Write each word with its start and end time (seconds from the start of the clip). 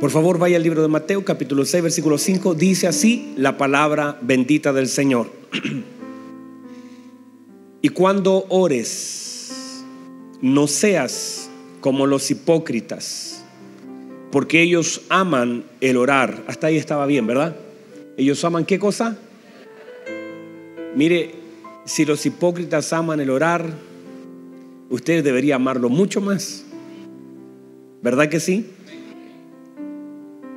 Por 0.00 0.10
favor, 0.10 0.38
vaya 0.38 0.56
al 0.56 0.62
libro 0.62 0.80
de 0.80 0.86
Mateo, 0.86 1.24
capítulo 1.24 1.64
6, 1.64 1.82
versículo 1.82 2.18
5. 2.18 2.54
Dice 2.54 2.86
así 2.86 3.32
la 3.36 3.58
palabra 3.58 4.16
bendita 4.22 4.72
del 4.72 4.86
Señor. 4.86 5.28
y 7.82 7.88
cuando 7.88 8.46
ores, 8.48 9.82
no 10.40 10.68
seas 10.68 11.50
como 11.80 12.06
los 12.06 12.30
hipócritas, 12.30 13.44
porque 14.30 14.62
ellos 14.62 15.00
aman 15.08 15.64
el 15.80 15.96
orar. 15.96 16.44
Hasta 16.46 16.68
ahí 16.68 16.76
estaba 16.76 17.04
bien, 17.06 17.26
¿verdad? 17.26 17.56
Ellos 18.16 18.44
aman 18.44 18.66
qué 18.66 18.78
cosa? 18.78 19.18
Mire, 20.94 21.34
si 21.86 22.04
los 22.04 22.24
hipócritas 22.24 22.92
aman 22.92 23.18
el 23.18 23.30
orar, 23.30 23.68
usted 24.90 25.24
debería 25.24 25.56
amarlo 25.56 25.88
mucho 25.88 26.20
más. 26.20 26.64
¿Verdad 28.00 28.28
que 28.28 28.38
sí? 28.38 28.64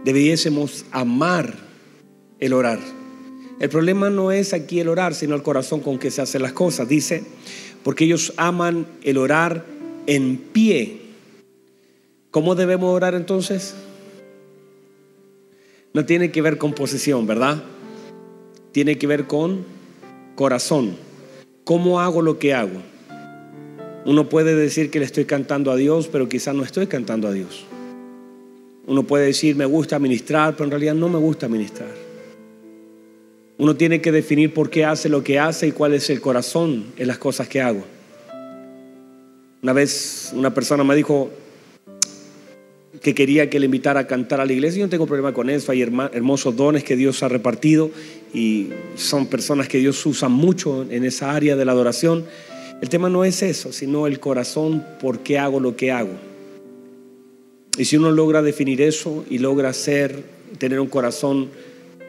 Debiésemos 0.04 0.86
amar 0.92 1.54
el 2.40 2.54
orar. 2.54 2.80
El 3.60 3.70
problema 3.70 4.10
no 4.10 4.32
es 4.32 4.54
aquí 4.54 4.80
el 4.80 4.90
orar, 4.90 5.14
sino 5.14 5.36
el 5.36 5.44
corazón 5.44 5.82
con 5.82 6.00
que 6.00 6.10
se 6.10 6.22
hacen 6.22 6.42
las 6.42 6.54
cosas. 6.54 6.90
Dice, 6.90 7.24
porque 7.84 8.06
ellos 8.06 8.34
aman 8.38 8.88
el 9.04 9.18
orar 9.18 9.66
en 10.08 10.38
pie. 10.38 11.02
¿Cómo 12.32 12.56
debemos 12.56 12.94
orar 12.94 13.14
entonces? 13.14 13.76
No 15.94 16.06
tiene 16.06 16.32
que 16.32 16.42
ver 16.42 16.58
con 16.58 16.74
posición, 16.74 17.28
¿verdad? 17.28 17.64
Tiene 18.72 18.98
que 18.98 19.06
ver 19.06 19.28
con 19.28 19.66
corazón. 20.36 20.96
¿Cómo 21.64 22.00
hago 22.00 22.22
lo 22.22 22.40
que 22.40 22.54
hago? 22.54 22.82
Uno 24.06 24.30
puede 24.30 24.56
decir 24.56 24.90
que 24.90 25.00
le 25.00 25.06
estoy 25.06 25.26
cantando 25.26 25.70
a 25.70 25.76
Dios, 25.76 26.08
pero 26.08 26.28
quizás 26.28 26.56
no 26.56 26.64
estoy 26.64 26.88
cantando 26.88 27.28
a 27.28 27.32
Dios. 27.34 27.66
Uno 28.88 29.04
puede 29.04 29.28
decir, 29.28 29.56
me 29.56 29.66
gusta 29.66 30.00
ministrar, 30.00 30.54
pero 30.54 30.66
en 30.66 30.72
realidad 30.72 30.96
no 30.96 31.10
me 31.10 31.20
gusta 31.20 31.48
ministrar. 31.48 31.90
Uno 33.58 33.76
tiene 33.76 34.02
que 34.02 34.12
definir 34.12 34.54
por 34.54 34.70
qué 34.70 34.86
hace 34.86 35.08
lo 35.08 35.24
que 35.24 35.38
hace 35.38 35.68
y 35.68 35.72
cuál 35.72 35.94
es 35.94 36.10
el 36.10 36.20
corazón 36.20 36.86
en 36.98 37.08
las 37.08 37.20
cosas 37.20 37.48
que 37.48 37.62
hago. 37.62 37.84
Una 39.62 39.74
vez 39.74 40.32
una 40.36 40.52
persona 40.52 40.84
me 40.84 40.96
dijo 40.96 41.30
que 43.02 43.14
quería 43.14 43.50
que 43.50 43.60
le 43.60 43.66
invitara 43.66 44.02
a 44.02 44.08
cantar 44.08 44.42
a 44.42 44.46
la 44.46 44.54
iglesia. 44.54 44.80
Yo 44.80 44.86
no 44.88 44.90
tengo 44.90 45.06
problema 45.06 45.34
con 45.34 45.50
eso. 45.50 45.72
Hay 45.72 45.82
hermosos 45.82 46.56
dones 46.56 46.84
que 46.84 46.96
Dios 46.96 47.22
ha 47.22 47.28
repartido 47.28 47.92
y 48.34 48.70
son 48.96 49.28
personas 49.28 49.68
que 49.68 49.78
Dios 49.78 50.04
usa 50.06 50.30
mucho 50.30 50.84
en 50.90 51.06
esa 51.06 51.32
área 51.32 51.56
de 51.56 51.66
la 51.66 51.72
adoración. 51.72 52.26
El 52.82 52.90
tema 52.90 53.10
no 53.10 53.24
es 53.24 53.44
eso, 53.44 53.72
sino 53.72 54.08
el 54.08 54.20
corazón, 54.20 54.84
por 55.00 55.20
qué 55.20 55.38
hago 55.38 55.60
lo 55.60 55.76
que 55.76 55.92
hago. 55.92 56.31
Y 57.78 57.86
si 57.86 57.98
uno 57.98 58.12
logra 58.12 58.42
definir 58.42 58.82
eso 58.82 59.26
y 59.30 59.38
logra 59.38 59.74
ser, 59.74 60.24
tener 60.58 60.80
un 60.80 60.88
corazón 60.88 61.50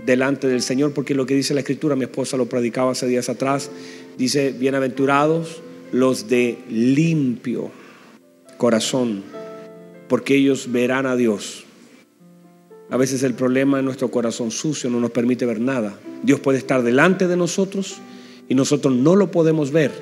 delante 0.05 0.49
del 0.49 0.63
Señor, 0.63 0.93
porque 0.93 1.15
lo 1.15 1.27
que 1.27 1.35
dice 1.35 1.55
la 1.55 1.61
Escritura, 1.61 1.97
mi 1.97 2.05
esposa 2.05 2.37
lo 2.37 2.47
predicaba 2.47 2.93
hace 2.93 3.07
días 3.07 3.29
atrás, 3.29 3.71
dice, 4.19 4.53
bienaventurados 4.53 5.63
los 5.93 6.29
de 6.29 6.59
limpio 6.69 7.71
corazón, 8.57 9.23
porque 10.09 10.35
ellos 10.35 10.73
verán 10.73 11.07
a 11.07 11.17
Dios. 11.17 11.65
A 12.91 12.97
veces 12.97 13.23
el 13.23 13.35
problema 13.35 13.79
en 13.79 13.85
nuestro 13.85 14.11
corazón 14.11 14.51
sucio 14.51 14.91
no 14.91 15.01
nos 15.01 15.11
permite 15.13 15.47
ver 15.47 15.61
nada. 15.61 15.99
Dios 16.23 16.41
puede 16.41 16.59
estar 16.59 16.83
delante 16.83 17.27
de 17.27 17.37
nosotros 17.37 17.99
y 18.49 18.55
nosotros 18.55 18.95
no 18.95 19.17
lo 19.17 19.31
podemos 19.31 19.71
ver 19.71 19.93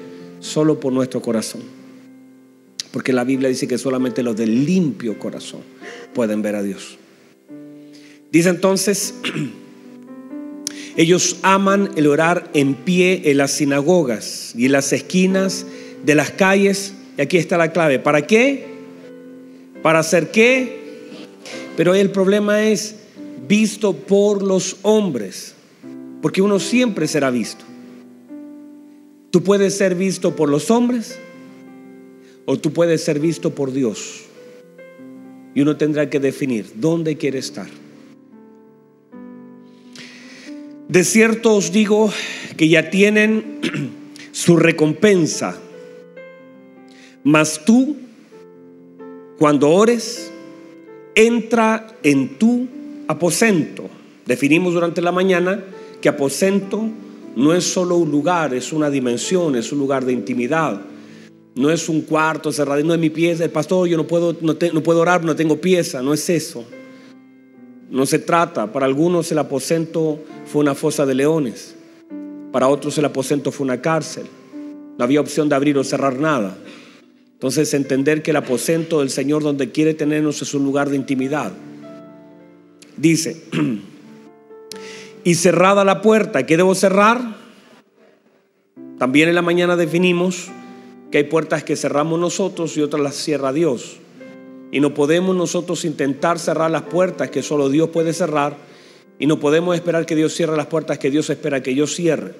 solo 0.41 0.81
por 0.81 0.93
nuestro 0.93 1.21
corazón. 1.23 1.80
Porque 2.93 3.13
la 3.13 3.25
Biblia 3.25 3.49
dice 3.49 3.69
que 3.69 3.79
solamente 3.79 4.23
los 4.23 4.37
de 4.37 4.47
limpio 4.47 5.19
corazón 5.19 5.61
pueden 6.13 6.43
ver 6.43 6.57
a 6.57 6.63
Dios. 6.63 6.99
Dice 8.33 8.49
entonces, 8.49 9.15
ellos 10.97 11.37
aman 11.43 11.91
el 11.97 12.07
orar 12.07 12.51
en 12.53 12.75
pie 12.75 13.23
en 13.27 13.39
las 13.39 13.53
sinagogas 13.53 14.53
y 14.57 14.67
en 14.67 14.73
las 14.73 14.93
esquinas 14.93 15.67
de 16.05 16.15
las 16.15 16.31
calles. 16.31 16.95
Y 17.17 17.23
aquí 17.23 17.37
está 17.37 17.57
la 17.59 17.73
clave. 17.73 17.99
¿Para 17.99 18.27
qué? 18.27 18.67
¿Para 19.83 20.01
hacer 20.01 20.31
qué? 20.31 20.81
Pero 21.77 21.95
el 21.95 22.11
problema 22.11 22.65
es 22.65 22.97
visto 23.49 23.95
por 23.95 24.43
los 24.43 24.79
hombres. 24.83 25.55
Porque 26.23 26.43
uno 26.43 26.59
siempre 26.59 27.07
será 27.07 27.31
visto. 27.31 27.65
Tú 29.31 29.45
puedes 29.45 29.77
ser 29.77 29.95
visto 29.95 30.35
por 30.35 30.49
los 30.49 30.73
hombres 30.73 31.19
o 32.51 32.59
tú 32.59 32.73
puedes 32.73 33.05
ser 33.05 33.21
visto 33.21 33.55
por 33.55 33.71
Dios. 33.71 34.23
Y 35.55 35.61
uno 35.61 35.77
tendrá 35.77 36.11
que 36.11 36.19
definir 36.19 36.67
dónde 36.75 37.17
quiere 37.17 37.39
estar. 37.39 37.69
De 40.89 41.05
cierto 41.05 41.55
os 41.55 41.71
digo 41.71 42.13
que 42.57 42.69
ya 42.69 42.91
tienen 42.91 43.61
su 44.33 44.57
recompensa. 44.57 45.61
Mas 47.23 47.65
tú, 47.65 47.97
cuando 49.39 49.71
ores, 49.71 50.33
entra 51.15 51.87
en 52.03 52.37
tu 52.37 52.67
aposento. 53.07 53.89
Definimos 54.27 54.75
durante 54.75 55.01
la 55.01 55.13
mañana 55.13 55.63
que 56.01 56.09
aposento 56.09 56.83
no 57.37 57.55
es 57.55 57.63
solo 57.63 57.95
un 57.95 58.11
lugar, 58.11 58.55
es 58.55 58.73
una 58.73 58.91
dimensión, 58.91 59.55
es 59.55 59.71
un 59.71 59.79
lugar 59.79 60.05
de 60.05 60.15
intimidad. 60.15 60.90
No 61.55 61.71
es 61.71 61.89
un 61.89 62.03
cuarto 62.03 62.53
cerrado, 62.53 62.83
no 62.85 62.95
es 62.95 63.01
mi 63.01 63.11
pieza. 63.11 63.45
El 63.45 63.51
pastor, 63.51 63.89
yo 63.89 63.97
no 63.97 64.07
puedo, 64.07 64.37
no, 64.41 64.57
no 64.73 64.83
puedo 64.83 65.01
orar, 65.01 65.25
no 65.25 65.35
tengo 65.35 65.61
pieza. 65.61 66.03
No 66.03 66.15
es 66.15 66.29
eso. 66.31 66.65
No 67.91 68.07
se 68.07 68.21
trata. 68.21 68.73
Para 68.73 68.87
algunos 68.87 69.31
el 69.33 69.39
aposento 69.39 70.21
fue 70.47 70.61
una 70.61 70.75
fosa 70.75 71.05
de 71.07 71.15
leones. 71.15 71.75
Para 72.53 72.69
otros 72.69 72.97
el 72.99 73.05
aposento 73.05 73.53
fue 73.53 73.65
una 73.65 73.81
cárcel. 73.81 74.27
No 74.97 75.05
había 75.05 75.21
opción 75.21 75.49
de 75.49 75.57
abrir 75.57 75.77
o 75.77 75.85
cerrar 75.85 76.19
nada. 76.19 76.57
Entonces 77.33 77.73
entender 77.75 78.23
que 78.23 78.31
el 78.31 78.37
aposento 78.37 79.01
del 79.01 79.11
Señor 79.11 79.43
donde 79.43 79.71
quiere 79.71 79.95
tenernos 79.95 80.43
es 80.43 80.53
un 80.55 80.63
lugar 80.63 80.91
de 80.91 80.97
intimidad. 80.97 81.53
Dice, 82.97 83.45
y 85.25 85.35
cerrada 85.35 85.85
la 85.85 86.03
puerta, 86.03 86.45
¿qué 86.45 86.57
debo 86.59 86.75
cerrar? 86.75 87.37
También 88.99 89.31
en 89.31 89.35
la 89.35 89.43
mañana 89.43 89.77
definimos 89.77 90.51
que 91.11 91.19
hay 91.19 91.25
puertas 91.25 91.65
que 91.65 91.77
cerramos 91.77 92.19
nosotros 92.19 92.77
y 92.77 92.83
otras 92.83 93.03
las 93.03 93.17
cierra 93.17 93.53
Dios. 93.53 93.97
Y 94.73 94.81
no 94.81 94.95
podemos 94.95 95.35
nosotros 95.35 95.85
intentar 95.85 96.39
cerrar 96.39 96.71
las 96.71 96.83
puertas 96.83 97.31
que 97.31 97.43
solo 97.43 97.69
Dios 97.69 97.91
puede 97.91 98.13
cerrar 98.13 98.57
y 99.19 99.27
no 99.27 99.41
podemos 99.41 99.75
esperar 99.75 100.07
que 100.07 100.15
Dios 100.17 100.33
cierre 100.35 100.57
las 100.57 100.67
puertas 100.67 100.99
que 100.99 101.11
Dios 101.11 101.29
espera 101.29 101.63
que 101.63 101.75
yo 101.75 101.87
cierre. 101.87 102.35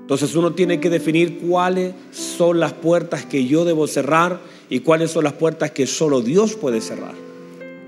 Entonces 0.00 0.34
uno 0.36 0.52
tiene 0.52 0.80
que 0.80 0.90
definir 0.90 1.38
cuáles 1.38 1.94
son 2.12 2.60
las 2.60 2.74
puertas 2.74 3.24
que 3.24 3.46
yo 3.46 3.64
debo 3.64 3.86
cerrar 3.86 4.40
y 4.68 4.80
cuáles 4.80 5.10
son 5.10 5.24
las 5.24 5.32
puertas 5.32 5.70
que 5.70 5.86
solo 5.86 6.20
Dios 6.20 6.56
puede 6.56 6.82
cerrar. 6.82 7.14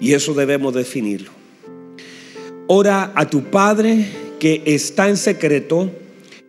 Y 0.00 0.15
eso 0.15 0.32
debemos 0.32 0.72
definirlo. 0.72 1.31
Ora 2.69 3.12
a 3.15 3.28
tu 3.28 3.44
Padre 3.44 4.06
que 4.41 4.62
está 4.65 5.09
en 5.09 5.19
secreto 5.19 5.91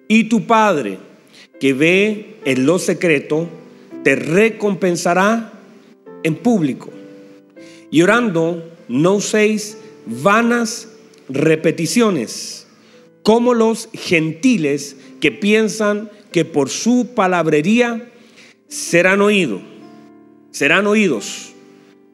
y 0.08 0.30
tu 0.30 0.48
Padre 0.48 1.00
que 1.60 1.74
ve 1.74 2.38
en 2.46 2.66
lo 2.66 2.80
secreto 2.80 3.48
te 4.04 4.16
recompensará 4.16 5.54
en 6.24 6.36
público. 6.36 6.90
Y 7.92 8.02
orando, 8.02 8.64
no 8.88 9.16
uséis 9.16 9.78
vanas 10.06 10.90
repeticiones 11.30 12.68
como 13.24 13.54
los 13.54 13.90
gentiles 13.94 14.96
que 15.20 15.32
piensan 15.32 16.10
que 16.32 16.46
por 16.46 16.70
su 16.70 17.10
palabrería 17.14 18.10
serán 18.68 19.22
oídos. 19.22 19.62
Serán 20.52 20.88
oídos. 20.88 21.54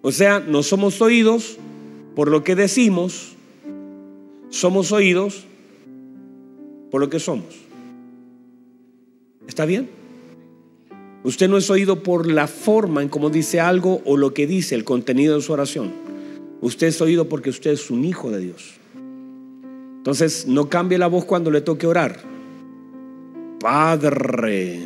O 0.01 0.12
sea, 0.12 0.39
no 0.39 0.63
somos 0.63 1.01
oídos 1.01 1.57
por 2.16 2.30
lo 2.30 2.44
que 2.44 2.56
decimos, 2.56 3.36
somos 4.50 4.92
oídos 4.92 5.46
por 6.92 7.01
lo 7.01 7.10
que 7.10 7.19
somos. 7.19 7.46
¿Está 9.48 9.66
bien? 9.66 9.90
Usted 11.24 11.48
no 11.48 11.57
es 11.57 11.69
oído 11.69 12.04
por 12.04 12.30
la 12.30 12.48
forma 12.48 13.01
en 13.01 13.10
cómo 13.10 13.30
dice 13.30 13.60
algo 13.60 14.01
o 14.06 14.18
lo 14.18 14.34
que 14.34 14.45
dice, 14.45 14.75
el 14.75 14.84
contenido 14.84 15.36
de 15.36 15.42
su 15.42 15.54
oración. 15.54 15.92
Usted 16.62 16.88
es 16.88 17.01
oído 17.01 17.30
porque 17.30 17.50
usted 17.50 17.72
es 17.72 17.90
un 17.90 18.04
hijo 18.04 18.30
de 18.30 18.40
Dios. 18.40 18.75
Entonces, 19.98 20.48
no 20.48 20.68
cambie 20.68 20.98
la 20.98 21.07
voz 21.07 21.24
cuando 21.24 21.50
le 21.50 21.62
toque 21.62 21.88
orar. 21.88 22.19
Padre. 23.60 24.81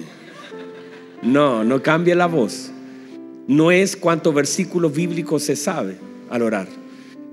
No, 1.23 1.63
no 1.63 1.81
cambie 1.81 2.13
la 2.13 2.27
voz. 2.27 2.71
No 3.47 3.71
es 3.71 3.95
cuántos 3.95 4.35
versículos 4.35 4.93
bíblicos 4.93 5.41
se 5.41 5.55
sabe 5.55 5.97
al 6.29 6.43
orar. 6.43 6.67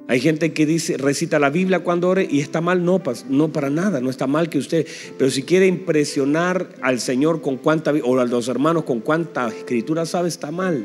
Hay 0.07 0.21
gente 0.21 0.53
que 0.53 0.67
dice, 0.67 0.99
recita 0.99 1.39
la 1.39 1.49
Biblia 1.49 1.81
cuando 1.81 2.11
ore 2.11 2.29
y 2.31 2.41
está 2.41 2.61
mal, 2.61 2.85
no, 2.85 3.03
no 3.31 3.53
para 3.53 3.71
nada, 3.71 4.01
no 4.01 4.11
está 4.11 4.27
mal 4.27 4.51
que 4.51 4.59
usted, 4.59 4.87
pero 5.17 5.31
si 5.31 5.45
quiere 5.45 5.67
impresionar 5.67 6.75
al 6.83 7.01
Señor 7.01 7.41
con 7.41 7.57
cuánta, 7.57 7.93
o 8.03 8.19
a 8.19 8.27
los 8.27 8.49
hermanos 8.49 8.85
con 8.85 9.01
cuánta 9.01 9.49
escritura 9.49 10.05
sabe, 10.05 10.29
está 10.29 10.51
mal. 10.51 10.85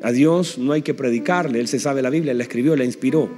A 0.00 0.12
Dios 0.12 0.58
no 0.58 0.72
hay 0.72 0.82
que 0.82 0.94
predicarle, 0.94 1.58
Él 1.58 1.66
se 1.66 1.80
sabe 1.80 2.02
la 2.02 2.10
Biblia, 2.10 2.32
Él 2.32 2.38
la 2.38 2.44
escribió, 2.44 2.76
la 2.76 2.84
inspiró. 2.84 3.28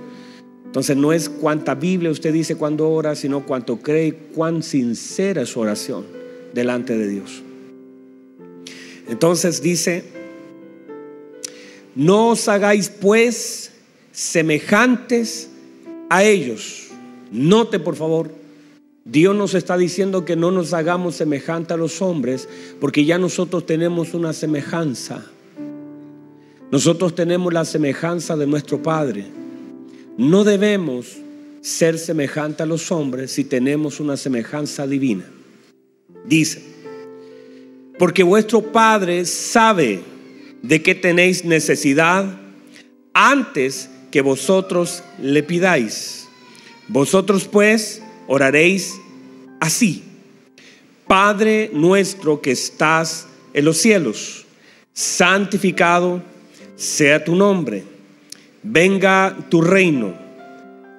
Entonces 0.67 0.94
no 0.94 1.14
es 1.14 1.31
cuánta 1.31 1.75
Biblia 1.75 2.11
usted 2.11 2.34
dice 2.34 2.56
cuando 2.56 2.90
ora, 2.90 3.14
sino 3.14 3.46
cuánto 3.46 3.78
cree 3.78 4.12
cuán 4.34 4.62
sincera 4.62 5.43
es 5.43 5.49
su 5.49 5.61
oración 5.61 6.05
delante 6.52 6.99
de 6.99 7.08
Dios. 7.08 7.43
Entonces 9.08 9.62
dice, 9.62 10.05
no 11.94 12.31
os 12.31 12.46
hagáis 12.49 12.90
pues 12.90 13.73
semejantes 14.16 15.50
a 16.08 16.24
ellos. 16.24 16.88
Note 17.30 17.78
por 17.78 17.96
favor, 17.96 18.30
Dios 19.04 19.36
nos 19.36 19.52
está 19.52 19.76
diciendo 19.76 20.24
que 20.24 20.36
no 20.36 20.50
nos 20.50 20.72
hagamos 20.72 21.16
semejante 21.16 21.74
a 21.74 21.76
los 21.76 22.00
hombres, 22.00 22.48
porque 22.80 23.04
ya 23.04 23.18
nosotros 23.18 23.66
tenemos 23.66 24.14
una 24.14 24.32
semejanza. 24.32 25.26
Nosotros 26.70 27.14
tenemos 27.14 27.52
la 27.52 27.66
semejanza 27.66 28.38
de 28.38 28.46
nuestro 28.46 28.82
Padre. 28.82 29.26
No 30.16 30.44
debemos 30.44 31.18
ser 31.60 31.98
semejante 31.98 32.62
a 32.62 32.66
los 32.66 32.90
hombres 32.90 33.32
si 33.32 33.44
tenemos 33.44 34.00
una 34.00 34.16
semejanza 34.16 34.86
divina. 34.86 35.26
Dice, 36.24 36.62
porque 37.98 38.22
vuestro 38.22 38.62
Padre 38.72 39.26
sabe 39.26 40.00
de 40.62 40.82
qué 40.82 40.94
tenéis 40.94 41.44
necesidad 41.44 42.40
antes 43.12 43.90
que 44.16 44.22
vosotros 44.22 45.02
le 45.20 45.42
pidáis. 45.42 46.26
Vosotros 46.88 47.46
pues 47.46 48.02
oraréis 48.26 48.98
así. 49.60 50.04
Padre 51.06 51.68
nuestro 51.74 52.40
que 52.40 52.52
estás 52.52 53.26
en 53.52 53.66
los 53.66 53.76
cielos, 53.76 54.46
santificado 54.94 56.22
sea 56.76 57.22
tu 57.22 57.34
nombre. 57.34 57.84
Venga 58.62 59.36
tu 59.50 59.60
reino. 59.60 60.14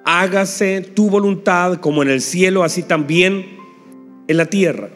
Hágase 0.04 0.82
tu 0.82 1.10
voluntad 1.10 1.80
como 1.80 2.04
en 2.04 2.10
el 2.10 2.20
cielo, 2.20 2.62
así 2.62 2.84
también 2.84 3.58
en 4.28 4.36
la 4.36 4.46
tierra. 4.46 4.90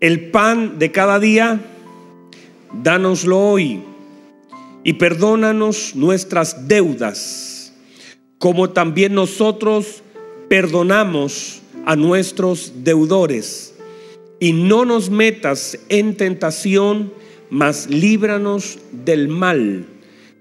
El 0.00 0.32
pan 0.32 0.80
de 0.80 0.90
cada 0.90 1.20
día, 1.20 1.60
dánoslo 2.72 3.38
hoy 3.38 3.80
y 4.84 4.94
perdónanos 4.94 5.94
nuestras 5.94 6.68
deudas, 6.68 7.72
como 8.38 8.70
también 8.70 9.14
nosotros 9.14 10.02
perdonamos 10.48 11.60
a 11.84 11.96
nuestros 11.96 12.72
deudores. 12.84 13.74
Y 14.40 14.52
no 14.52 14.84
nos 14.84 15.10
metas 15.10 15.78
en 15.88 16.16
tentación, 16.16 17.12
mas 17.50 17.88
líbranos 17.90 18.78
del 18.92 19.28
mal, 19.28 19.86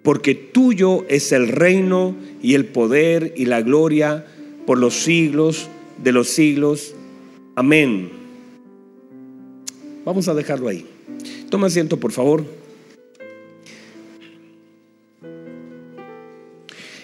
porque 0.04 0.36
tuyo 0.36 1.06
es 1.10 1.32
el 1.32 1.48
reino 1.48 2.16
y 2.42 2.54
el 2.54 2.66
poder 2.66 3.34
y 3.36 3.46
la 3.46 3.62
gloria 3.62 4.26
por 4.66 4.78
los 4.78 4.94
siglos 4.94 5.68
de 6.04 6.12
los 6.12 6.28
siglos. 6.28 6.94
Amén. 7.56 8.12
Vamos 10.06 10.28
a 10.28 10.34
dejarlo 10.34 10.68
ahí. 10.68 10.86
Toma 11.50 11.68
asiento, 11.68 12.00
por 12.00 12.12
favor. 12.12 12.46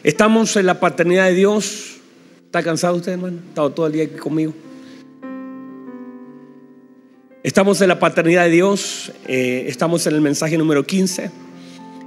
Estamos 0.03 0.57
en 0.57 0.65
la 0.65 0.81
paternidad 0.81 1.27
de 1.27 1.33
Dios. 1.33 1.95
¿Está 2.43 2.61
cansado 2.61 2.97
usted, 2.97 3.13
hermano? 3.13 3.37
¿Ha 3.41 3.47
estado 3.47 3.69
todo 3.71 3.87
el 3.87 3.93
día 3.93 4.03
aquí 4.03 4.15
conmigo? 4.15 4.53
Estamos 7.41 7.79
en 7.79 7.87
la 7.87 7.99
paternidad 7.99 8.43
de 8.43 8.49
Dios. 8.49 9.13
Eh, 9.29 9.63
estamos 9.69 10.05
en 10.05 10.15
el 10.15 10.19
mensaje 10.19 10.57
número 10.57 10.83
15. 10.83 11.31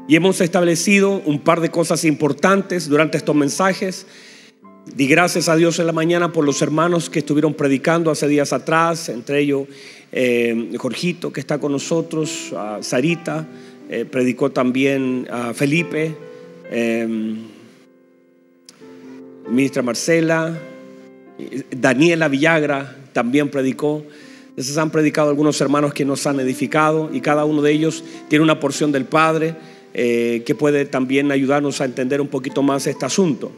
Y 0.08 0.14
hemos 0.14 0.42
establecido 0.42 1.22
un 1.24 1.38
par 1.38 1.62
de 1.62 1.70
cosas 1.70 2.04
importantes 2.04 2.86
durante 2.86 3.16
estos 3.16 3.34
mensajes. 3.34 4.06
Di 4.94 5.06
gracias 5.06 5.48
a 5.48 5.56
Dios 5.56 5.78
en 5.78 5.86
la 5.86 5.92
mañana 5.92 6.34
por 6.34 6.44
los 6.44 6.60
hermanos 6.60 7.08
que 7.08 7.20
estuvieron 7.20 7.54
predicando 7.54 8.10
hace 8.10 8.28
días 8.28 8.52
atrás, 8.52 9.08
entre 9.08 9.40
ellos 9.40 9.68
eh, 10.12 10.70
Jorgito 10.76 11.32
que 11.32 11.40
está 11.40 11.58
con 11.58 11.72
nosotros, 11.72 12.52
Sarita, 12.82 13.48
eh, 13.88 14.04
predicó 14.04 14.50
también 14.50 15.26
a 15.30 15.54
Felipe, 15.54 16.14
ministra 19.48 19.82
Marcela, 19.82 20.58
Daniela 21.70 22.28
Villagra 22.28 22.96
también 23.12 23.50
predicó. 23.50 24.04
Entonces 24.50 24.78
han 24.78 24.90
predicado 24.90 25.28
algunos 25.28 25.60
hermanos 25.60 25.92
que 25.92 26.04
nos 26.04 26.26
han 26.26 26.40
edificado 26.40 27.10
y 27.12 27.20
cada 27.20 27.44
uno 27.44 27.60
de 27.60 27.72
ellos 27.72 28.02
tiene 28.28 28.42
una 28.42 28.58
porción 28.58 28.90
del 28.92 29.04
Padre 29.04 29.54
que 29.92 30.56
puede 30.58 30.84
también 30.84 31.30
ayudarnos 31.32 31.80
a 31.80 31.84
entender 31.84 32.20
un 32.20 32.28
poquito 32.28 32.62
más 32.62 32.86
este 32.86 33.04
asunto. 33.04 33.52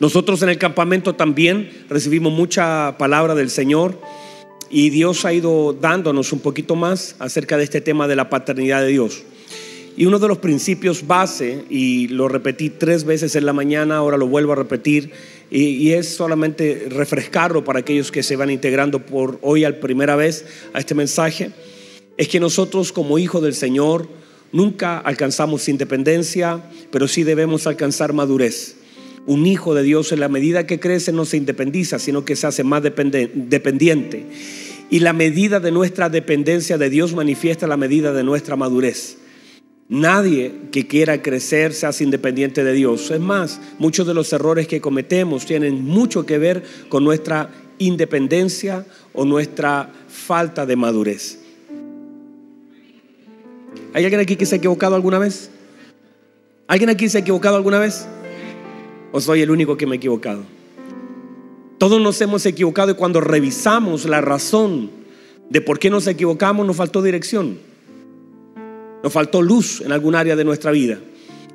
Nosotros 0.00 0.42
en 0.42 0.50
el 0.50 0.58
campamento 0.58 1.14
también 1.14 1.86
recibimos 1.88 2.32
mucha 2.32 2.96
palabra 2.98 3.34
del 3.34 3.50
Señor 3.50 3.98
y 4.70 4.90
Dios 4.90 5.24
ha 5.24 5.32
ido 5.32 5.72
dándonos 5.72 6.32
un 6.32 6.40
poquito 6.40 6.76
más 6.76 7.16
acerca 7.18 7.56
de 7.56 7.64
este 7.64 7.80
tema 7.80 8.06
de 8.08 8.16
la 8.16 8.30
paternidad 8.30 8.82
de 8.82 8.88
Dios. 8.88 9.22
Y 9.96 10.06
uno 10.06 10.18
de 10.18 10.28
los 10.28 10.38
principios 10.38 11.06
base, 11.06 11.64
y 11.68 12.08
lo 12.08 12.28
repetí 12.28 12.70
tres 12.70 13.04
veces 13.04 13.36
en 13.36 13.44
la 13.44 13.52
mañana, 13.52 13.96
ahora 13.96 14.16
lo 14.16 14.26
vuelvo 14.26 14.52
a 14.52 14.56
repetir, 14.56 15.12
y, 15.50 15.92
es 15.92 16.08
solamente 16.08 16.86
refrescarlo 16.88 17.62
para 17.62 17.80
aquellos 17.80 18.10
que 18.10 18.22
se 18.22 18.36
van 18.36 18.50
integrando 18.50 19.04
por 19.04 19.38
hoy 19.42 19.64
al 19.64 19.76
primera 19.76 20.16
vez 20.16 20.46
a 20.72 20.78
este 20.78 20.94
mensaje, 20.94 21.50
es 22.16 22.28
que 22.28 22.40
nosotros 22.40 22.90
como 22.90 23.18
hijos 23.18 23.42
del 23.42 23.54
Señor 23.54 24.08
nunca 24.50 24.98
alcanzamos 24.98 25.68
independencia, 25.68 26.62
pero 26.90 27.06
sí 27.06 27.22
debemos 27.22 27.66
alcanzar 27.66 28.14
madurez. 28.14 28.76
Un 29.26 29.46
hijo 29.46 29.74
de 29.74 29.82
Dios 29.82 30.10
en 30.12 30.20
la 30.20 30.28
medida 30.28 30.66
que 30.66 30.80
crece 30.80 31.12
no 31.12 31.26
se 31.26 31.36
independiza, 31.36 31.98
sino 31.98 32.24
que 32.24 32.34
se 32.34 32.46
hace 32.46 32.64
más 32.64 32.82
dependiente. 32.82 34.26
Y 34.90 35.00
la 35.00 35.12
medida 35.12 35.60
de 35.60 35.70
nuestra 35.70 36.08
dependencia 36.08 36.76
de 36.78 36.90
Dios 36.90 37.14
manifiesta 37.14 37.66
la 37.66 37.76
medida 37.76 38.12
de 38.12 38.24
nuestra 38.24 38.56
madurez. 38.56 39.18
Nadie 39.88 40.54
que 40.70 40.86
quiera 40.86 41.22
crecer 41.22 41.74
se 41.74 41.86
hace 41.86 42.04
independiente 42.04 42.64
de 42.64 42.72
Dios. 42.72 43.10
Es 43.10 43.20
más, 43.20 43.60
muchos 43.78 44.06
de 44.06 44.14
los 44.14 44.32
errores 44.32 44.66
que 44.66 44.80
cometemos 44.80 45.44
tienen 45.44 45.84
mucho 45.84 46.24
que 46.24 46.38
ver 46.38 46.62
con 46.88 47.04
nuestra 47.04 47.50
independencia 47.78 48.86
o 49.12 49.24
nuestra 49.24 49.92
falta 50.08 50.64
de 50.64 50.76
madurez. 50.76 51.40
¿Hay 53.92 54.04
alguien 54.04 54.20
aquí 54.20 54.36
que 54.36 54.46
se 54.46 54.54
ha 54.54 54.58
equivocado 54.58 54.94
alguna 54.94 55.18
vez? 55.18 55.50
¿Alguien 56.66 56.88
aquí 56.88 57.08
se 57.08 57.18
ha 57.18 57.20
equivocado 57.20 57.56
alguna 57.56 57.78
vez? 57.78 58.06
¿O 59.10 59.20
soy 59.20 59.42
el 59.42 59.50
único 59.50 59.76
que 59.76 59.86
me 59.86 59.96
he 59.96 59.98
equivocado? 59.98 60.42
Todos 61.76 62.00
nos 62.00 62.20
hemos 62.20 62.46
equivocado 62.46 62.92
y 62.92 62.94
cuando 62.94 63.20
revisamos 63.20 64.06
la 64.06 64.20
razón 64.20 64.90
de 65.50 65.60
por 65.60 65.78
qué 65.78 65.90
nos 65.90 66.06
equivocamos, 66.06 66.66
nos 66.66 66.76
faltó 66.76 67.02
dirección. 67.02 67.58
Nos 69.02 69.12
faltó 69.12 69.42
luz 69.42 69.80
en 69.80 69.92
algún 69.92 70.14
área 70.14 70.36
de 70.36 70.44
nuestra 70.44 70.70
vida. 70.70 70.98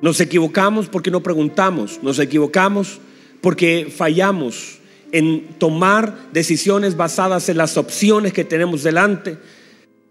Nos 0.01 0.20
equivocamos 0.20 0.88
porque 0.88 1.12
no 1.12 1.24
preguntamos. 1.24 2.00
Nos 2.04 2.20
equivocamos 2.20 3.00
porque 3.42 3.92
fallamos 3.96 4.80
en 5.12 5.48
tomar 5.58 6.16
decisiones 6.34 6.98
basadas 6.98 7.50
en 7.50 7.58
las 7.58 7.77
opciones 7.77 8.34
que 8.34 8.44
tenemos 8.44 8.84
delante. 8.84 9.38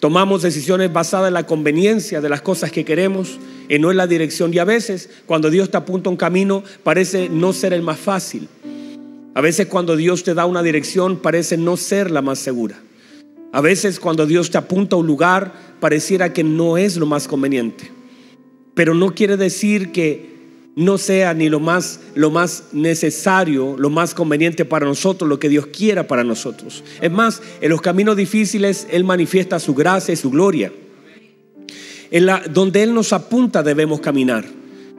Tomamos 0.01 0.43
decisiones 0.43 0.93
basadas 0.93 1.29
en 1.29 1.35
la 1.35 1.47
conveniencia 1.47 2.21
de 2.21 2.29
las 2.29 2.43
cosas 2.43 2.71
que 2.71 2.85
queremos 2.85 3.39
y 3.69 3.79
no 3.79 3.91
en 3.91 3.97
la 3.97 4.07
dirección. 4.07 4.53
Y 4.53 4.59
a 4.59 4.65
veces 4.65 5.11
cuando 5.27 5.51
Dios 5.51 5.71
te 5.71 5.77
apunta 5.77 6.11
un 6.11 6.17
camino 6.17 6.63
parece 6.83 7.29
no 7.29 7.53
ser 7.53 7.73
el 7.73 7.83
más 7.83 7.99
fácil. 7.99 8.49
A 9.35 9.41
veces 9.41 9.67
cuando 9.67 9.97
Dios 9.97 10.25
te 10.25 10.35
da 10.35 10.47
una 10.47 10.63
dirección 10.63 11.19
parece 11.19 11.57
no 11.57 11.77
ser 11.77 12.11
la 12.11 12.23
más 12.23 12.39
segura. 12.39 12.79
A 13.53 13.61
veces 13.61 14.01
cuando 14.01 14.27
Dios 14.27 14.51
te 14.51 14.59
apunta 14.59 14.97
a 14.97 14.99
un 14.99 15.07
lugar 15.07 15.53
pareciera 15.81 16.33
que 16.33 16.45
no 16.45 16.77
es 16.77 16.97
lo 16.97 17.07
más 17.07 17.29
conveniente. 17.29 17.91
Pero 18.75 18.95
no 18.95 19.15
quiere 19.15 19.37
decir 19.37 19.93
que 19.93 20.37
no 20.75 20.99
sea 20.99 21.33
ni 21.33 21.49
lo 21.49 21.59
más, 21.59 22.01
lo 22.15 22.31
más 22.31 22.65
necesario, 22.73 23.77
lo 23.79 23.89
más 23.89 24.13
conveniente 24.15 24.65
para 24.65 24.85
nosotros, 24.85 25.29
lo 25.29 25.39
que 25.39 25.49
Dios 25.49 25.69
quiera 25.69 26.07
para 26.07 26.23
nosotros. 26.23 26.85
Es 27.01 27.11
más, 27.11 27.41
en 27.61 27.71
los 27.71 27.81
caminos 27.81 28.17
difíciles 28.17 28.87
Él 28.91 29.05
manifiesta 29.05 29.59
su 29.59 29.75
gracia 29.75 30.13
y 30.13 30.17
su 30.17 30.31
gloria 30.31 30.71
en 32.11 32.27
la, 32.27 32.43
donde 32.51 32.83
Él 32.83 32.95
nos 32.95 33.13
apunta 33.13 33.63
debemos 33.63 34.01
caminar. 34.01 34.45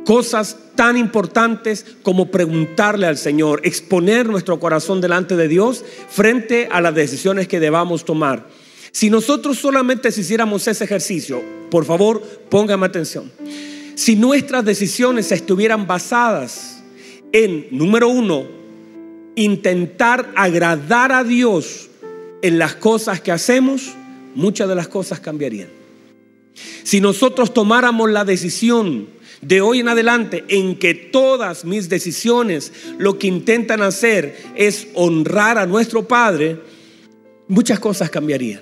Cosas 0.07 0.55
tan 0.75 0.95
importantes 0.95 1.85
como 2.01 2.31
preguntarle 2.31 3.07
al 3.07 3.17
Señor, 3.17 3.59
exponer 3.65 4.25
nuestro 4.25 4.57
corazón 4.57 5.01
delante 5.01 5.35
de 5.35 5.49
Dios 5.49 5.83
frente 6.09 6.69
a 6.71 6.79
las 6.79 6.95
decisiones 6.95 7.49
que 7.49 7.59
debamos 7.59 8.05
tomar. 8.05 8.47
Si 8.93 9.09
nosotros 9.09 9.57
solamente 9.57 10.07
hiciéramos 10.07 10.65
ese 10.65 10.85
ejercicio, 10.85 11.43
por 11.69 11.83
favor, 11.83 12.21
póngame 12.49 12.85
atención. 12.85 13.29
Si 13.95 14.15
nuestras 14.15 14.63
decisiones 14.63 15.29
estuvieran 15.33 15.87
basadas 15.87 16.81
en, 17.33 17.67
número 17.71 18.07
uno, 18.07 18.45
intentar 19.35 20.31
agradar 20.37 21.11
a 21.11 21.25
Dios 21.25 21.89
en 22.41 22.57
las 22.57 22.75
cosas 22.75 23.19
que 23.19 23.33
hacemos, 23.33 23.93
muchas 24.35 24.69
de 24.69 24.75
las 24.75 24.87
cosas 24.87 25.19
cambiarían. 25.19 25.67
Si 26.83 27.01
nosotros 27.01 27.53
tomáramos 27.53 28.09
la 28.09 28.23
decisión 28.23 29.16
de 29.41 29.61
hoy 29.61 29.79
en 29.79 29.89
adelante 29.89 30.43
en 30.47 30.77
que 30.77 30.93
todas 30.93 31.65
mis 31.65 31.89
decisiones 31.89 32.71
lo 32.97 33.19
que 33.19 33.27
intentan 33.27 33.81
hacer 33.81 34.35
es 34.55 34.87
honrar 34.93 35.57
a 35.57 35.65
nuestro 35.65 36.07
Padre, 36.07 36.59
muchas 37.47 37.79
cosas 37.79 38.09
cambiarían. 38.09 38.61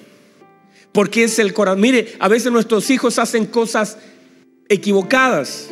Porque 0.91 1.24
es 1.24 1.39
el 1.39 1.53
corazón. 1.53 1.82
Mire, 1.82 2.13
a 2.20 2.27
veces 2.27 2.51
nuestros 2.51 2.89
hijos 2.89 3.20
hacen 3.20 3.46
cosas 3.46 3.98
equivocadas, 4.70 5.70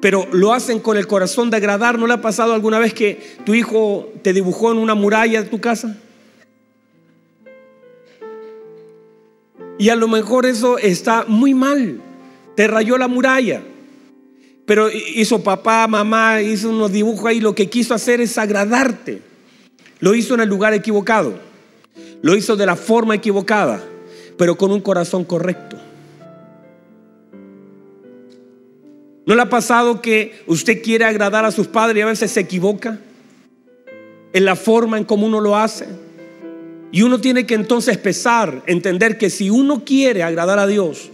pero 0.00 0.26
lo 0.32 0.52
hacen 0.52 0.80
con 0.80 0.96
el 0.96 1.06
corazón 1.06 1.50
de 1.50 1.58
agradar. 1.58 1.98
¿No 1.98 2.06
le 2.06 2.14
ha 2.14 2.20
pasado 2.20 2.52
alguna 2.52 2.78
vez 2.78 2.92
que 2.92 3.36
tu 3.44 3.54
hijo 3.54 4.12
te 4.22 4.32
dibujó 4.32 4.72
en 4.72 4.78
una 4.78 4.94
muralla 4.94 5.42
de 5.42 5.48
tu 5.48 5.60
casa? 5.60 5.96
Y 9.78 9.88
a 9.88 9.96
lo 9.96 10.08
mejor 10.08 10.46
eso 10.46 10.78
está 10.78 11.24
muy 11.26 11.54
mal. 11.54 12.00
Te 12.56 12.66
rayó 12.66 12.98
la 12.98 13.08
muralla. 13.08 13.62
Pero 14.66 14.88
hizo 14.90 15.42
papá, 15.42 15.86
mamá, 15.88 16.40
hizo 16.40 16.70
unos 16.70 16.92
dibujos 16.92 17.26
ahí. 17.26 17.40
Lo 17.40 17.54
que 17.54 17.68
quiso 17.68 17.94
hacer 17.94 18.20
es 18.20 18.38
agradarte. 18.38 19.20
Lo 20.00 20.14
hizo 20.14 20.34
en 20.34 20.40
el 20.40 20.48
lugar 20.48 20.74
equivocado. 20.74 21.38
Lo 22.22 22.36
hizo 22.36 22.56
de 22.56 22.66
la 22.66 22.76
forma 22.76 23.14
equivocada, 23.14 23.82
pero 24.38 24.56
con 24.56 24.70
un 24.70 24.80
corazón 24.80 25.24
correcto. 25.24 25.76
¿No 29.24 29.34
le 29.34 29.42
ha 29.42 29.48
pasado 29.48 30.02
que 30.02 30.42
usted 30.46 30.82
quiere 30.82 31.04
agradar 31.04 31.44
a 31.44 31.52
sus 31.52 31.68
padres 31.68 31.98
y 31.98 32.00
a 32.00 32.06
veces 32.06 32.30
se 32.30 32.40
equivoca 32.40 32.98
en 34.32 34.44
la 34.44 34.56
forma 34.56 34.98
en 34.98 35.04
cómo 35.04 35.26
uno 35.26 35.40
lo 35.40 35.56
hace? 35.56 35.86
Y 36.90 37.02
uno 37.02 37.20
tiene 37.20 37.46
que 37.46 37.54
entonces 37.54 37.98
pesar, 37.98 38.62
entender 38.66 39.18
que 39.18 39.30
si 39.30 39.48
uno 39.48 39.84
quiere 39.84 40.22
agradar 40.22 40.58
a 40.58 40.66
Dios, 40.66 41.10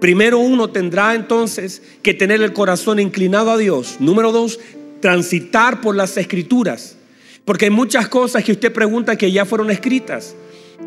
primero 0.00 0.38
uno 0.38 0.70
tendrá 0.70 1.14
entonces 1.14 1.82
que 2.02 2.14
tener 2.14 2.42
el 2.42 2.52
corazón 2.52 2.98
inclinado 3.00 3.50
a 3.50 3.58
Dios. 3.58 3.96
Número 4.00 4.32
dos, 4.32 4.58
transitar 5.00 5.80
por 5.80 5.96
las 5.96 6.16
escrituras. 6.16 6.96
Porque 7.44 7.66
hay 7.66 7.70
muchas 7.70 8.08
cosas 8.08 8.44
que 8.44 8.52
usted 8.52 8.72
pregunta 8.72 9.16
que 9.16 9.30
ya 9.30 9.44
fueron 9.44 9.70
escritas. 9.70 10.34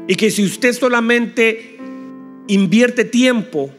Y 0.07 0.15
que 0.15 0.29
si 0.29 0.43
usted 0.43 0.73
solamente 0.73 1.77
invierte 2.47 3.05
tiempo, 3.05 3.69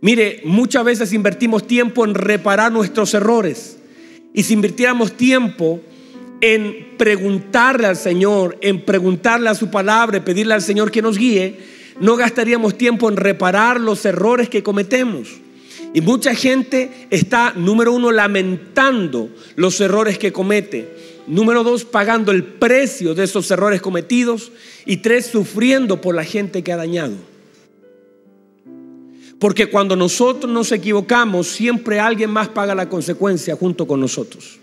mire, 0.00 0.40
muchas 0.44 0.84
veces 0.84 1.12
invertimos 1.12 1.66
tiempo 1.66 2.04
en 2.04 2.14
reparar 2.14 2.72
nuestros 2.72 3.12
errores. 3.14 3.78
Y 4.32 4.44
si 4.44 4.54
invirtiéramos 4.54 5.12
tiempo 5.12 5.80
en 6.40 6.96
preguntarle 6.96 7.86
al 7.86 7.96
Señor, 7.96 8.56
en 8.60 8.84
preguntarle 8.84 9.50
a 9.50 9.54
su 9.54 9.70
palabra, 9.70 10.24
pedirle 10.24 10.54
al 10.54 10.62
Señor 10.62 10.90
que 10.90 11.02
nos 11.02 11.18
guíe, 11.18 11.58
no 12.00 12.16
gastaríamos 12.16 12.76
tiempo 12.78 13.08
en 13.08 13.16
reparar 13.16 13.80
los 13.80 14.04
errores 14.04 14.48
que 14.48 14.62
cometemos. 14.62 15.28
Y 15.94 16.00
mucha 16.00 16.34
gente 16.34 17.08
está, 17.10 17.52
número 17.56 17.92
uno, 17.92 18.12
lamentando 18.12 19.30
los 19.56 19.80
errores 19.80 20.18
que 20.18 20.32
comete. 20.32 20.96
Número 21.26 21.64
dos, 21.64 21.84
pagando 21.84 22.30
el 22.30 22.44
precio 22.44 23.14
de 23.14 23.24
esos 23.24 23.50
errores 23.50 23.80
cometidos. 23.80 24.52
Y 24.84 24.98
tres, 24.98 25.26
sufriendo 25.26 26.00
por 26.00 26.14
la 26.14 26.24
gente 26.24 26.62
que 26.62 26.72
ha 26.72 26.76
dañado. 26.76 27.14
Porque 29.38 29.66
cuando 29.66 29.96
nosotros 29.96 30.52
nos 30.52 30.72
equivocamos, 30.72 31.46
siempre 31.46 32.00
alguien 32.00 32.30
más 32.30 32.48
paga 32.48 32.74
la 32.74 32.88
consecuencia 32.88 33.56
junto 33.56 33.86
con 33.86 34.00
nosotros. 34.00 34.58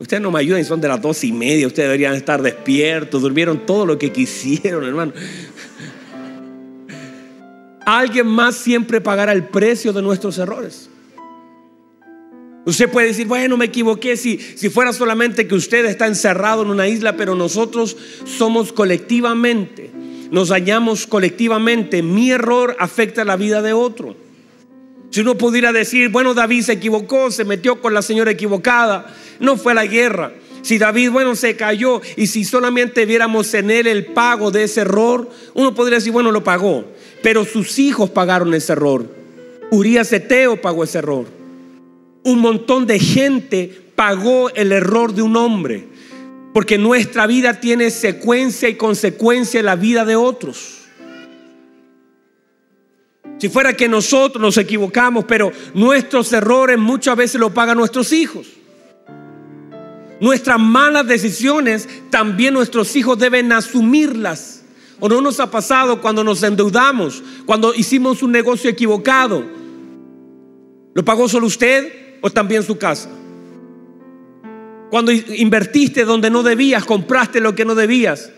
Ustedes 0.00 0.22
no 0.22 0.30
me 0.30 0.38
ayudan, 0.38 0.64
son 0.64 0.80
de 0.80 0.88
las 0.88 1.02
dos 1.02 1.22
y 1.24 1.30
media, 1.30 1.66
ustedes 1.66 1.88
deberían 1.88 2.14
estar 2.14 2.40
despiertos, 2.40 3.20
durmieron 3.20 3.66
todo 3.66 3.84
lo 3.84 3.98
que 3.98 4.10
quisieron, 4.10 4.82
hermano. 4.82 5.12
Alguien 7.84 8.26
más 8.26 8.56
siempre 8.56 9.02
pagará 9.02 9.32
el 9.32 9.44
precio 9.44 9.92
de 9.92 10.00
nuestros 10.00 10.38
errores. 10.38 10.88
Usted 12.64 12.90
puede 12.90 13.08
decir, 13.08 13.26
bueno, 13.26 13.58
me 13.58 13.66
equivoqué 13.66 14.16
si, 14.16 14.38
si 14.38 14.70
fuera 14.70 14.94
solamente 14.94 15.46
que 15.46 15.54
usted 15.54 15.84
está 15.84 16.06
encerrado 16.06 16.62
en 16.62 16.70
una 16.70 16.88
isla, 16.88 17.18
pero 17.18 17.34
nosotros 17.34 17.94
somos 18.24 18.72
colectivamente, 18.72 19.90
nos 20.30 20.48
dañamos 20.48 21.06
colectivamente. 21.06 22.02
Mi 22.02 22.30
error 22.30 22.74
afecta 22.78 23.22
la 23.26 23.36
vida 23.36 23.60
de 23.60 23.74
otro. 23.74 24.16
Si 25.10 25.20
uno 25.20 25.36
pudiera 25.36 25.72
decir, 25.72 26.08
bueno, 26.08 26.34
David 26.34 26.62
se 26.62 26.72
equivocó, 26.72 27.30
se 27.30 27.44
metió 27.44 27.80
con 27.80 27.92
la 27.92 28.02
señora 28.02 28.30
equivocada, 28.30 29.12
no 29.40 29.56
fue 29.56 29.72
a 29.72 29.74
la 29.74 29.86
guerra. 29.86 30.32
Si 30.62 30.78
David, 30.78 31.10
bueno, 31.10 31.34
se 31.34 31.56
cayó 31.56 32.00
y 32.16 32.26
si 32.26 32.44
solamente 32.44 33.06
viéramos 33.06 33.52
en 33.54 33.70
él 33.70 33.86
el 33.86 34.06
pago 34.06 34.50
de 34.50 34.64
ese 34.64 34.82
error, 34.82 35.28
uno 35.54 35.74
podría 35.74 35.98
decir, 35.98 36.12
bueno, 36.12 36.30
lo 36.30 36.44
pagó. 36.44 36.84
Pero 37.22 37.44
sus 37.44 37.78
hijos 37.78 38.10
pagaron 38.10 38.54
ese 38.54 38.72
error. 38.72 39.06
Urias 39.70 40.12
Eteo 40.12 40.60
pagó 40.60 40.84
ese 40.84 40.98
error. 40.98 41.26
Un 42.22 42.38
montón 42.38 42.86
de 42.86 42.98
gente 42.98 43.92
pagó 43.96 44.50
el 44.50 44.72
error 44.72 45.14
de 45.14 45.22
un 45.22 45.36
hombre. 45.36 45.88
Porque 46.52 46.78
nuestra 46.78 47.26
vida 47.26 47.60
tiene 47.60 47.90
secuencia 47.90 48.68
y 48.68 48.74
consecuencia 48.74 49.60
en 49.60 49.66
la 49.66 49.76
vida 49.76 50.04
de 50.04 50.16
otros. 50.16 50.79
Si 53.40 53.48
fuera 53.48 53.72
que 53.72 53.88
nosotros 53.88 54.42
nos 54.42 54.58
equivocamos, 54.58 55.24
pero 55.24 55.50
nuestros 55.72 56.30
errores 56.34 56.78
muchas 56.78 57.16
veces 57.16 57.40
lo 57.40 57.54
pagan 57.54 57.78
nuestros 57.78 58.12
hijos. 58.12 58.48
Nuestras 60.20 60.60
malas 60.60 61.06
decisiones 61.06 61.88
también 62.10 62.52
nuestros 62.52 62.94
hijos 62.96 63.18
deben 63.18 63.50
asumirlas. 63.52 64.62
¿O 64.98 65.08
no 65.08 65.22
nos 65.22 65.40
ha 65.40 65.50
pasado 65.50 66.02
cuando 66.02 66.22
nos 66.22 66.42
endeudamos, 66.42 67.22
cuando 67.46 67.72
hicimos 67.72 68.22
un 68.22 68.30
negocio 68.30 68.68
equivocado? 68.68 69.42
¿Lo 70.92 71.02
pagó 71.02 71.26
solo 71.26 71.46
usted 71.46 72.18
o 72.20 72.28
también 72.28 72.62
su 72.62 72.76
casa? 72.76 73.08
Cuando 74.90 75.12
invertiste 75.12 76.04
donde 76.04 76.28
no 76.28 76.42
debías, 76.42 76.84
compraste 76.84 77.40
lo 77.40 77.54
que 77.54 77.64
no 77.64 77.74
debías, 77.74 78.30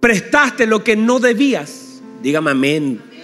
prestaste 0.00 0.66
lo 0.66 0.82
que 0.82 0.96
no 0.96 1.18
debías. 1.18 2.00
Dígame 2.22 2.52
amén. 2.52 3.15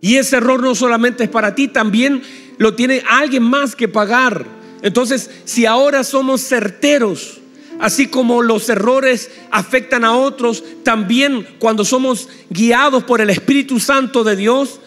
Y 0.00 0.16
ese 0.16 0.36
error 0.36 0.62
no 0.62 0.74
solamente 0.74 1.24
es 1.24 1.30
para 1.30 1.54
ti, 1.54 1.68
también 1.68 2.22
lo 2.58 2.74
tiene 2.74 3.02
alguien 3.08 3.42
más 3.42 3.74
que 3.74 3.88
pagar. 3.88 4.46
Entonces, 4.82 5.30
si 5.44 5.66
ahora 5.66 6.04
somos 6.04 6.40
certeros, 6.40 7.40
así 7.80 8.06
como 8.08 8.42
los 8.42 8.68
errores 8.68 9.30
afectan 9.50 10.04
a 10.04 10.16
otros, 10.16 10.62
también 10.84 11.46
cuando 11.58 11.84
somos 11.84 12.28
guiados 12.50 13.04
por 13.04 13.20
el 13.20 13.30
Espíritu 13.30 13.80
Santo 13.80 14.24
de 14.24 14.36
Dios, 14.36 14.80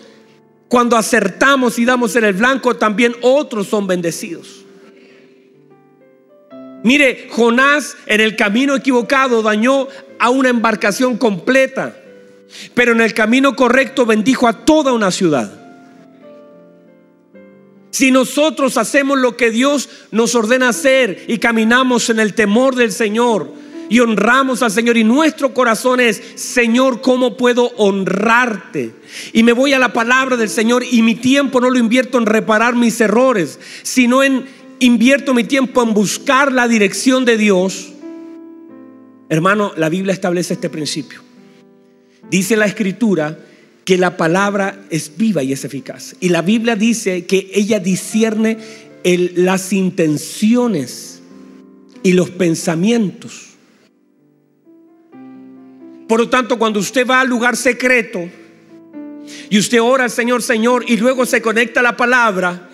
cuando 0.68 0.96
acertamos 0.96 1.78
y 1.80 1.86
damos 1.86 2.16
en 2.16 2.24
el 2.24 2.34
blanco, 2.34 2.78
también 2.78 3.14
otros 3.22 3.68
son 3.68 3.88
bendecidos. 3.88 4.66
Mire, 6.84 7.28
Jonás 7.30 7.96
en 8.08 8.22
el 8.22 8.36
camino 8.36 8.76
equivocado 8.76 9.42
dañó 9.42 9.88
a 10.18 10.30
una 10.30 10.50
embarcación 10.50 11.18
completa. 11.18 12.01
Pero 12.74 12.92
en 12.92 13.02
el 13.02 13.14
camino 13.14 13.56
correcto 13.56 14.06
bendijo 14.06 14.48
a 14.48 14.66
toda 14.66 14.94
una 14.94 15.12
ciudad. 15.12 15.62
Si 17.92 18.10
nosotros 18.10 18.78
hacemos 18.78 19.20
lo 19.20 19.36
que 19.36 19.52
Dios 19.52 19.90
nos 20.12 20.34
ordena 20.34 20.70
hacer 20.70 21.26
y 21.28 21.40
caminamos 21.40 22.10
en 22.10 22.20
el 22.20 22.34
temor 22.34 22.76
del 22.76 22.92
Señor 22.92 23.52
y 23.90 24.00
honramos 24.00 24.62
al 24.62 24.72
Señor 24.72 24.96
y 24.96 25.04
nuestro 25.04 25.54
corazón 25.54 26.00
es, 26.00 26.22
Señor, 26.36 27.02
¿cómo 27.02 27.36
puedo 27.36 27.74
honrarte? 27.76 28.96
Y 29.34 29.44
me 29.44 29.52
voy 29.52 29.74
a 29.74 29.80
la 29.80 29.92
palabra 29.92 30.38
del 30.38 30.48
Señor 30.48 30.86
y 30.90 31.02
mi 31.02 31.16
tiempo 31.16 31.60
no 31.60 31.70
lo 31.70 31.78
invierto 31.78 32.18
en 32.18 32.26
reparar 32.26 32.76
mis 32.76 33.02
errores, 33.02 33.60
sino 33.84 34.24
en 34.24 34.46
invierto 34.80 35.34
mi 35.34 35.44
tiempo 35.44 35.84
en 35.84 35.94
buscar 35.94 36.54
la 36.54 36.70
dirección 36.70 37.26
de 37.26 37.38
Dios. 37.38 37.92
Hermano, 39.28 39.74
la 39.76 39.90
Biblia 39.90 40.14
establece 40.14 40.54
este 40.54 40.70
principio. 40.70 41.31
Dice 42.32 42.56
la 42.56 42.66
escritura 42.66 43.38
que 43.84 43.98
la 43.98 44.16
palabra 44.16 44.86
es 44.90 45.18
viva 45.18 45.44
y 45.44 45.52
es 45.52 45.66
eficaz. 45.66 46.16
Y 46.22 46.30
la 46.30 46.42
Biblia 46.42 46.78
dice 46.78 47.26
que 47.26 47.52
ella 47.54 47.80
discierne 47.82 48.58
las 49.04 49.74
intenciones 49.74 51.22
y 52.04 52.14
los 52.14 52.30
pensamientos. 52.30 53.50
Por 56.08 56.22
lo 56.22 56.30
tanto, 56.30 56.58
cuando 56.58 56.80
usted 56.80 57.06
va 57.06 57.20
al 57.20 57.28
lugar 57.28 57.58
secreto 57.58 58.22
y 59.50 59.60
usted 59.60 59.82
ora 59.82 60.06
al 60.06 60.10
Señor, 60.10 60.42
Señor, 60.42 60.86
y 60.88 60.96
luego 60.96 61.26
se 61.26 61.42
conecta 61.42 61.82
a 61.82 61.84
la 61.84 61.98
palabra, 61.98 62.70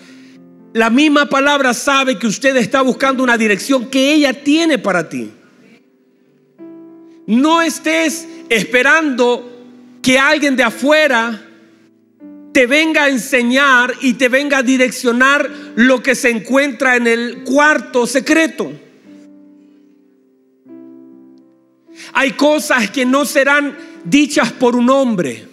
la 0.72 0.88
misma 0.88 1.28
palabra 1.28 1.74
sabe 1.74 2.16
que 2.16 2.28
usted 2.28 2.56
está 2.56 2.80
buscando 2.82 3.24
una 3.24 3.36
dirección 3.36 3.86
que 3.86 4.14
ella 4.14 4.44
tiene 4.44 4.78
para 4.78 5.08
ti. 5.08 5.32
No 7.26 7.60
estés 7.60 8.28
esperando 8.48 9.58
que 10.02 10.18
alguien 10.18 10.56
de 10.56 10.62
afuera 10.62 11.44
te 12.52 12.66
venga 12.66 13.04
a 13.04 13.08
enseñar 13.08 13.94
y 14.00 14.14
te 14.14 14.28
venga 14.28 14.58
a 14.58 14.62
direccionar 14.62 15.48
lo 15.76 16.02
que 16.02 16.14
se 16.14 16.30
encuentra 16.30 16.96
en 16.96 17.06
el 17.06 17.44
cuarto 17.44 18.06
secreto. 18.06 18.72
Hay 22.12 22.32
cosas 22.32 22.90
que 22.90 23.04
no 23.04 23.24
serán 23.24 23.76
dichas 24.04 24.52
por 24.52 24.76
un 24.76 24.90
hombre. 24.90 25.47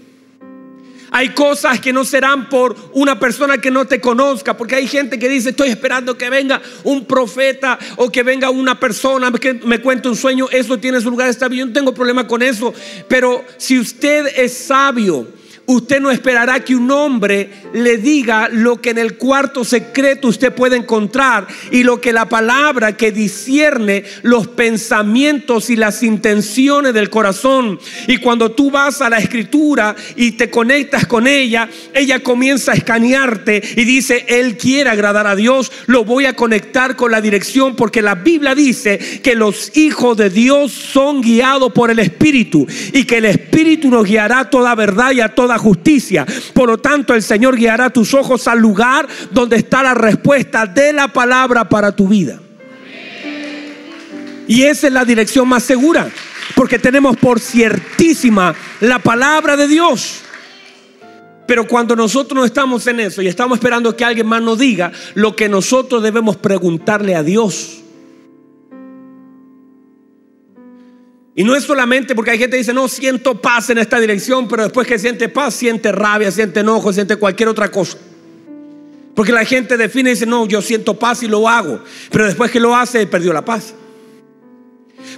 Hay 1.17 1.29
cosas 1.29 1.79
que 1.79 1.93
no 1.93 2.03
serán 2.03 2.49
por 2.49 2.75
una 2.91 3.17
persona 3.17 3.57
que 3.57 3.71
no 3.71 3.85
te 3.85 4.01
conozca, 4.01 4.57
porque 4.57 4.75
hay 4.75 4.85
gente 4.85 5.17
que 5.17 5.29
dice, 5.29 5.51
estoy 5.51 5.69
esperando 5.69 6.17
que 6.17 6.29
venga 6.29 6.61
un 6.83 7.05
profeta 7.05 7.79
o 7.95 8.11
que 8.11 8.21
venga 8.21 8.49
una 8.49 8.77
persona 8.77 9.31
que 9.31 9.53
me 9.53 9.79
cuente 9.79 10.09
un 10.09 10.17
sueño, 10.17 10.49
eso 10.51 10.77
tiene 10.77 10.99
su 10.99 11.09
lugar, 11.09 11.29
está 11.29 11.47
bien, 11.47 11.59
yo 11.59 11.65
no 11.67 11.71
tengo 11.71 11.93
problema 11.93 12.27
con 12.27 12.41
eso, 12.41 12.73
pero 13.07 13.45
si 13.55 13.79
usted 13.79 14.27
es 14.35 14.57
sabio, 14.57 15.25
usted 15.67 15.99
no 15.99 16.11
esperará 16.11 16.59
que 16.59 16.75
un 16.75 16.89
hombre 16.91 17.49
le 17.73 17.97
diga 17.97 18.49
lo 18.49 18.81
que 18.81 18.91
en 18.91 18.97
el 18.97 19.17
cuarto 19.17 19.63
secreto 19.63 20.27
usted 20.27 20.53
puede 20.53 20.77
encontrar 20.77 21.47
y 21.71 21.83
lo 21.83 21.99
que 21.99 22.13
la 22.13 22.29
palabra 22.29 22.95
que 22.95 23.11
discierne 23.11 24.03
los 24.21 24.47
pensamientos 24.47 25.69
y 25.69 25.75
las 25.75 26.03
intenciones 26.03 26.93
del 26.93 27.09
corazón. 27.09 27.79
Y 28.07 28.17
cuando 28.17 28.51
tú 28.51 28.71
vas 28.71 29.01
a 29.01 29.09
la 29.09 29.17
escritura 29.17 29.95
y 30.15 30.33
te 30.33 30.49
conectas 30.49 31.05
con 31.05 31.27
ella, 31.27 31.69
ella 31.93 32.21
comienza 32.21 32.71
a 32.71 32.75
escanearte 32.75 33.61
y 33.75 33.83
dice, 33.83 34.25
Él 34.27 34.57
quiere 34.57 34.89
agradar 34.89 35.27
a 35.27 35.35
Dios, 35.35 35.71
lo 35.87 36.03
voy 36.03 36.25
a 36.25 36.35
conectar 36.35 36.95
con 36.95 37.11
la 37.11 37.21
dirección 37.21 37.75
porque 37.75 38.01
la 38.01 38.15
Biblia 38.15 38.55
dice 38.55 38.99
que 39.23 39.35
los 39.35 39.75
hijos 39.77 40.17
de 40.17 40.29
Dios 40.29 40.71
son 40.71 41.21
guiados 41.21 41.71
por 41.73 41.91
el 41.91 41.99
Espíritu 41.99 42.67
y 42.93 43.05
que 43.05 43.17
el 43.17 43.25
Espíritu 43.25 43.89
nos 43.89 44.05
guiará 44.05 44.39
a 44.39 44.49
toda 44.49 44.75
verdad 44.75 45.11
y 45.11 45.21
a 45.21 45.33
toda 45.33 45.54
justicia. 45.57 46.25
Por 46.53 46.69
lo 46.69 46.77
tanto, 46.77 47.13
el 47.13 47.23
Señor 47.23 47.55
guiará 47.55 47.89
tus 47.89 48.13
ojos 48.13 48.47
al 48.47 48.59
lugar 48.59 49.07
donde 49.31 49.57
está 49.57 49.83
la 49.83 49.93
respuesta 49.93 50.65
de 50.65 50.93
la 50.93 51.07
palabra 51.07 51.67
para 51.67 51.95
tu 51.95 52.07
vida. 52.07 52.39
Y 54.47 54.63
esa 54.63 54.87
es 54.87 54.93
la 54.93 55.05
dirección 55.05 55.47
más 55.47 55.63
segura, 55.63 56.09
porque 56.55 56.77
tenemos 56.77 57.17
por 57.17 57.39
ciertísima 57.39 58.53
la 58.79 58.99
palabra 58.99 59.57
de 59.57 59.67
Dios. 59.67 60.21
Pero 61.47 61.67
cuando 61.67 61.95
nosotros 61.95 62.35
no 62.35 62.45
estamos 62.45 62.85
en 62.87 62.99
eso 62.99 63.21
y 63.21 63.27
estamos 63.27 63.57
esperando 63.57 63.95
que 63.95 64.03
alguien 64.03 64.27
más 64.27 64.41
nos 64.41 64.57
diga 64.57 64.91
lo 65.13 65.35
que 65.35 65.47
nosotros 65.47 66.01
debemos 66.01 66.37
preguntarle 66.37 67.15
a 67.15 67.23
Dios. 67.23 67.84
Y 71.37 71.43
no 71.43 71.53
es 71.53 71.65
solamente 71.65 72.15
porque 72.15 72.31
hay 72.31 72.37
gente 72.37 72.55
que 72.55 72.59
dice, 72.59 72.73
no, 72.73 72.87
siento 72.87 73.41
paz 73.41 73.69
en 73.69 73.77
esta 73.77 73.99
dirección, 73.99 74.47
pero 74.47 74.63
después 74.63 74.87
que 74.87 74.97
siente 74.97 75.27
paz, 75.27 75.53
siente 75.53 75.91
rabia, 75.91 76.31
siente 76.31 76.61
enojo, 76.61 76.93
siente 76.93 77.17
cualquier 77.17 77.49
otra 77.49 77.69
cosa. 77.69 77.97
Porque 79.13 79.33
la 79.33 79.43
gente 79.43 79.75
define 79.75 80.11
y 80.11 80.13
dice, 80.13 80.25
no, 80.25 80.45
yo 80.47 80.61
siento 80.61 80.97
paz 80.97 81.23
y 81.23 81.27
lo 81.27 81.49
hago, 81.49 81.83
pero 82.09 82.25
después 82.25 82.51
que 82.51 82.61
lo 82.61 82.73
hace, 82.73 83.05
perdió 83.05 83.33
la 83.33 83.43
paz. 83.43 83.73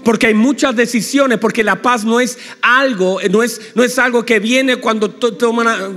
Porque 0.03 0.27
hay 0.27 0.33
muchas 0.33 0.75
decisiones, 0.75 1.37
porque 1.37 1.63
la 1.63 1.83
paz 1.83 2.03
no 2.03 2.19
es 2.19 2.39
algo, 2.61 3.19
no 3.29 3.43
es, 3.43 3.61
no 3.75 3.83
es 3.83 3.99
algo 3.99 4.25
que 4.25 4.39
viene 4.39 4.77
cuando 4.77 5.11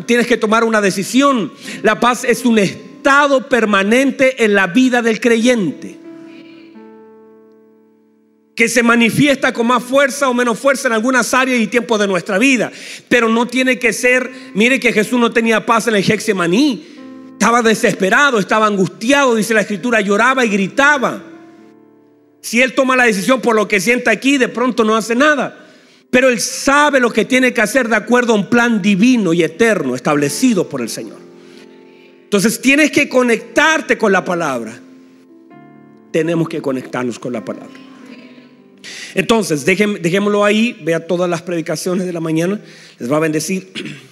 tienes 0.05 0.27
que 0.27 0.37
tomar 0.37 0.65
una 0.65 0.83
decisión. 0.83 1.51
La 1.83 1.99
paz 1.99 2.25
es 2.25 2.45
un 2.45 2.59
estado 2.59 3.49
permanente 3.49 4.45
en 4.45 4.55
la 4.55 4.67
vida 4.67 5.01
del 5.01 5.19
creyente 5.19 6.00
que 8.61 8.69
se 8.69 8.83
manifiesta 8.83 9.55
con 9.55 9.69
más 9.69 9.83
fuerza 9.83 10.29
o 10.29 10.35
menos 10.35 10.59
fuerza 10.59 10.87
en 10.87 10.93
algunas 10.93 11.33
áreas 11.33 11.59
y 11.59 11.67
tiempos 11.67 11.99
de 11.99 12.07
nuestra 12.07 12.37
vida. 12.37 12.71
Pero 13.09 13.27
no 13.27 13.47
tiene 13.47 13.79
que 13.79 13.95
ser, 13.95 14.31
mire 14.53 14.79
que 14.79 14.93
Jesús 14.93 15.19
no 15.19 15.33
tenía 15.33 15.65
paz 15.65 15.87
en 15.87 15.95
el 15.95 16.05
Hexemaní. 16.05 16.87
Estaba 17.33 17.63
desesperado, 17.63 18.39
estaba 18.39 18.67
angustiado, 18.67 19.35
dice 19.35 19.55
la 19.55 19.63
escritura, 19.63 20.03
lloraba 20.03 20.45
y 20.45 20.51
gritaba. 20.51 21.23
Si 22.43 22.61
él 22.61 22.75
toma 22.75 22.97
la 22.97 23.05
decisión 23.05 23.41
por 23.41 23.57
lo 23.57 23.67
que 23.67 23.81
sienta 23.81 24.11
aquí, 24.11 24.37
de 24.37 24.49
pronto 24.49 24.85
no 24.85 24.95
hace 24.95 25.15
nada. 25.15 25.67
Pero 26.11 26.29
él 26.29 26.39
sabe 26.39 27.01
lo 27.01 27.11
que 27.11 27.25
tiene 27.25 27.55
que 27.55 27.63
hacer 27.63 27.89
de 27.89 27.97
acuerdo 27.97 28.35
a 28.35 28.37
un 28.37 28.51
plan 28.51 28.83
divino 28.83 29.33
y 29.33 29.43
eterno 29.43 29.95
establecido 29.95 30.69
por 30.69 30.83
el 30.83 30.91
Señor. 30.91 31.17
Entonces 32.25 32.61
tienes 32.61 32.91
que 32.91 33.09
conectarte 33.09 33.97
con 33.97 34.13
la 34.13 34.23
palabra. 34.23 34.79
Tenemos 36.13 36.47
que 36.47 36.61
conectarnos 36.61 37.19
con 37.19 37.33
la 37.33 37.43
palabra. 37.43 37.90
Entonces, 39.15 39.65
dejémoslo 39.65 40.45
ahí, 40.45 40.79
vea 40.83 41.07
todas 41.07 41.29
las 41.29 41.43
predicaciones 41.43 42.07
de 42.07 42.13
la 42.13 42.21
mañana, 42.21 42.61
les 42.99 43.11
va 43.11 43.17
a 43.17 43.21
bendecir. 43.21 43.73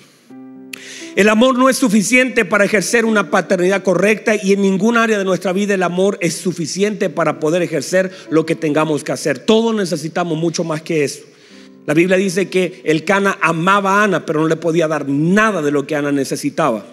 El 1.16 1.28
amor 1.28 1.58
no 1.58 1.68
es 1.68 1.76
suficiente 1.76 2.44
para 2.44 2.64
ejercer 2.64 3.04
una 3.04 3.28
paternidad 3.28 3.82
correcta 3.82 4.36
y 4.40 4.52
en 4.52 4.62
ningún 4.62 4.96
área 4.96 5.18
de 5.18 5.24
nuestra 5.24 5.52
vida 5.52 5.74
el 5.74 5.82
amor 5.82 6.16
es 6.20 6.34
suficiente 6.34 7.10
para 7.10 7.40
poder 7.40 7.60
ejercer 7.60 8.12
lo 8.30 8.46
que 8.46 8.54
tengamos 8.54 9.02
que 9.02 9.10
hacer. 9.10 9.40
Todos 9.40 9.74
necesitamos 9.74 10.38
mucho 10.38 10.62
más 10.62 10.80
que 10.80 11.02
eso. 11.02 11.24
La 11.86 11.94
Biblia 11.94 12.16
dice 12.16 12.48
que 12.48 12.82
el 12.84 13.04
Cana 13.04 13.36
amaba 13.40 13.94
a 13.94 14.04
Ana, 14.04 14.26
pero 14.26 14.40
no 14.40 14.46
le 14.46 14.54
podía 14.54 14.86
dar 14.86 15.08
nada 15.08 15.60
de 15.60 15.72
lo 15.72 15.88
que 15.88 15.96
Ana 15.96 16.12
necesitaba. 16.12 16.86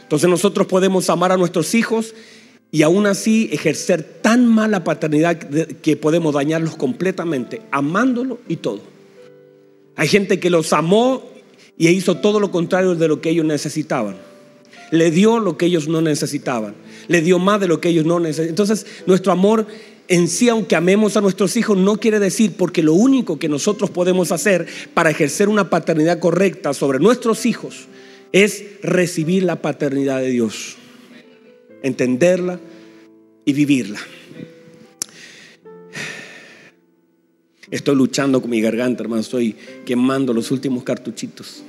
Entonces 0.00 0.30
nosotros 0.30 0.66
podemos 0.66 1.10
amar 1.10 1.32
a 1.32 1.36
nuestros 1.36 1.74
hijos 1.74 2.14
y 2.70 2.82
aún 2.82 3.06
así 3.06 3.48
ejercer 3.52 4.02
tan 4.02 4.46
mala 4.46 4.84
paternidad 4.84 5.38
que 5.38 5.96
podemos 5.96 6.34
dañarlos 6.34 6.76
completamente, 6.76 7.62
amándolo 7.70 8.38
y 8.46 8.56
todo. 8.56 8.80
Hay 9.96 10.08
gente 10.08 10.38
que 10.38 10.50
los 10.50 10.72
amó 10.72 11.30
y 11.78 11.88
hizo 11.88 12.16
todo 12.16 12.40
lo 12.40 12.50
contrario 12.50 12.94
de 12.94 13.08
lo 13.08 13.20
que 13.20 13.30
ellos 13.30 13.46
necesitaban. 13.46 14.16
Le 14.90 15.10
dio 15.10 15.38
lo 15.38 15.56
que 15.56 15.66
ellos 15.66 15.88
no 15.88 16.00
necesitaban. 16.02 16.74
Le 17.08 17.20
dio 17.22 17.38
más 17.38 17.60
de 17.60 17.68
lo 17.68 17.80
que 17.80 17.88
ellos 17.88 18.04
no 18.04 18.20
necesitaban. 18.20 18.50
Entonces, 18.50 18.86
nuestro 19.06 19.32
amor 19.32 19.66
en 20.06 20.28
sí, 20.28 20.48
aunque 20.48 20.76
amemos 20.76 21.16
a 21.16 21.20
nuestros 21.20 21.56
hijos, 21.56 21.76
no 21.76 21.98
quiere 21.98 22.18
decir 22.18 22.54
porque 22.56 22.82
lo 22.82 22.94
único 22.94 23.38
que 23.38 23.48
nosotros 23.48 23.90
podemos 23.90 24.32
hacer 24.32 24.66
para 24.94 25.10
ejercer 25.10 25.48
una 25.48 25.68
paternidad 25.68 26.18
correcta 26.18 26.74
sobre 26.74 26.98
nuestros 26.98 27.44
hijos 27.46 27.86
es 28.32 28.64
recibir 28.82 29.42
la 29.42 29.56
paternidad 29.56 30.20
de 30.20 30.30
Dios 30.30 30.76
entenderla 31.82 32.60
y 33.44 33.52
vivirla. 33.52 33.98
Estoy 37.70 37.96
luchando 37.96 38.40
con 38.40 38.50
mi 38.50 38.60
garganta, 38.60 39.02
hermano. 39.02 39.20
Estoy 39.20 39.54
quemando 39.84 40.32
los 40.32 40.50
últimos 40.50 40.84
cartuchitos. 40.84 41.62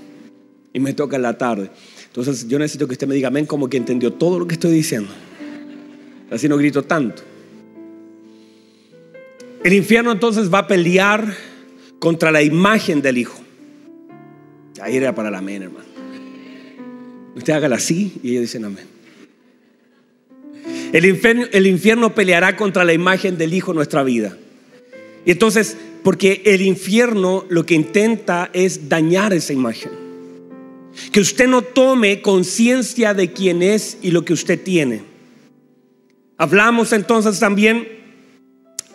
Y 0.72 0.80
me 0.80 0.94
toca 0.94 1.18
la 1.18 1.38
tarde. 1.38 1.72
Entonces 2.06 2.48
yo 2.48 2.58
necesito 2.58 2.88
que 2.88 2.94
usted 2.94 3.08
me 3.08 3.16
diga 3.16 3.28
amén 3.28 3.46
como 3.46 3.70
que 3.70 3.78
entendió 3.78 4.14
todo 4.14 4.40
lo 4.40 4.48
que 4.48 4.54
estoy 4.54 4.72
diciendo. 4.72 5.10
Así 6.32 6.48
no 6.48 6.58
grito 6.58 6.84
tanto. 6.84 7.24
El 9.64 9.74
infierno 9.74 10.12
entonces 10.12 10.54
va 10.54 10.60
a 10.60 10.68
pelear 10.68 11.36
contra 12.00 12.32
la 12.32 12.42
imagen 12.42 13.02
del 13.02 13.18
Hijo. 13.18 13.40
Ahí 14.82 14.96
era 14.96 15.14
para 15.14 15.30
la 15.30 15.40
amén, 15.40 15.64
hermano. 15.64 15.90
Usted 17.36 17.54
hágala 17.54 17.76
así 17.76 18.20
y 18.24 18.32
ellos 18.32 18.42
dicen 18.44 18.66
amén. 18.66 18.99
El 20.92 21.06
infierno, 21.06 21.46
el 21.52 21.68
infierno 21.68 22.16
peleará 22.16 22.56
contra 22.56 22.84
la 22.84 22.94
imagen 22.94 23.38
del 23.38 23.54
Hijo 23.54 23.72
en 23.72 23.76
nuestra 23.76 24.04
vida. 24.04 24.36
Y 25.26 25.32
entonces, 25.32 25.78
porque 26.04 26.42
el 26.46 26.62
infierno 26.62 27.46
lo 27.50 27.66
que 27.66 27.76
intenta 27.76 28.50
es 28.54 28.90
dañar 28.90 29.34
esa 29.34 29.54
imagen. 29.54 29.92
Que 31.12 31.20
usted 31.20 31.48
no 31.48 31.62
tome 31.62 32.22
conciencia 32.22 33.14
de 33.14 33.32
quién 33.32 33.62
es 33.62 33.98
y 34.02 34.12
lo 34.12 34.26
que 34.26 34.34
usted 34.34 34.60
tiene. 34.62 35.04
Hablamos 36.38 36.94
entonces 36.94 37.40
también 37.40 37.88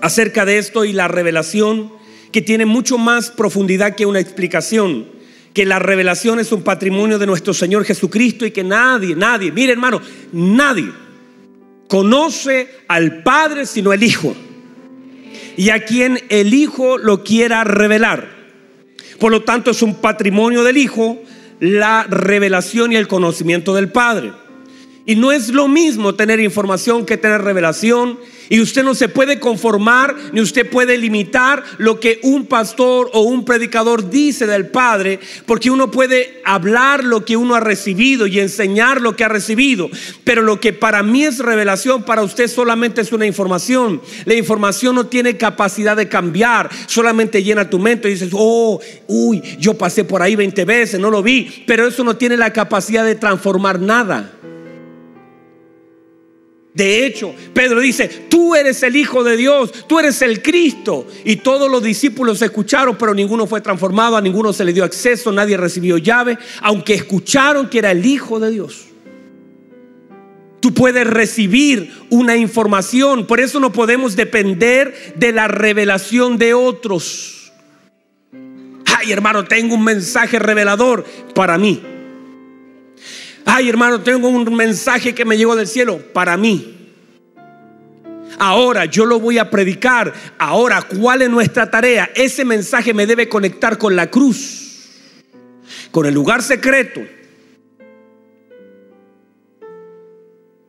acerca 0.01 0.45
de 0.45 0.59
esto 0.59 0.85
y 0.85 0.93
la 0.93 1.09
revelación 1.09 1.93
que 2.33 2.43
tiene 2.43 2.67
mucho 2.67 2.99
más 2.99 3.31
profundidad 3.31 3.95
que 3.95 4.07
una 4.07 4.19
explicación. 4.19 5.07
Que 5.53 5.65
la 5.65 5.79
revelación 5.79 6.41
es 6.41 6.51
un 6.51 6.63
patrimonio 6.63 7.21
de 7.21 7.27
nuestro 7.27 7.55
Señor 7.55 7.85
Jesucristo 7.85 8.45
y 8.45 8.51
que 8.51 8.65
nadie, 8.65 9.15
nadie, 9.15 9.53
mire 9.53 9.73
hermano, 9.73 10.01
nadie 10.33 11.04
conoce 11.89 12.69
al 12.89 13.23
Padre 13.23 13.67
sino 13.67 13.93
el 13.93 14.03
Hijo. 14.03 14.35
Y 15.57 15.71
a 15.71 15.85
quien 15.85 16.21
el 16.31 16.53
Hijo 16.55 16.99
lo 16.99 17.23
quiera 17.23 17.65
revelar. 17.65 18.29
Por 19.19 19.31
lo 19.31 19.43
tanto, 19.43 19.71
es 19.71 19.83
un 19.83 19.95
patrimonio 19.97 20.65
del 20.65 20.77
Hijo 20.77 21.23
la 21.61 22.05
revelación 22.05 22.93
y 22.93 22.97
el 22.97 23.09
conocimiento 23.09 23.75
del 23.75 23.91
Padre. 23.91 24.33
Y 25.07 25.17
no 25.17 25.33
es 25.33 25.49
lo 25.51 25.69
mismo 25.69 26.15
tener 26.15 26.41
información 26.41 27.07
que 27.07 27.17
tener 27.17 27.43
revelación 27.43 28.19
y 28.49 28.61
usted 28.61 28.83
no 28.83 28.95
se 28.95 29.09
puede 29.09 29.41
conformar 29.41 30.15
ni 30.33 30.41
usted 30.41 30.69
puede 30.69 30.99
limitar 30.99 31.63
lo 31.79 32.01
que 32.01 32.21
un 32.23 32.47
pastor 32.47 33.11
o 33.13 33.23
un 33.23 33.45
predicador 33.45 34.11
dice 34.11 34.47
del 34.47 34.67
Padre, 34.67 35.21
porque 35.47 35.71
uno 35.71 35.91
puede 35.91 36.41
hablar 36.45 37.05
lo 37.05 37.25
que 37.25 37.37
uno 37.37 37.55
ha 37.55 37.61
recibido 37.61 38.27
y 38.27 38.41
enseñar 38.41 39.01
lo 39.01 39.17
que 39.17 39.25
ha 39.25 39.29
recibido. 39.29 39.89
Pero 40.25 40.43
lo 40.43 40.61
que 40.61 40.73
para 40.73 41.03
mí 41.03 41.25
es 41.25 41.39
revelación, 41.39 42.03
para 42.03 42.23
usted 42.23 42.49
solamente 42.49 43.01
es 43.01 43.13
una 43.13 43.27
información. 43.27 44.01
La 44.25 44.35
información 44.35 44.95
no 44.95 45.07
tiene 45.07 45.37
capacidad 45.37 45.97
de 45.97 46.09
cambiar, 46.09 46.71
solamente 46.87 47.43
llena 47.43 47.71
tu 47.71 47.79
mente 47.79 48.09
y 48.09 48.13
dices, 48.13 48.31
oh, 48.33 48.81
uy, 49.07 49.43
yo 49.59 49.75
pasé 49.75 50.05
por 50.05 50.23
ahí 50.23 50.37
20 50.37 50.65
veces, 50.65 51.01
no 51.01 51.11
lo 51.11 51.23
vi, 51.23 51.65
pero 51.67 51.87
eso 51.87 52.05
no 52.05 52.17
tiene 52.17 52.37
la 52.37 52.53
capacidad 52.53 53.05
de 53.05 53.15
transformar 53.15 53.81
nada. 53.81 54.33
De 56.75 57.07
hecho, 57.07 57.33
Pedro 57.55 57.79
dice, 57.79 58.09
tú 58.29 58.57
eres 58.57 58.83
el 58.83 58.97
Hijo 58.97 59.23
de 59.23 59.37
Dios, 59.37 59.73
tú 59.87 60.01
eres 60.01 60.21
el 60.23 60.43
Cristo. 60.43 61.07
Y 61.25 61.37
todos 61.37 61.71
los 61.71 61.81
discípulos 61.81 62.43
escucharon, 62.43 62.97
pero 62.99 63.15
ninguno 63.15 63.47
fue 63.47 63.61
transformado, 63.61 64.17
a 64.17 64.21
ninguno 64.21 64.53
se 64.53 64.65
le 64.65 64.73
dio 64.73 64.83
acceso, 64.83 65.31
nadie 65.31 65.57
recibió 65.57 65.99
llave, 65.99 66.37
aunque 66.61 66.95
escucharon 66.95 67.71
que 67.71 67.79
era 67.79 67.93
el 67.93 68.05
Hijo 68.05 68.41
de 68.41 68.51
Dios. 68.51 68.87
Tú 70.59 70.75
puedes 70.75 71.07
recibir 71.07 71.93
una 72.11 72.37
información, 72.37 73.27
por 73.27 73.39
eso 73.39 73.61
no 73.61 73.71
podemos 73.71 74.17
depender 74.17 75.15
de 75.15 75.31
la 75.31 75.47
revelación 75.47 76.39
de 76.39 76.55
otros. 76.55 77.53
Ay, 78.87 79.13
hermano, 79.13 79.45
tengo 79.45 79.77
un 79.77 79.85
mensaje 79.85 80.41
revelador 80.41 81.05
para 81.35 81.57
mí. 81.57 81.94
Ay, 83.45 83.69
hermano, 83.69 84.01
tengo 84.01 84.29
un 84.29 84.55
mensaje 84.55 85.15
que 85.15 85.25
me 85.25 85.37
llegó 85.37 85.55
del 85.57 85.67
cielo 85.67 86.01
para 86.13 86.37
mí. 86.37 86.75
Ahora 88.39 88.85
yo 88.87 89.07
lo 89.07 89.21
voy 89.21 89.39
a 89.39 89.51
predicar. 89.51 90.13
Ahora, 90.39 90.83
¿cuál 90.83 91.23
es 91.23 91.31
nuestra 91.31 91.71
tarea? 91.71 92.11
Ese 92.15 92.45
mensaje 92.45 92.95
me 92.95 93.07
debe 93.07 93.29
conectar 93.29 93.79
con 93.79 93.95
la 93.95 94.11
cruz, 94.11 94.91
con 95.91 96.07
el 96.07 96.15
lugar 96.15 96.43
secreto. 96.43 97.01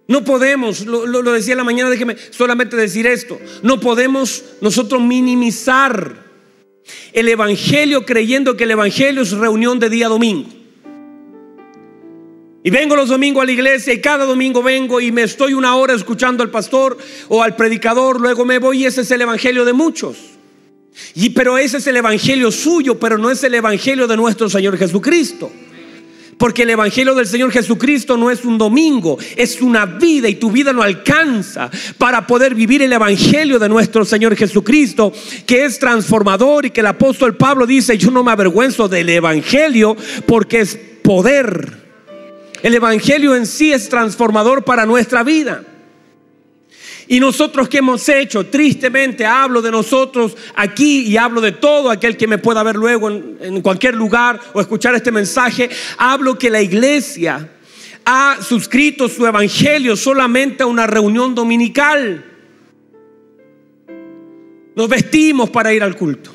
No 0.08 0.24
podemos, 0.24 0.86
lo, 0.86 1.24
decía 1.34 1.54
en 1.54 1.58
la 1.58 1.64
mañana, 1.64 1.90
déjeme 1.90 2.16
solamente 2.30 2.76
decir 2.76 3.08
esto, 3.08 3.40
no 3.64 3.80
podemos 3.80 4.44
nosotros 4.62 5.02
minimizar 5.02 6.24
el 7.12 7.28
Evangelio 7.28 8.06
creyendo 8.06 8.56
que 8.56 8.66
el 8.66 8.72
Evangelio 8.72 9.24
es 9.24 9.32
reunión 9.32 9.80
de 9.80 9.90
día 9.90 10.08
domingo. 10.08 10.55
Y 12.66 12.72
vengo 12.72 12.96
los 12.96 13.10
domingos 13.10 13.44
a 13.44 13.46
la 13.46 13.52
iglesia 13.52 13.94
y 13.94 14.02
cada 14.02 14.26
domingo 14.26 14.64
vengo 14.64 15.00
y 15.00 15.12
me 15.12 15.22
estoy 15.22 15.54
una 15.54 15.76
hora 15.76 15.94
escuchando 15.94 16.42
al 16.42 16.50
pastor 16.50 16.98
o 17.28 17.44
al 17.44 17.56
predicador, 17.56 18.20
luego 18.20 18.44
me 18.44 18.58
voy 18.58 18.82
y 18.82 18.86
ese 18.88 19.02
es 19.02 19.12
el 19.12 19.22
evangelio 19.22 19.66
de 19.66 19.74
muchos. 19.74 20.18
Y 21.14 21.30
pero 21.30 21.60
ese 21.60 21.78
es 21.78 21.86
el 21.86 21.98
evangelio 21.98 22.52
suyo, 22.52 23.00
pero 23.00 23.20
no 23.20 23.30
es 23.30 23.44
el 23.44 23.54
evangelio 23.54 24.08
de 24.08 24.18
nuestro 24.18 24.50
Señor 24.50 24.80
Jesucristo. 24.80 25.52
Porque 26.40 26.64
el 26.64 26.72
Evangelio 26.72 27.14
del 27.16 27.28
Señor 27.28 27.50
Jesucristo 27.52 28.18
no 28.18 28.30
es 28.30 28.44
un 28.44 28.58
domingo, 28.58 29.18
es 29.38 29.62
una 29.62 29.86
vida 29.86 30.28
y 30.28 30.36
tu 30.36 30.52
vida 30.52 30.74
no 30.74 30.82
alcanza 30.82 31.70
para 31.98 32.28
poder 32.28 32.56
vivir 32.56 32.82
el 32.82 32.92
Evangelio 32.92 33.58
de 33.58 33.70
nuestro 33.70 34.04
Señor 34.04 34.36
Jesucristo, 34.36 35.14
que 35.46 35.64
es 35.64 35.80
transformador 35.80 36.66
y 36.66 36.72
que 36.72 36.82
el 36.82 36.88
apóstol 36.88 37.38
Pablo 37.38 37.66
dice, 37.66 37.98
yo 37.98 38.12
no 38.12 38.22
me 38.22 38.32
avergüenzo 38.32 38.90
del 38.90 39.08
Evangelio 39.08 39.96
porque 40.26 40.60
es 40.60 40.76
poder 40.76 41.85
el 42.62 42.74
Evangelio 42.74 43.36
en 43.36 43.46
sí 43.46 43.72
es 43.72 43.90
transformador 43.90 44.64
para 44.64 44.86
nuestra 44.86 45.24
vida. 45.24 45.64
Y 47.08 47.20
nosotros 47.20 47.70
que 47.70 47.78
hemos 47.78 48.08
hecho, 48.10 48.48
tristemente 48.48 49.26
hablo 49.26 49.62
de 49.62 49.70
nosotros 49.70 50.36
aquí 50.56 51.02
y 51.02 51.18
hablo 51.18 51.40
de 51.40 51.52
todo 51.52 51.92
aquel 51.92 52.18
que 52.18 52.28
me 52.28 52.40
pueda 52.40 52.64
ver 52.64 52.76
luego 52.76 53.10
en, 53.10 53.62
cualquier 53.62 53.96
lugar 53.96 54.40
o 54.54 54.62
escuchar 54.62 54.96
este 54.96 55.12
mensaje, 55.12 55.70
hablo 55.98 56.38
que 56.38 56.50
la 56.50 56.62
iglesia 56.62 57.52
ha 58.06 58.38
suscrito 58.42 59.08
su 59.08 59.26
evangelio 59.26 59.96
solamente 59.96 60.64
a 60.64 60.68
una 60.68 60.88
reunión 60.88 61.36
dominical. 61.36 62.26
Nos 64.76 64.90
vestimos 64.90 65.50
para 65.52 65.74
ir 65.74 65.84
al 65.84 65.96
culto, 65.96 66.32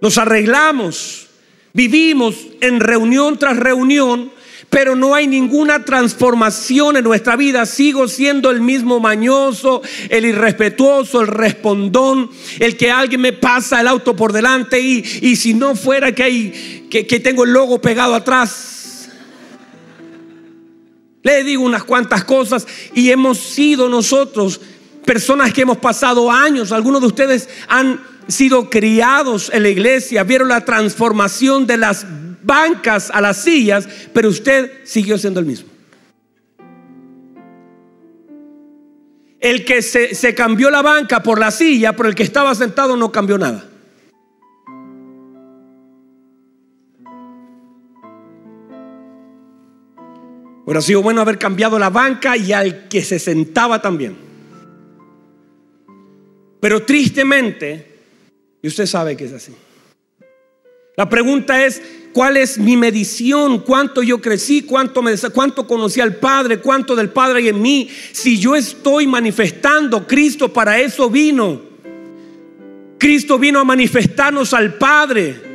nos 0.00 0.16
arreglamos, 0.16 1.28
vivimos 1.74 2.36
en 2.60 2.80
reunión 2.80 3.38
tras 3.38 3.56
reunión 3.56 4.32
pero 4.70 4.94
no 4.96 5.14
hay 5.14 5.26
ninguna 5.26 5.84
transformación 5.84 6.96
en 6.96 7.04
nuestra 7.04 7.36
vida. 7.36 7.66
Sigo 7.66 8.08
siendo 8.08 8.50
el 8.50 8.60
mismo 8.60 9.00
mañoso, 9.00 9.82
el 10.08 10.26
irrespetuoso, 10.26 11.20
el 11.20 11.28
respondón, 11.28 12.30
el 12.58 12.76
que 12.76 12.90
alguien 12.90 13.20
me 13.20 13.32
pasa 13.32 13.80
el 13.80 13.88
auto 13.88 14.16
por 14.16 14.32
delante 14.32 14.80
y, 14.80 15.04
y 15.22 15.36
si 15.36 15.54
no 15.54 15.74
fuera 15.76 16.12
que, 16.12 16.22
hay, 16.22 16.86
que, 16.90 17.06
que 17.06 17.20
tengo 17.20 17.44
el 17.44 17.52
logo 17.52 17.80
pegado 17.80 18.14
atrás. 18.14 19.08
Le 21.22 21.42
digo 21.42 21.64
unas 21.64 21.84
cuantas 21.84 22.24
cosas 22.24 22.66
y 22.94 23.10
hemos 23.10 23.38
sido 23.38 23.88
nosotros 23.88 24.60
personas 25.04 25.52
que 25.52 25.62
hemos 25.62 25.78
pasado 25.78 26.30
años, 26.30 26.72
algunos 26.72 27.00
de 27.00 27.06
ustedes 27.06 27.48
han 27.68 28.00
sido 28.28 28.68
criados 28.68 29.50
en 29.54 29.62
la 29.62 29.68
iglesia, 29.68 30.24
vieron 30.24 30.48
la 30.48 30.64
transformación 30.64 31.66
de 31.66 31.76
las 31.76 32.04
bancas 32.46 33.10
a 33.10 33.20
las 33.20 33.42
sillas, 33.42 33.88
pero 34.12 34.28
usted 34.28 34.70
siguió 34.84 35.18
siendo 35.18 35.40
el 35.40 35.46
mismo. 35.46 35.68
El 39.40 39.64
que 39.64 39.82
se, 39.82 40.14
se, 40.14 40.34
cambió 40.34 40.70
la 40.70 40.82
banca 40.82 41.22
por 41.22 41.38
la 41.38 41.50
silla, 41.50 41.94
por 41.94 42.06
el 42.06 42.14
que 42.14 42.22
estaba 42.22 42.54
sentado, 42.54 42.96
no 42.96 43.12
cambió 43.12 43.36
nada. 43.36 43.68
Hubiera 50.64 50.80
sido 50.80 51.02
bueno 51.02 51.20
haber 51.20 51.38
cambiado 51.38 51.78
la 51.78 51.90
banca 51.90 52.36
y 52.36 52.52
al 52.52 52.88
que 52.88 53.02
se 53.02 53.20
sentaba 53.20 53.80
también. 53.80 54.16
Pero 56.60 56.82
tristemente, 56.82 58.00
y 58.60 58.66
usted 58.66 58.86
sabe 58.86 59.16
que 59.16 59.26
es 59.26 59.32
así. 59.32 59.52
La 60.96 61.08
pregunta 61.10 61.64
es, 61.64 61.82
¿cuál 62.14 62.38
es 62.38 62.56
mi 62.56 62.74
medición? 62.74 63.58
¿Cuánto 63.58 64.02
yo 64.02 64.18
crecí? 64.18 64.62
¿Cuánto, 64.62 65.02
me, 65.02 65.12
cuánto 65.32 65.66
conocí 65.66 66.00
al 66.00 66.16
Padre? 66.16 66.58
¿Cuánto 66.60 66.96
del 66.96 67.10
Padre 67.10 67.40
hay 67.40 67.48
en 67.48 67.60
mí? 67.60 67.90
Si 68.12 68.38
yo 68.38 68.56
estoy 68.56 69.06
manifestando, 69.06 70.06
Cristo 70.06 70.50
para 70.50 70.78
eso 70.78 71.10
vino. 71.10 71.60
Cristo 72.98 73.38
vino 73.38 73.60
a 73.60 73.64
manifestarnos 73.64 74.54
al 74.54 74.74
Padre 74.78 75.45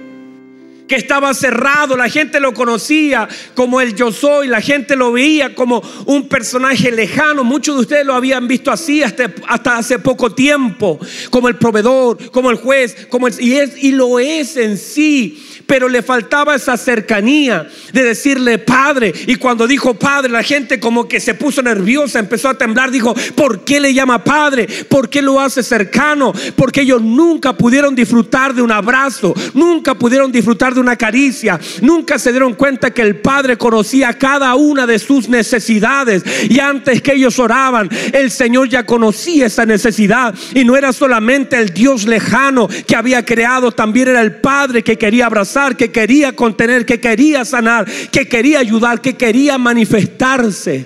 que 0.91 0.97
estaba 0.97 1.33
cerrado, 1.33 1.95
la 1.95 2.09
gente 2.09 2.41
lo 2.41 2.53
conocía 2.53 3.25
como 3.53 3.79
el 3.79 3.95
yo 3.95 4.11
soy, 4.11 4.49
la 4.49 4.59
gente 4.59 4.97
lo 4.97 5.13
veía 5.13 5.55
como 5.55 5.81
un 6.05 6.27
personaje 6.27 6.91
lejano, 6.91 7.45
muchos 7.45 7.75
de 7.75 7.81
ustedes 7.83 8.05
lo 8.05 8.13
habían 8.13 8.45
visto 8.45 8.73
así 8.73 9.01
hasta, 9.01 9.33
hasta 9.47 9.77
hace 9.77 9.99
poco 9.99 10.33
tiempo, 10.33 10.99
como 11.29 11.47
el 11.47 11.55
proveedor, 11.55 12.29
como 12.31 12.51
el 12.51 12.57
juez, 12.57 13.07
como 13.09 13.29
y, 13.29 13.53
es, 13.53 13.81
y 13.81 13.93
lo 13.93 14.19
es 14.19 14.57
en 14.57 14.77
sí 14.77 15.41
pero 15.71 15.87
le 15.87 16.01
faltaba 16.01 16.53
esa 16.53 16.75
cercanía 16.75 17.65
de 17.93 18.03
decirle 18.03 18.59
Padre. 18.59 19.13
Y 19.25 19.35
cuando 19.35 19.65
dijo 19.65 19.93
Padre, 19.93 20.29
la 20.29 20.43
gente 20.43 20.81
como 20.81 21.07
que 21.07 21.21
se 21.21 21.33
puso 21.33 21.61
nerviosa, 21.61 22.19
empezó 22.19 22.49
a 22.49 22.57
temblar, 22.57 22.91
dijo, 22.91 23.15
¿por 23.35 23.63
qué 23.63 23.79
le 23.79 23.93
llama 23.93 24.21
Padre? 24.21 24.67
¿Por 24.89 25.09
qué 25.09 25.21
lo 25.21 25.39
hace 25.39 25.63
cercano? 25.63 26.33
Porque 26.57 26.81
ellos 26.81 27.01
nunca 27.01 27.53
pudieron 27.53 27.95
disfrutar 27.95 28.53
de 28.53 28.61
un 28.61 28.69
abrazo, 28.69 29.33
nunca 29.53 29.95
pudieron 29.95 30.29
disfrutar 30.29 30.73
de 30.73 30.81
una 30.81 30.97
caricia, 30.97 31.57
nunca 31.81 32.19
se 32.19 32.31
dieron 32.31 32.53
cuenta 32.55 32.91
que 32.91 33.03
el 33.03 33.21
Padre 33.21 33.57
conocía 33.57 34.11
cada 34.11 34.53
una 34.55 34.85
de 34.85 34.99
sus 34.99 35.29
necesidades. 35.29 36.21
Y 36.49 36.59
antes 36.59 37.01
que 37.01 37.13
ellos 37.13 37.39
oraban, 37.39 37.89
el 38.11 38.29
Señor 38.29 38.67
ya 38.67 38.85
conocía 38.85 39.45
esa 39.45 39.65
necesidad. 39.65 40.35
Y 40.53 40.65
no 40.65 40.75
era 40.75 40.91
solamente 40.91 41.57
el 41.57 41.69
Dios 41.73 42.03
lejano 42.03 42.67
que 42.85 42.97
había 42.97 43.23
creado, 43.23 43.71
también 43.71 44.09
era 44.09 44.19
el 44.19 44.35
Padre 44.35 44.83
que 44.83 44.97
quería 44.97 45.27
abrazar 45.27 45.60
que 45.77 45.91
quería 45.91 46.35
contener, 46.35 46.85
que 46.85 46.99
quería 46.99 47.45
sanar, 47.45 47.87
que 48.11 48.27
quería 48.27 48.59
ayudar, 48.59 49.01
que 49.01 49.15
quería 49.15 49.57
manifestarse. 49.57 50.85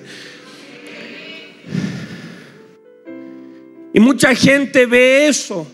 Y 3.94 4.00
mucha 4.00 4.36
gente 4.36 4.86
ve 4.86 5.28
eso. 5.28 5.66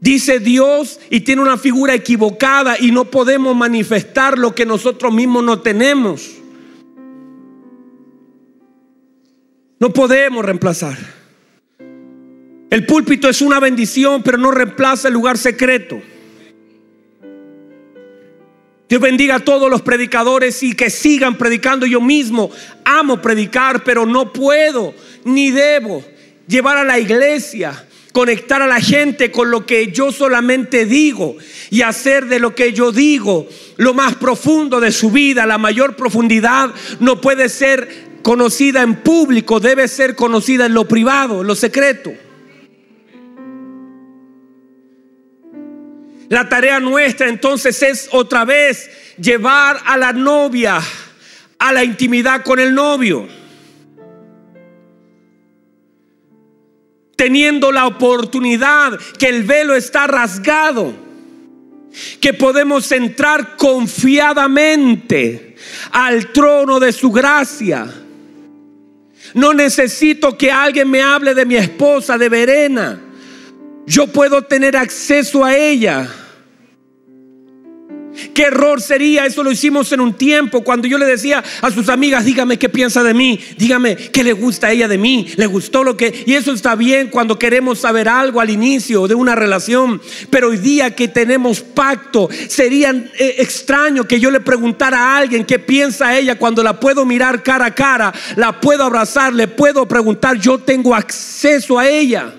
Dice 0.00 0.38
Dios 0.38 1.00
y 1.10 1.20
tiene 1.20 1.42
una 1.42 1.56
figura 1.56 1.94
equivocada 1.94 2.76
y 2.78 2.90
no 2.90 3.06
podemos 3.06 3.54
manifestar 3.56 4.38
lo 4.38 4.54
que 4.54 4.66
nosotros 4.66 5.12
mismos 5.12 5.44
no 5.44 5.60
tenemos. 5.60 6.30
No 9.78 9.92
podemos 9.92 10.44
reemplazar. 10.44 10.96
El 12.70 12.86
púlpito 12.86 13.28
es 13.28 13.40
una 13.40 13.60
bendición, 13.60 14.22
pero 14.22 14.38
no 14.38 14.50
reemplaza 14.50 15.08
el 15.08 15.14
lugar 15.14 15.38
secreto. 15.38 16.00
Dios 18.88 19.00
bendiga 19.00 19.36
a 19.36 19.40
todos 19.40 19.70
los 19.70 19.82
predicadores 19.82 20.62
y 20.62 20.74
que 20.74 20.90
sigan 20.90 21.38
predicando. 21.38 21.86
Yo 21.86 22.00
mismo 22.00 22.50
amo 22.84 23.20
predicar, 23.20 23.82
pero 23.82 24.04
no 24.04 24.32
puedo 24.32 24.94
ni 25.24 25.50
debo 25.50 26.04
llevar 26.46 26.76
a 26.76 26.84
la 26.84 26.98
iglesia, 26.98 27.86
conectar 28.12 28.60
a 28.60 28.66
la 28.66 28.80
gente 28.80 29.30
con 29.30 29.50
lo 29.50 29.64
que 29.64 29.90
yo 29.90 30.12
solamente 30.12 30.84
digo 30.84 31.36
y 31.70 31.80
hacer 31.80 32.26
de 32.26 32.38
lo 32.38 32.54
que 32.54 32.72
yo 32.72 32.92
digo 32.92 33.48
lo 33.76 33.94
más 33.94 34.16
profundo 34.16 34.80
de 34.80 34.92
su 34.92 35.10
vida, 35.10 35.46
la 35.46 35.58
mayor 35.58 35.96
profundidad 35.96 36.70
no 37.00 37.20
puede 37.20 37.48
ser 37.48 38.12
conocida 38.22 38.82
en 38.82 38.96
público, 38.96 39.60
debe 39.60 39.88
ser 39.88 40.14
conocida 40.14 40.66
en 40.66 40.74
lo 40.74 40.86
privado, 40.86 41.40
en 41.40 41.46
lo 41.46 41.54
secreto. 41.54 42.12
La 46.28 46.48
tarea 46.48 46.80
nuestra 46.80 47.28
entonces 47.28 47.82
es 47.82 48.08
otra 48.12 48.44
vez 48.44 48.90
llevar 49.18 49.80
a 49.84 49.96
la 49.96 50.12
novia 50.12 50.80
a 51.58 51.72
la 51.72 51.84
intimidad 51.84 52.42
con 52.42 52.58
el 52.58 52.74
novio. 52.74 53.28
teniendo 57.16 57.72
la 57.72 57.86
oportunidad 57.86 58.98
que 59.18 59.28
el 59.28 59.44
velo 59.44 59.74
está 59.74 60.06
rasgado, 60.06 60.94
que 62.20 62.34
podemos 62.34 62.92
entrar 62.92 63.56
confiadamente 63.56 65.56
al 65.92 66.32
trono 66.32 66.78
de 66.80 66.92
su 66.92 67.10
gracia. 67.10 67.86
No 69.32 69.54
necesito 69.54 70.36
que 70.36 70.52
alguien 70.52 70.90
me 70.90 71.00
hable 71.00 71.34
de 71.34 71.46
mi 71.46 71.56
esposa, 71.56 72.18
de 72.18 72.28
Verena. 72.28 73.00
Yo 73.86 74.06
puedo 74.06 74.42
tener 74.42 74.76
acceso 74.76 75.44
a 75.44 75.56
ella 75.56 76.08
Qué 78.32 78.44
error 78.44 78.80
sería, 78.80 79.26
eso 79.26 79.42
lo 79.42 79.50
hicimos 79.50 79.90
en 79.92 80.00
un 80.00 80.14
tiempo 80.14 80.62
cuando 80.62 80.86
yo 80.86 80.98
le 80.98 81.06
decía 81.06 81.42
a 81.60 81.70
sus 81.70 81.88
amigas, 81.88 82.24
dígame 82.24 82.58
qué 82.58 82.68
piensa 82.68 83.02
de 83.02 83.14
mí, 83.14 83.40
dígame 83.58 83.96
qué 83.96 84.22
le 84.22 84.32
gusta 84.32 84.68
a 84.68 84.72
ella 84.72 84.88
de 84.88 84.98
mí, 84.98 85.26
le 85.36 85.46
gustó 85.46 85.82
lo 85.82 85.96
que... 85.96 86.24
Y 86.26 86.34
eso 86.34 86.52
está 86.52 86.74
bien 86.74 87.08
cuando 87.08 87.38
queremos 87.38 87.80
saber 87.80 88.08
algo 88.08 88.40
al 88.40 88.50
inicio 88.50 89.08
de 89.08 89.14
una 89.14 89.34
relación, 89.34 90.00
pero 90.30 90.48
hoy 90.48 90.58
día 90.58 90.94
que 90.94 91.08
tenemos 91.08 91.60
pacto, 91.60 92.28
sería 92.48 92.90
eh, 92.90 93.36
extraño 93.38 94.04
que 94.04 94.20
yo 94.20 94.30
le 94.30 94.40
preguntara 94.40 94.98
a 94.98 95.16
alguien 95.18 95.44
qué 95.44 95.58
piensa 95.58 96.16
ella 96.16 96.38
cuando 96.38 96.62
la 96.62 96.78
puedo 96.78 97.04
mirar 97.04 97.42
cara 97.42 97.66
a 97.66 97.74
cara, 97.74 98.12
la 98.36 98.60
puedo 98.60 98.84
abrazar, 98.84 99.32
le 99.32 99.48
puedo 99.48 99.86
preguntar, 99.86 100.38
yo 100.38 100.58
tengo 100.58 100.94
acceso 100.94 101.78
a 101.78 101.88
ella. 101.88 102.34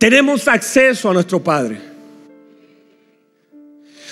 Tenemos 0.00 0.48
acceso 0.48 1.10
a 1.10 1.12
nuestro 1.12 1.44
Padre. 1.44 1.78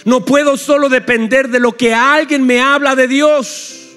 No 0.05 0.23
puedo 0.23 0.59
solo 0.59 0.91
depender 0.91 1.49
de 1.49 1.61
lo 1.61 1.79
que 1.79 1.95
alguien 1.95 2.45
me 2.45 2.61
habla 2.61 2.95
de 2.95 3.09
Dios. 3.09 3.97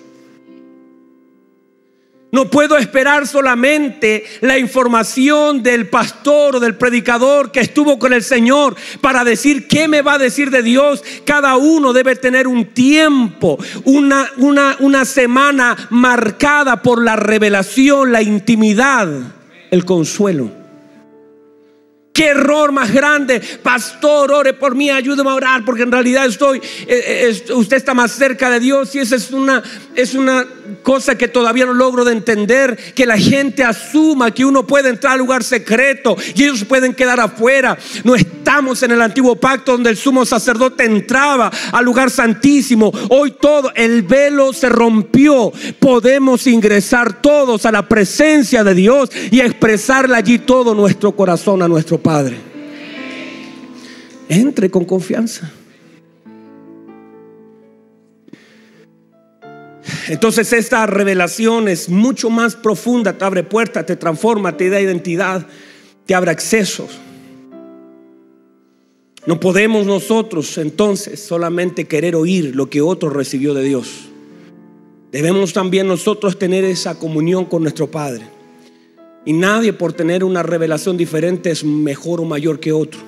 No 2.31 2.49
puedo 2.49 2.77
esperar 2.77 3.27
solamente 3.27 4.23
la 4.39 4.57
información 4.57 5.61
del 5.63 5.89
pastor 5.89 6.55
o 6.55 6.59
del 6.61 6.77
predicador 6.77 7.51
que 7.51 7.59
estuvo 7.59 7.99
con 7.99 8.13
el 8.13 8.23
Señor 8.23 8.77
para 9.01 9.25
decir 9.25 9.67
qué 9.67 9.89
me 9.89 10.01
va 10.01 10.13
a 10.13 10.17
decir 10.17 10.49
de 10.49 10.63
Dios. 10.63 11.03
Cada 11.25 11.57
uno 11.57 11.91
debe 11.91 12.15
tener 12.15 12.47
un 12.47 12.67
tiempo, 12.67 13.59
una, 13.83 14.31
una, 14.37 14.77
una 14.79 15.03
semana 15.03 15.75
marcada 15.89 16.81
por 16.81 17.03
la 17.03 17.17
revelación, 17.17 18.13
la 18.13 18.21
intimidad, 18.21 19.09
el 19.69 19.83
consuelo. 19.83 20.60
Qué 22.13 22.27
error 22.27 22.73
más 22.73 22.91
grande. 22.91 23.39
Pastor, 23.63 24.33
ore 24.33 24.53
por 24.53 24.75
mí, 24.75 24.89
ayúdeme 24.89 25.29
a 25.29 25.35
orar, 25.35 25.63
porque 25.63 25.83
en 25.83 25.91
realidad 25.91 26.25
estoy, 26.25 26.59
eh, 26.85 27.41
eh, 27.47 27.53
usted 27.53 27.77
está 27.77 27.93
más 27.93 28.11
cerca 28.11 28.49
de 28.49 28.59
Dios 28.59 28.93
y 28.95 28.99
esa 28.99 29.15
es 29.15 29.31
una, 29.31 29.63
es 29.95 30.13
una 30.13 30.45
cosa 30.83 31.17
que 31.17 31.29
todavía 31.29 31.65
no 31.65 31.73
logro 31.73 32.03
de 32.03 32.11
entender, 32.11 32.77
que 32.93 33.05
la 33.05 33.17
gente 33.17 33.63
asuma 33.63 34.31
que 34.31 34.43
uno 34.43 34.67
puede 34.67 34.89
entrar 34.89 35.13
al 35.13 35.19
lugar 35.19 35.43
secreto 35.43 36.17
y 36.35 36.43
ellos 36.43 36.65
pueden 36.65 36.93
quedar 36.93 37.21
afuera. 37.21 37.77
No 38.03 38.15
estamos 38.15 38.83
en 38.83 38.91
el 38.91 39.01
antiguo 39.01 39.37
pacto 39.37 39.71
donde 39.71 39.91
el 39.91 39.97
sumo 39.97 40.25
sacerdote 40.25 40.83
entraba 40.83 41.49
al 41.71 41.85
lugar 41.85 42.09
santísimo. 42.09 42.91
Hoy 43.09 43.35
todo, 43.39 43.71
el 43.73 44.01
velo 44.01 44.51
se 44.51 44.67
rompió. 44.67 45.53
Podemos 45.79 46.45
ingresar 46.45 47.21
todos 47.21 47.65
a 47.65 47.71
la 47.71 47.87
presencia 47.87 48.65
de 48.65 48.73
Dios 48.73 49.09
y 49.31 49.39
expresarle 49.39 50.17
allí 50.17 50.39
todo 50.39 50.75
nuestro 50.75 51.13
corazón 51.13 51.61
a 51.61 51.67
nuestro 51.69 51.97
Padre. 51.97 52.10
Entre 54.29 54.69
con 54.69 54.85
confianza. 54.85 55.51
Entonces 60.07 60.51
esta 60.51 60.85
revelación 60.85 61.69
es 61.69 61.87
mucho 61.87 62.29
más 62.29 62.55
profunda, 62.55 63.17
te 63.17 63.23
abre 63.23 63.43
puertas, 63.43 63.85
te 63.85 63.95
transforma, 63.95 64.57
te 64.57 64.69
da 64.69 64.81
identidad, 64.81 65.47
te 66.05 66.13
abre 66.13 66.31
accesos. 66.31 66.99
No 69.25 69.39
podemos 69.39 69.85
nosotros 69.85 70.57
entonces 70.57 71.19
solamente 71.19 71.85
querer 71.85 72.15
oír 72.15 72.55
lo 72.55 72.69
que 72.69 72.81
otro 72.81 73.09
recibió 73.09 73.53
de 73.53 73.63
Dios. 73.63 74.09
Debemos 75.11 75.53
también 75.53 75.87
nosotros 75.87 76.39
tener 76.39 76.63
esa 76.63 76.95
comunión 76.95 77.45
con 77.45 77.61
nuestro 77.61 77.89
Padre. 77.89 78.40
Y 79.25 79.33
nadie 79.33 79.73
por 79.73 79.93
tener 79.93 80.23
una 80.23 80.41
revelación 80.41 80.97
diferente 80.97 81.51
es 81.51 81.63
mejor 81.63 82.21
o 82.21 82.25
mayor 82.25 82.59
que 82.59 82.71
otro. 82.71 82.99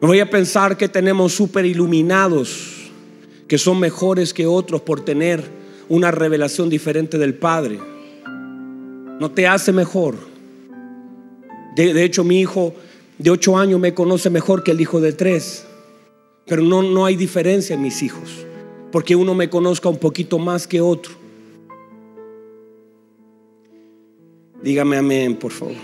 No 0.00 0.08
voy 0.08 0.20
a 0.20 0.30
pensar 0.30 0.76
que 0.76 0.88
tenemos 0.88 1.32
super 1.32 1.64
iluminados, 1.64 2.90
que 3.46 3.58
son 3.58 3.80
mejores 3.80 4.34
que 4.34 4.46
otros 4.46 4.82
por 4.82 5.04
tener 5.04 5.44
una 5.88 6.10
revelación 6.10 6.68
diferente 6.68 7.18
del 7.18 7.34
Padre. 7.34 7.78
No 9.20 9.30
te 9.30 9.46
hace 9.46 9.72
mejor. 9.72 10.16
De, 11.74 12.04
hecho, 12.04 12.24
mi 12.24 12.40
hijo 12.40 12.74
de 13.18 13.30
ocho 13.30 13.56
años 13.56 13.78
me 13.80 13.94
conoce 13.94 14.30
mejor 14.30 14.62
que 14.62 14.72
el 14.72 14.80
hijo 14.80 15.00
de 15.00 15.12
tres. 15.12 15.64
Pero 16.46 16.62
no, 16.62 16.82
no 16.82 17.04
hay 17.04 17.14
diferencia 17.14 17.74
en 17.74 17.82
mis 17.82 18.02
hijos, 18.02 18.46
porque 18.90 19.14
uno 19.14 19.34
me 19.34 19.50
conozca 19.50 19.88
un 19.88 19.98
poquito 19.98 20.38
más 20.38 20.66
que 20.66 20.80
otro. 20.80 21.12
Dígame 24.62 24.96
amén, 24.96 25.36
por 25.36 25.52
favor. 25.52 25.74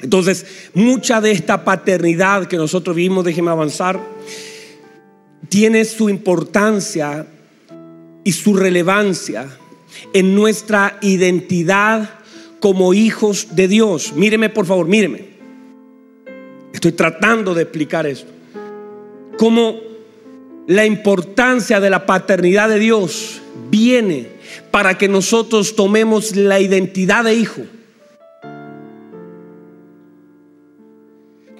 Entonces, 0.00 0.44
mucha 0.74 1.20
de 1.20 1.32
esta 1.32 1.64
paternidad 1.64 2.46
que 2.46 2.56
nosotros 2.56 2.94
vivimos, 2.94 3.24
déjeme 3.24 3.50
avanzar, 3.50 4.00
tiene 5.48 5.84
su 5.84 6.08
importancia 6.08 7.26
y 8.22 8.32
su 8.32 8.54
relevancia 8.54 9.48
en 10.12 10.34
nuestra 10.34 10.98
identidad 11.00 12.10
como 12.60 12.94
hijos 12.94 13.48
de 13.56 13.68
Dios. 13.68 14.12
Míreme, 14.14 14.48
por 14.48 14.66
favor, 14.66 14.86
míreme. 14.86 15.34
Estoy 16.72 16.92
tratando 16.92 17.54
de 17.54 17.62
explicar 17.62 18.06
esto. 18.06 18.30
Como 19.38 19.80
la 20.66 20.86
importancia 20.86 21.80
de 21.80 21.90
la 21.90 22.06
paternidad 22.06 22.68
de 22.68 22.78
Dios 22.78 23.40
viene 23.70 24.33
para 24.70 24.98
que 24.98 25.08
nosotros 25.08 25.76
tomemos 25.76 26.36
la 26.36 26.60
identidad 26.60 27.24
de 27.24 27.34
hijo. 27.34 27.62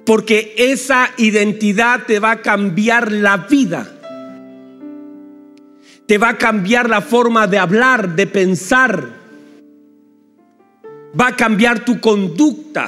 Porque 0.05 0.53
esa 0.57 1.11
identidad 1.17 2.05
te 2.05 2.19
va 2.19 2.31
a 2.31 2.41
cambiar 2.41 3.11
la 3.11 3.37
vida. 3.37 3.91
Te 6.05 6.17
va 6.19 6.29
a 6.29 6.37
cambiar 6.37 6.89
la 6.89 7.01
forma 7.01 7.47
de 7.47 7.57
hablar, 7.57 8.15
de 8.15 8.27
pensar. 8.27 9.09
Va 11.19 11.27
a 11.27 11.35
cambiar 11.35 11.83
tu 11.83 11.99
conducta. 11.99 12.87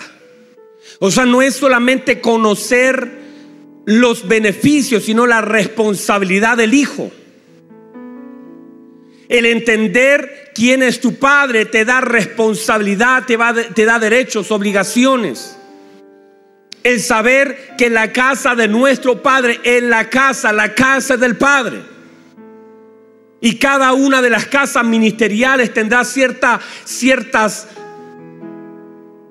O 0.99 1.09
sea, 1.09 1.25
no 1.25 1.41
es 1.41 1.55
solamente 1.55 2.21
conocer 2.21 3.17
los 3.85 4.27
beneficios, 4.27 5.03
sino 5.03 5.25
la 5.25 5.41
responsabilidad 5.41 6.57
del 6.57 6.73
hijo. 6.73 7.09
El 9.29 9.45
entender 9.45 10.51
quién 10.55 10.81
es 10.81 11.01
tu 11.01 11.15
padre 11.15 11.65
te 11.65 11.83
da 11.83 11.99
responsabilidad, 12.01 13.25
te, 13.25 13.85
da 13.85 13.99
derechos, 13.99 14.51
obligaciones. 14.51 15.57
El 16.83 17.01
saber 17.01 17.75
que 17.77 17.89
la 17.89 18.13
casa 18.13 18.55
de 18.55 18.69
nuestro 18.69 19.21
padre 19.21 19.59
es 19.63 19.83
la 19.83 20.09
casa, 20.09 20.53
la 20.53 20.73
casa 20.73 21.17
del 21.17 21.35
padre. 21.35 21.81
Y 23.41 23.57
cada 23.57 23.91
una 23.93 24.21
de 24.21 24.29
las 24.29 24.45
casas 24.45 24.85
ministeriales 24.85 25.73
tendrá 25.73 26.05
cierta, 26.05 26.59
ciertas, 26.85 27.67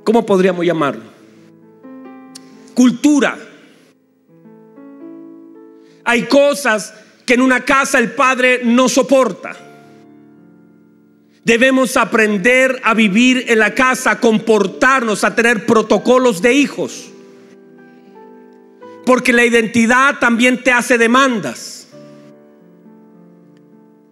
¿cómo 0.04 0.26
podríamos 0.26 0.64
llamarlo? 0.64 1.04
Cultura. 2.74 3.38
Hay 6.04 6.22
cosas 6.24 6.92
que 7.24 7.34
en 7.34 7.40
una 7.40 7.64
casa 7.64 7.98
el 7.98 8.12
padre 8.12 8.60
no 8.62 8.88
soporta. 8.88 9.65
Debemos 11.46 11.96
aprender 11.96 12.80
a 12.82 12.92
vivir 12.92 13.44
en 13.46 13.60
la 13.60 13.72
casa, 13.72 14.10
a 14.10 14.20
comportarnos, 14.20 15.22
a 15.22 15.36
tener 15.36 15.64
protocolos 15.64 16.42
de 16.42 16.52
hijos. 16.52 17.08
Porque 19.04 19.32
la 19.32 19.44
identidad 19.44 20.18
también 20.18 20.64
te 20.64 20.72
hace 20.72 20.98
demandas. 20.98 21.86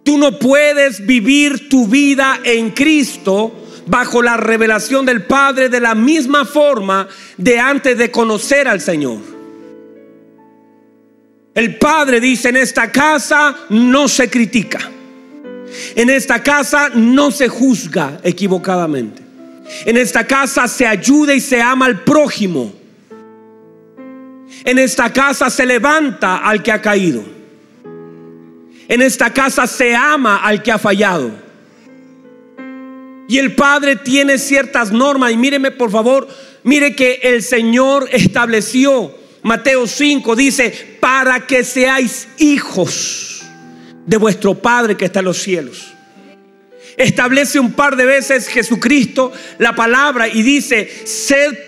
Tú 0.05 0.17
no 0.17 0.39
puedes 0.39 1.05
vivir 1.05 1.69
tu 1.69 1.89
vida 1.89 2.39
en 2.45 2.71
Cristo 2.71 3.53
bajo 3.85 4.23
la 4.23 4.37
revelación 4.37 5.05
del 5.05 5.25
Padre 5.25 5.69
de 5.69 5.81
la 5.81 5.97
misma 5.97 6.45
forma 6.45 7.09
de 7.37 7.59
antes 7.59 7.99
de 7.99 8.13
conocer 8.13 8.69
al 8.69 8.81
Señor. 8.81 9.19
El 11.53 11.79
Padre 11.79 12.21
dice, 12.21 12.51
en 12.51 12.59
esta 12.59 12.93
casa 12.93 13.57
no 13.71 14.07
se 14.07 14.31
critica. 14.31 14.94
En 15.95 16.11
esta 16.11 16.43
casa 16.43 16.91
no 16.95 17.31
se 17.31 17.49
juzga 17.49 18.21
equivocadamente. 18.23 19.23
En 19.85 19.97
esta 19.97 20.27
casa 20.27 20.69
se 20.69 20.87
ayuda 20.87 21.35
y 21.35 21.41
se 21.41 21.61
ama 21.61 21.87
al 21.87 22.03
prójimo. 22.05 22.73
En 24.65 24.79
esta 24.79 25.13
casa 25.13 25.51
se 25.51 25.67
levanta 25.67 26.39
al 26.39 26.63
que 26.63 26.73
ha 26.73 26.81
caído. 26.81 27.25
En 28.89 29.03
esta 29.03 29.31
casa 29.31 29.67
se 29.67 29.95
ama 29.95 30.37
al 30.37 30.63
que 30.63 30.71
ha 30.71 30.79
fallado. 30.79 31.31
Y 33.27 33.39
el 33.39 33.55
Padre 33.55 33.97
tiene 33.97 34.39
ciertas 34.39 34.93
normas. 34.93 35.33
Y 35.33 35.37
míreme, 35.37 35.71
por 35.71 35.91
favor, 35.91 36.29
mire 36.63 36.95
que 36.95 37.21
el 37.23 37.43
Señor 37.43 38.09
estableció, 38.13 39.15
Mateo 39.43 39.87
5 39.87 40.37
dice, 40.37 40.99
para 41.01 41.47
que 41.47 41.65
seáis 41.65 42.29
hijos 42.39 43.34
de 44.07 44.17
vuestro 44.17 44.55
Padre 44.55 44.97
que 44.97 45.07
está 45.07 45.21
en 45.21 45.25
los 45.27 45.39
cielos. 45.39 45.95
Establece 46.97 47.59
un 47.59 47.73
par 47.73 47.97
de 47.97 48.05
veces 48.05 48.49
Jesucristo 48.49 49.33
la 49.59 49.75
palabra 49.75 50.29
y 50.29 50.43
dice, 50.43 50.89
sed 51.05 51.59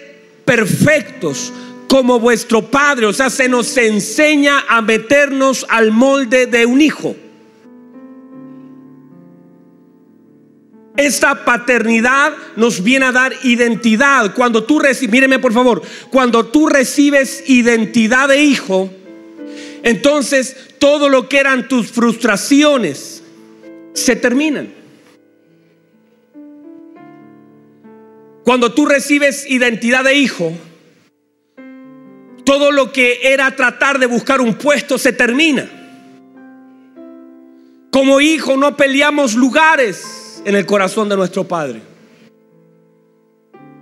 perfectos 0.44 1.53
como 1.88 2.20
vuestro 2.20 2.70
Padre. 2.70 3.07
O 3.07 3.12
sea, 3.12 3.31
se 3.31 3.49
nos 3.49 3.77
enseña 3.77 4.64
a 4.68 4.81
meternos 4.83 5.66
al 5.68 5.90
molde 5.90 6.46
de 6.46 6.66
un 6.66 6.81
hijo. 6.81 7.16
Esta 10.96 11.44
paternidad 11.44 12.33
nos 12.57 12.83
viene 12.83 13.07
a 13.07 13.12
dar 13.12 13.35
identidad. 13.42 14.35
Cuando 14.35 14.64
tú 14.64 14.79
recibes, 14.79 15.12
míreme 15.12 15.38
por 15.38 15.53
favor, 15.53 15.83
cuando 16.11 16.46
tú 16.46 16.68
recibes 16.68 17.44
identidad 17.49 18.29
de 18.29 18.42
hijo, 18.42 18.90
entonces 19.83 20.57
todo 20.78 21.08
lo 21.08 21.28
que 21.28 21.38
eran 21.38 21.68
tus 21.68 21.90
frustraciones 21.90 23.22
se 23.94 24.16
terminan. 24.16 24.74
Cuando 28.44 28.72
tú 28.72 28.86
recibes 28.86 29.44
identidad 29.50 30.04
de 30.04 30.14
hijo, 30.14 30.52
todo 32.44 32.70
lo 32.70 32.92
que 32.92 33.32
era 33.32 33.56
tratar 33.56 33.98
de 33.98 34.06
buscar 34.06 34.40
un 34.40 34.54
puesto 34.54 34.98
se 34.98 35.12
termina. 35.12 35.68
Como 37.90 38.20
hijo 38.20 38.56
no 38.56 38.76
peleamos 38.76 39.34
lugares 39.34 40.42
en 40.44 40.54
el 40.54 40.64
corazón 40.64 41.08
de 41.08 41.16
nuestro 41.16 41.44
Padre. 41.44 41.95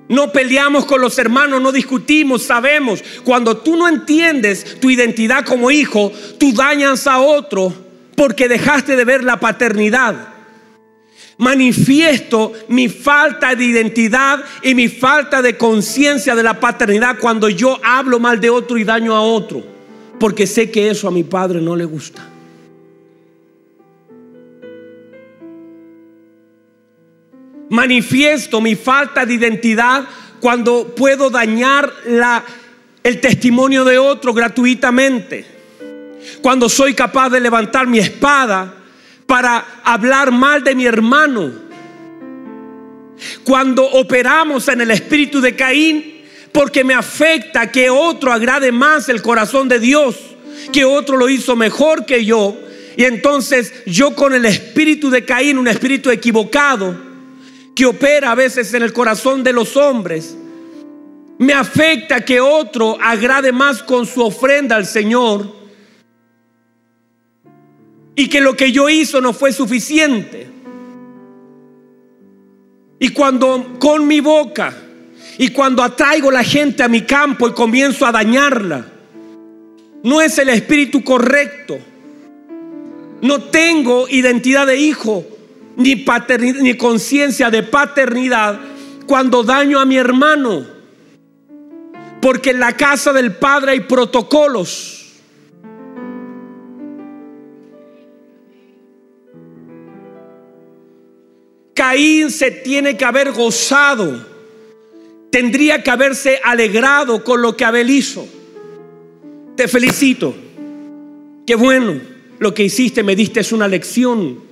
No 0.08 0.32
peleamos 0.32 0.84
con 0.84 1.00
los 1.00 1.18
hermanos, 1.18 1.62
no 1.62 1.72
discutimos, 1.72 2.42
sabemos. 2.42 3.02
Cuando 3.24 3.56
tú 3.56 3.76
no 3.76 3.88
entiendes 3.88 4.78
tu 4.80 4.90
identidad 4.90 5.44
como 5.44 5.70
hijo, 5.70 6.12
tú 6.38 6.52
dañas 6.52 7.06
a 7.06 7.20
otro 7.20 7.72
porque 8.16 8.48
dejaste 8.48 8.96
de 8.96 9.04
ver 9.04 9.24
la 9.24 9.40
paternidad. 9.40 10.28
Manifiesto 11.36 12.52
mi 12.68 12.88
falta 12.88 13.54
de 13.54 13.64
identidad 13.64 14.44
y 14.62 14.74
mi 14.74 14.88
falta 14.88 15.42
de 15.42 15.56
conciencia 15.56 16.34
de 16.34 16.42
la 16.42 16.60
paternidad 16.60 17.18
cuando 17.18 17.48
yo 17.48 17.80
hablo 17.82 18.20
mal 18.20 18.40
de 18.40 18.50
otro 18.50 18.78
y 18.78 18.84
daño 18.84 19.16
a 19.16 19.20
otro, 19.20 19.64
porque 20.20 20.46
sé 20.46 20.70
que 20.70 20.90
eso 20.90 21.08
a 21.08 21.10
mi 21.10 21.24
padre 21.24 21.60
no 21.60 21.74
le 21.74 21.86
gusta. 21.86 22.33
Manifiesto 27.70 28.60
mi 28.60 28.74
falta 28.74 29.24
de 29.24 29.34
identidad 29.34 30.04
cuando 30.40 30.94
puedo 30.94 31.30
dañar 31.30 31.90
la, 32.06 32.44
el 33.02 33.20
testimonio 33.20 33.84
de 33.84 33.98
otro 33.98 34.34
gratuitamente. 34.34 35.46
Cuando 36.42 36.68
soy 36.68 36.94
capaz 36.94 37.30
de 37.30 37.40
levantar 37.40 37.86
mi 37.86 37.98
espada 37.98 38.74
para 39.26 39.64
hablar 39.84 40.30
mal 40.30 40.62
de 40.62 40.74
mi 40.74 40.84
hermano. 40.84 41.50
Cuando 43.44 43.84
operamos 43.84 44.68
en 44.68 44.80
el 44.82 44.90
espíritu 44.90 45.40
de 45.40 45.56
Caín 45.56 46.14
porque 46.52 46.84
me 46.84 46.94
afecta 46.94 47.72
que 47.72 47.90
otro 47.90 48.32
agrade 48.32 48.70
más 48.70 49.08
el 49.08 49.22
corazón 49.22 49.68
de 49.68 49.80
Dios, 49.80 50.16
que 50.72 50.84
otro 50.84 51.16
lo 51.16 51.28
hizo 51.28 51.56
mejor 51.56 52.06
que 52.06 52.24
yo. 52.24 52.56
Y 52.96 53.04
entonces 53.04 53.72
yo 53.86 54.14
con 54.14 54.34
el 54.34 54.44
espíritu 54.44 55.10
de 55.10 55.24
Caín, 55.24 55.58
un 55.58 55.66
espíritu 55.66 56.10
equivocado, 56.10 57.13
que 57.74 57.86
opera 57.86 58.30
a 58.30 58.34
veces 58.34 58.72
en 58.74 58.82
el 58.82 58.92
corazón 58.92 59.42
de 59.42 59.52
los 59.52 59.76
hombres. 59.76 60.36
Me 61.38 61.52
afecta 61.52 62.24
que 62.24 62.40
otro 62.40 62.96
agrade 63.00 63.52
más 63.52 63.82
con 63.82 64.06
su 64.06 64.22
ofrenda 64.22 64.76
al 64.76 64.86
Señor 64.86 65.52
y 68.14 68.28
que 68.28 68.40
lo 68.40 68.56
que 68.56 68.70
yo 68.70 68.88
hizo 68.88 69.20
no 69.20 69.32
fue 69.32 69.52
suficiente. 69.52 70.46
Y 73.00 73.08
cuando 73.08 73.76
con 73.80 74.06
mi 74.06 74.20
boca 74.20 74.72
y 75.36 75.48
cuando 75.48 75.82
atraigo 75.82 76.30
la 76.30 76.44
gente 76.44 76.84
a 76.84 76.88
mi 76.88 77.02
campo 77.02 77.48
y 77.48 77.52
comienzo 77.52 78.06
a 78.06 78.12
dañarla, 78.12 78.86
no 80.04 80.20
es 80.20 80.38
el 80.38 80.50
espíritu 80.50 81.02
correcto. 81.02 81.78
No 83.20 83.42
tengo 83.42 84.08
identidad 84.08 84.66
de 84.66 84.76
hijo 84.76 85.24
ni, 85.76 86.04
ni 86.60 86.76
conciencia 86.76 87.50
de 87.50 87.62
paternidad 87.62 88.60
cuando 89.06 89.42
daño 89.42 89.78
a 89.78 89.84
mi 89.84 89.96
hermano. 89.96 90.66
Porque 92.20 92.50
en 92.50 92.60
la 92.60 92.76
casa 92.76 93.12
del 93.12 93.32
Padre 93.32 93.72
hay 93.72 93.80
protocolos. 93.80 95.04
Caín 101.74 102.30
se 102.30 102.50
tiene 102.50 102.96
que 102.96 103.04
haber 103.04 103.32
gozado. 103.32 104.26
Tendría 105.30 105.82
que 105.82 105.90
haberse 105.90 106.40
alegrado 106.42 107.24
con 107.24 107.42
lo 107.42 107.56
que 107.56 107.64
Abel 107.64 107.90
hizo. 107.90 108.26
Te 109.56 109.68
felicito. 109.68 110.34
Qué 111.46 111.56
bueno 111.56 112.00
lo 112.38 112.54
que 112.54 112.64
hiciste, 112.64 113.02
me 113.02 113.16
diste 113.16 113.40
es 113.40 113.52
una 113.52 113.68
lección 113.68 114.43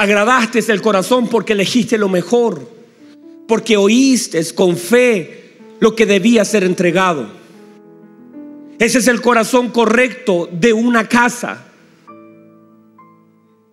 agradaste 0.00 0.60
el 0.72 0.80
corazón 0.80 1.28
porque 1.28 1.52
elegiste 1.52 1.98
lo 1.98 2.08
mejor, 2.08 2.66
porque 3.46 3.76
oíste 3.76 4.42
con 4.54 4.78
fe 4.78 5.58
lo 5.78 5.94
que 5.94 6.06
debía 6.06 6.42
ser 6.46 6.64
entregado. 6.64 7.28
Ese 8.78 9.00
es 9.00 9.08
el 9.08 9.20
corazón 9.20 9.68
correcto 9.68 10.48
de 10.50 10.72
una 10.72 11.06
casa. 11.06 11.66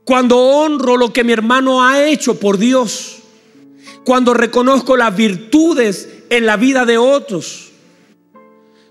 Cuando 0.04 0.38
honro 0.38 0.98
lo 0.98 1.14
que 1.14 1.24
mi 1.24 1.32
hermano 1.32 1.82
ha 1.82 2.06
hecho 2.06 2.38
por 2.38 2.58
Dios, 2.58 3.20
cuando 4.04 4.34
reconozco 4.34 4.98
las 4.98 5.16
virtudes 5.16 6.10
en 6.30 6.46
la 6.46 6.58
vida 6.58 6.86
de 6.86 6.98
otros, 6.98 7.72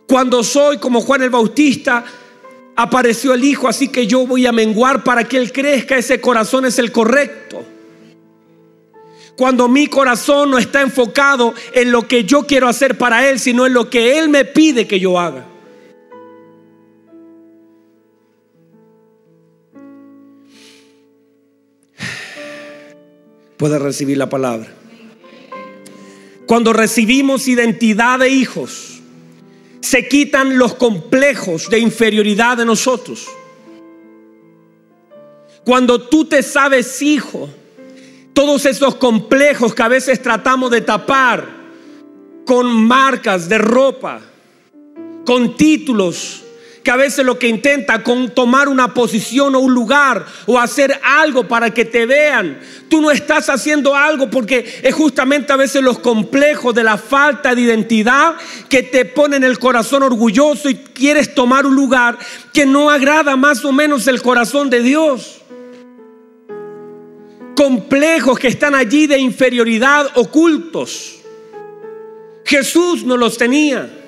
cuando 0.09 0.43
soy 0.43 0.79
como 0.79 1.03
Juan 1.03 1.21
el 1.21 1.29
Bautista, 1.29 2.03
apareció 2.77 3.33
el 3.33 3.43
Hijo, 3.43 3.69
así 3.69 3.89
que 3.89 4.07
yo 4.07 4.27
voy 4.27 4.47
a 4.47 4.53
menguar 4.53 5.03
para 5.03 5.25
que 5.25 5.39
Él 5.39 5.51
crezca, 5.51 5.97
ese 5.97 6.21
corazón 6.21 6.67
es 6.67 6.79
el 6.79 6.93
correcto. 6.93 7.65
Cuando 9.37 9.69
mi 9.69 9.87
corazón 9.87 10.51
no 10.51 10.59
está 10.59 10.83
enfocado 10.83 11.55
en 11.73 11.91
lo 11.91 12.07
que 12.07 12.25
yo 12.25 12.47
quiero 12.47 12.69
hacer 12.69 12.97
para 12.97 13.29
Él, 13.29 13.39
sino 13.39 13.67
en 13.67 13.75
lo 13.75 13.91
que 13.91 14.19
Él 14.19 14.29
me 14.29 14.45
pide 14.45 14.87
que 14.87 15.01
yo 15.01 15.19
haga. 15.19 15.47
Puede 23.57 23.79
recibir 23.79 24.19
la 24.19 24.29
palabra. 24.29 24.69
Cuando 26.47 26.73
recibimos 26.73 27.49
identidad 27.49 28.21
de 28.21 28.29
hijos, 28.29 28.96
se 29.87 30.09
quitan 30.09 30.59
los 30.59 30.75
complejos 30.75 31.71
de 31.71 31.79
inferioridad 31.79 32.57
de 32.57 32.65
nosotros. 32.65 33.29
Cuando 35.65 36.01
tú 36.09 36.25
te 36.25 36.43
sabes 36.43 37.01
hijo, 37.03 37.49
todos 38.33 38.67
esos 38.67 38.97
complejos 38.97 39.75
que 39.75 39.83
a 39.85 39.89
veces 39.89 40.21
tratamos 40.21 40.73
de 40.73 40.81
tapar 40.81 41.49
con 42.45 42.67
marcas 42.67 43.49
de 43.49 43.59
ropa, 43.59 44.21
con 45.25 45.57
títulos, 45.57 46.43
que 46.87 46.93
a 46.93 46.97
veces 46.97 47.27
lo 47.27 47.37
que 47.37 47.49
intenta 47.49 48.05
con 48.05 48.31
tomar 48.31 48.69
una 48.69 48.95
posición 48.95 49.57
o 49.57 49.59
un 49.59 49.75
lugar 49.75 50.25
o 50.47 50.57
hacer 50.57 51.01
algo 51.03 51.49
para 51.49 51.75
que 51.75 51.85
te 51.85 52.07
vean. 52.07 52.61
Tú 52.89 53.01
no 53.01 53.11
estás 53.11 53.51
haciendo 53.51 53.97
algo 53.97 54.31
porque 54.31 54.83
es 54.85 54.95
justamente 54.95 55.53
a 55.53 55.57
veces 55.57 55.83
los 55.83 55.99
complejos 55.99 56.73
de 56.77 56.85
la 56.85 56.97
falta 56.97 57.57
de 57.57 57.63
identidad 57.63 58.37
que 58.69 58.85
te 58.85 59.05
ponen 59.05 59.43
el 59.43 59.59
corazón 59.59 60.05
orgulloso 60.05 60.71
y 60.71 60.77
quieres 60.77 61.35
tomar 61.35 61.67
un 61.67 61.75
lugar 61.75 62.21
que 62.53 62.65
no 62.65 62.89
agrada 62.89 63.35
más 63.35 63.65
o 63.65 63.73
menos 63.73 64.07
el 64.07 64.23
corazón 64.23 64.71
de 64.71 64.81
Dios. 64.81 65.43
Complejos 67.57 68.39
que 68.39 68.47
están 68.47 68.77
allí 68.77 69.09
de 69.09 69.19
inferioridad 69.19 70.07
ocultos. 70.15 71.17
Jesús 72.45 73.03
no 73.03 73.17
los 73.17 73.37
tenía. 73.37 74.06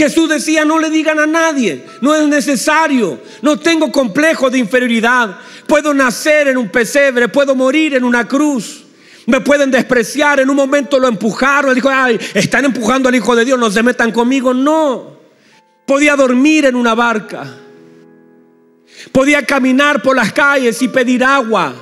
Jesús 0.00 0.30
decía, 0.30 0.64
no 0.64 0.78
le 0.78 0.88
digan 0.88 1.18
a 1.18 1.26
nadie, 1.26 1.84
no 2.00 2.14
es 2.14 2.26
necesario, 2.26 3.20
no 3.42 3.58
tengo 3.58 3.92
complejo 3.92 4.48
de 4.48 4.56
inferioridad, 4.56 5.36
puedo 5.66 5.92
nacer 5.92 6.48
en 6.48 6.56
un 6.56 6.70
pesebre, 6.70 7.28
puedo 7.28 7.54
morir 7.54 7.94
en 7.94 8.04
una 8.04 8.26
cruz, 8.26 8.82
me 9.26 9.42
pueden 9.42 9.70
despreciar, 9.70 10.40
en 10.40 10.48
un 10.48 10.56
momento 10.56 10.98
lo 10.98 11.06
empujaron, 11.06 11.74
dijo, 11.74 11.90
ay, 11.92 12.18
están 12.32 12.64
empujando 12.64 13.10
al 13.10 13.14
Hijo 13.14 13.36
de 13.36 13.44
Dios, 13.44 13.58
no 13.58 13.70
se 13.70 13.82
metan 13.82 14.10
conmigo, 14.10 14.54
no, 14.54 15.18
podía 15.84 16.16
dormir 16.16 16.64
en 16.64 16.76
una 16.76 16.94
barca, 16.94 17.58
podía 19.12 19.44
caminar 19.44 20.00
por 20.00 20.16
las 20.16 20.32
calles 20.32 20.80
y 20.80 20.88
pedir 20.88 21.22
agua. 21.22 21.74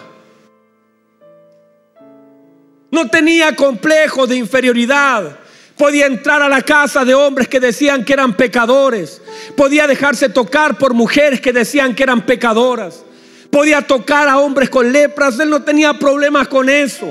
No 2.91 3.09
tenía 3.09 3.55
complejo 3.55 4.27
de 4.27 4.35
inferioridad. 4.35 5.39
Podía 5.79 6.07
entrar 6.07 6.43
a 6.43 6.49
la 6.49 6.63
casa 6.63 7.05
de 7.05 7.15
hombres 7.15 7.49
que 7.49 7.61
decían 7.61 8.05
que 8.05 8.13
eran 8.13 8.37
pecadores. 8.37 9.23
Podía 9.57 9.87
dejarse 9.87 10.29
tocar 10.29 10.77
por 10.77 10.93
mujeres 10.93 11.41
que 11.41 11.53
decían 11.53 11.95
que 11.95 12.03
eran 12.03 12.27
pecadoras. 12.27 13.05
Podía 13.51 13.81
tocar 13.83 14.29
a 14.29 14.39
hombres 14.39 14.69
con 14.69 14.93
lepras. 14.93 15.39
Él 15.39 15.51
no 15.51 15.63
tenía 15.63 15.95
problemas 15.95 16.49
con 16.49 16.69
eso. 16.69 17.07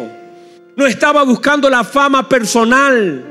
No 0.75 0.85
estaba 0.85 1.23
buscando 1.23 1.69
la 1.69 1.85
fama 1.85 2.27
personal. 2.27 3.25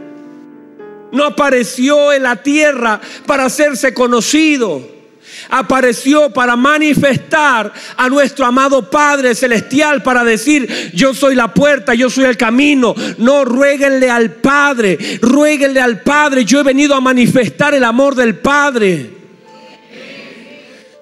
No 1.13 1.25
apareció 1.25 2.15
en 2.15 2.23
la 2.23 2.37
tierra 2.37 3.01
para 3.27 3.45
hacerse 3.45 3.93
conocido 3.93 4.96
apareció 5.49 6.31
para 6.31 6.57
manifestar 6.57 7.73
a 7.97 8.09
nuestro 8.09 8.47
amado 8.47 8.91
Padre 8.91 9.35
Celestial, 9.35 10.03
para 10.03 10.25
decir, 10.25 10.93
yo 10.95 11.15
soy 11.15 11.35
la 11.35 11.53
puerta, 11.53 11.95
yo 11.95 12.11
soy 12.11 12.25
el 12.25 12.37
camino. 12.37 12.95
No, 13.19 13.45
rueguenle 13.45 14.11
al 14.11 14.33
Padre, 14.33 14.99
rueguenle 15.21 15.81
al 15.81 16.01
Padre, 16.01 16.45
yo 16.45 16.61
he 16.61 16.65
venido 16.65 16.95
a 16.95 17.01
manifestar 17.01 17.75
el 17.75 17.85
amor 17.85 18.15
del 18.15 18.37
Padre. 18.37 19.16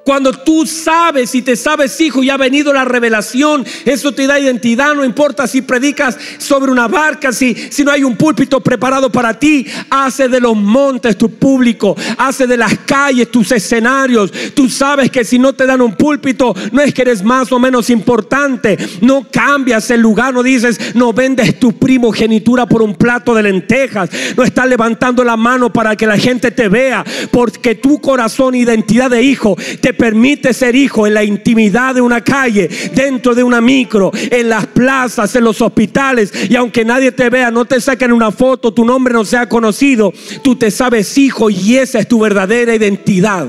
Cuando 0.04 0.32
tú 0.32 0.66
sabes 0.66 1.34
y 1.34 1.40
te 1.40 1.56
sabes 1.56 1.98
hijo 1.98 2.22
y 2.22 2.28
ha 2.28 2.36
venido 2.36 2.74
la 2.74 2.84
revelación, 2.84 3.64
eso 3.86 4.12
te 4.12 4.26
da 4.26 4.38
identidad, 4.38 4.94
no 4.94 5.02
importa 5.02 5.46
si 5.46 5.62
predicas 5.62 6.18
sobre 6.36 6.70
una 6.70 6.88
barca, 6.88 7.32
si, 7.32 7.54
si 7.54 7.84
no 7.84 7.90
hay 7.90 8.04
un 8.04 8.14
púlpito 8.14 8.60
preparado 8.60 9.10
para 9.10 9.38
ti, 9.38 9.66
hace 9.88 10.28
de 10.28 10.40
los 10.40 10.54
montes 10.56 11.16
tu 11.16 11.30
público, 11.30 11.96
hace 12.18 12.46
de 12.46 12.58
las 12.58 12.78
calles 12.80 13.30
tus 13.30 13.50
escenarios. 13.52 14.30
Tú 14.54 14.68
sabes 14.68 15.10
que 15.10 15.24
si 15.24 15.38
no 15.38 15.54
te 15.54 15.64
dan 15.64 15.80
un 15.80 15.94
púlpito, 15.94 16.54
no 16.70 16.82
es 16.82 16.92
que 16.92 17.00
eres 17.00 17.22
más 17.24 17.50
o 17.50 17.58
menos 17.58 17.88
importante, 17.88 18.76
no 19.00 19.26
cambias 19.30 19.90
el 19.90 20.02
lugar, 20.02 20.34
no 20.34 20.42
dices, 20.42 20.94
no 20.94 21.14
vendes 21.14 21.58
tu 21.58 21.78
primogenitura 21.78 22.66
por 22.66 22.82
un 22.82 22.94
plato 22.94 23.34
de 23.34 23.42
lentejas, 23.42 24.10
no 24.36 24.44
estás 24.44 24.68
levantando 24.68 25.24
la 25.24 25.38
mano 25.38 25.72
para 25.72 25.96
que 25.96 26.06
la 26.06 26.18
gente 26.18 26.50
te 26.50 26.68
vea, 26.68 27.04
porque 27.30 27.74
tu 27.74 28.02
corazón, 28.02 28.54
identidad 28.54 29.08
de 29.08 29.22
hijo, 29.22 29.56
te 29.80 29.93
permite 29.94 30.52
ser 30.52 30.74
hijo 30.74 31.06
en 31.06 31.14
la 31.14 31.24
intimidad 31.24 31.94
de 31.94 32.00
una 32.00 32.22
calle, 32.22 32.68
dentro 32.92 33.34
de 33.34 33.42
una 33.42 33.60
micro, 33.60 34.10
en 34.14 34.48
las 34.48 34.66
plazas, 34.66 35.34
en 35.34 35.44
los 35.44 35.60
hospitales. 35.60 36.32
Y 36.48 36.56
aunque 36.56 36.84
nadie 36.84 37.12
te 37.12 37.30
vea, 37.30 37.50
no 37.50 37.64
te 37.64 37.80
saquen 37.80 38.12
una 38.12 38.30
foto, 38.30 38.72
tu 38.72 38.84
nombre 38.84 39.14
no 39.14 39.24
sea 39.24 39.48
conocido, 39.48 40.12
tú 40.42 40.56
te 40.56 40.70
sabes 40.70 41.16
hijo 41.16 41.50
y 41.50 41.76
esa 41.76 41.98
es 41.98 42.08
tu 42.08 42.20
verdadera 42.20 42.74
identidad. 42.74 43.46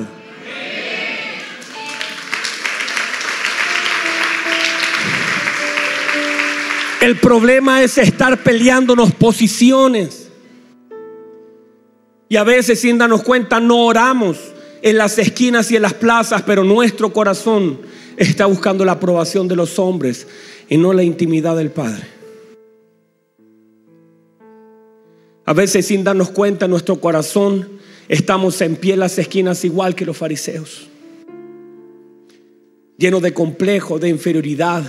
El 7.02 7.18
problema 7.18 7.84
es 7.84 8.00
estar 8.00 8.42
peleándonos 8.42 9.14
posiciones. 9.14 10.32
Y 12.28 12.38
a 12.38 12.44
veces 12.44 12.80
sin 12.80 12.98
darnos 12.98 13.22
cuenta 13.22 13.60
no 13.60 13.86
oramos 13.86 14.55
en 14.86 15.00
las 15.00 15.18
esquinas 15.18 15.72
y 15.72 15.76
en 15.76 15.82
las 15.82 15.96
plazas, 15.96 16.44
pero 16.44 16.64
nuestro 16.64 17.12
corazón 17.12 17.80
está 18.18 18.46
buscando 18.46 18.86
la 18.86 18.92
aprobación 18.92 19.48
de 19.48 19.56
los 19.56 19.80
hombres 19.80 20.28
y 20.70 20.78
no 20.78 20.94
la 20.94 21.02
intimidad 21.02 21.58
del 21.58 21.72
Padre. 21.72 22.04
A 25.44 25.54
veces 25.54 25.88
sin 25.88 26.04
darnos 26.04 26.30
cuenta, 26.30 26.68
nuestro 26.68 27.00
corazón 27.02 27.68
estamos 28.08 28.62
en 28.62 28.76
pie 28.76 28.94
en 28.94 29.00
las 29.00 29.18
esquinas 29.18 29.66
igual 29.66 29.96
que 29.96 30.06
los 30.06 30.18
fariseos, 30.18 30.88
llenos 32.96 33.24
de 33.24 33.34
complejo, 33.34 33.98
de 33.98 34.10
inferioridad, 34.10 34.84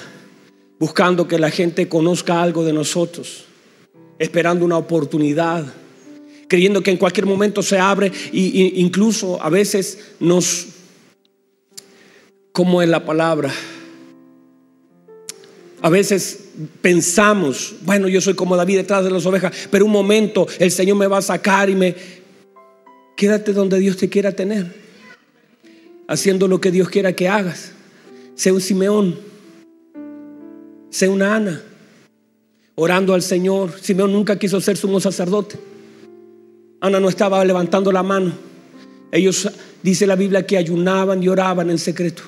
buscando 0.79 1.27
que 1.27 1.39
la 1.39 1.49
gente 1.49 1.89
conozca 1.89 2.43
algo 2.43 2.65
de 2.65 2.75
nosotros, 2.75 3.47
esperando 4.19 4.63
una 4.63 4.77
oportunidad 4.77 5.65
creyendo 6.49 6.83
que 6.83 6.91
en 6.91 6.97
cualquier 6.97 7.27
momento 7.27 7.63
se 7.63 7.79
abre 7.79 8.13
e 8.33 8.73
incluso 8.77 9.43
a 9.43 9.51
veces 9.51 9.99
nos, 10.21 10.67
como 12.53 12.83
en 12.83 12.91
la 12.91 13.05
palabra, 13.05 13.53
a 15.83 15.91
veces 15.91 16.49
pensamos, 16.81 17.77
bueno, 17.83 18.09
yo 18.09 18.21
soy 18.21 18.35
como 18.35 18.57
David 18.57 18.79
detrás 18.79 19.05
de 19.05 19.11
las 19.11 19.27
ovejas, 19.27 19.53
pero 19.71 19.85
un 19.85 19.93
momento 19.93 20.47
el 20.59 20.71
Señor 20.71 20.97
me 20.97 21.07
va 21.07 21.19
a 21.19 21.23
sacar 21.23 21.71
y 21.71 21.75
me... 21.75 21.95
Quédate 23.17 23.53
donde 23.53 23.79
Dios 23.79 23.97
te 23.97 24.11
quiera 24.11 24.33
tener, 24.33 24.75
haciendo 26.07 26.49
lo 26.49 26.61
que 26.61 26.71
Dios 26.71 26.91
quiera 26.91 27.15
que 27.15 27.29
hagas. 27.29 27.73
Sé 28.35 28.53
un 28.53 28.61
Simeón, 28.61 29.19
sé 30.91 31.09
una 31.09 31.35
Ana, 31.35 31.63
orando 32.75 33.15
al 33.15 33.23
Señor. 33.23 33.73
Simeón 33.81 34.13
nunca 34.13 34.39
quiso 34.39 34.61
ser 34.61 34.77
sumo 34.77 35.01
sacerdote. 35.01 35.57
Ana 36.81 37.01
no 37.01 37.09
estaba 37.09 37.45
levantando 37.45 37.91
la 37.91 38.03
mano. 38.03 38.33
Ellos, 39.11 39.51
dice 39.83 40.07
la 40.07 40.17
Biblia, 40.17 40.47
que 40.47 40.57
ayunaban 40.57 41.23
y 41.23 41.29
oraban 41.29 41.71
en 41.71 41.79
secreto. 41.79 42.23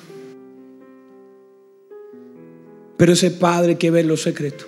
Pero 2.97 3.13
ese 3.13 3.31
padre 3.31 3.77
que 3.77 3.91
ve 3.91 4.03
lo 4.03 4.17
secreto, 4.17 4.65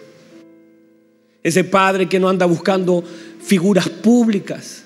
ese 1.43 1.63
padre 1.63 2.07
que 2.07 2.19
no 2.19 2.29
anda 2.29 2.45
buscando 2.45 3.03
figuras 3.41 3.89
públicas, 3.89 4.83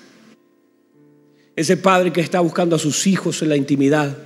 ese 1.54 1.76
padre 1.76 2.12
que 2.12 2.20
está 2.20 2.40
buscando 2.40 2.76
a 2.76 2.78
sus 2.78 3.06
hijos 3.06 3.40
en 3.42 3.50
la 3.50 3.56
intimidad. 3.56 4.16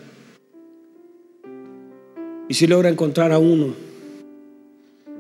Y 2.48 2.54
si 2.54 2.66
logra 2.66 2.88
encontrar 2.88 3.30
a 3.32 3.38
uno 3.38 3.74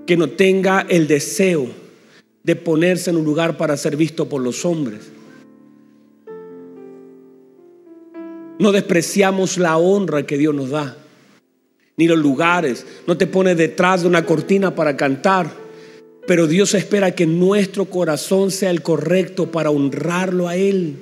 que 0.06 0.16
no 0.16 0.30
tenga 0.30 0.86
el 0.88 1.06
deseo 1.06 1.68
de 2.42 2.56
ponerse 2.56 3.10
en 3.10 3.16
un 3.16 3.24
lugar 3.24 3.56
para 3.56 3.76
ser 3.76 3.96
visto 3.96 4.28
por 4.28 4.40
los 4.40 4.64
hombres, 4.64 5.12
No 8.60 8.72
despreciamos 8.72 9.56
la 9.56 9.78
honra 9.78 10.26
que 10.26 10.36
Dios 10.36 10.54
nos 10.54 10.68
da, 10.68 10.94
ni 11.96 12.06
los 12.06 12.18
lugares. 12.18 12.84
No 13.06 13.16
te 13.16 13.26
pones 13.26 13.56
detrás 13.56 14.02
de 14.02 14.08
una 14.08 14.26
cortina 14.26 14.74
para 14.74 14.98
cantar. 14.98 15.50
Pero 16.26 16.46
Dios 16.46 16.74
espera 16.74 17.14
que 17.14 17.24
nuestro 17.24 17.86
corazón 17.86 18.50
sea 18.50 18.68
el 18.70 18.82
correcto 18.82 19.50
para 19.50 19.70
honrarlo 19.70 20.46
a 20.46 20.56
Él. 20.56 20.96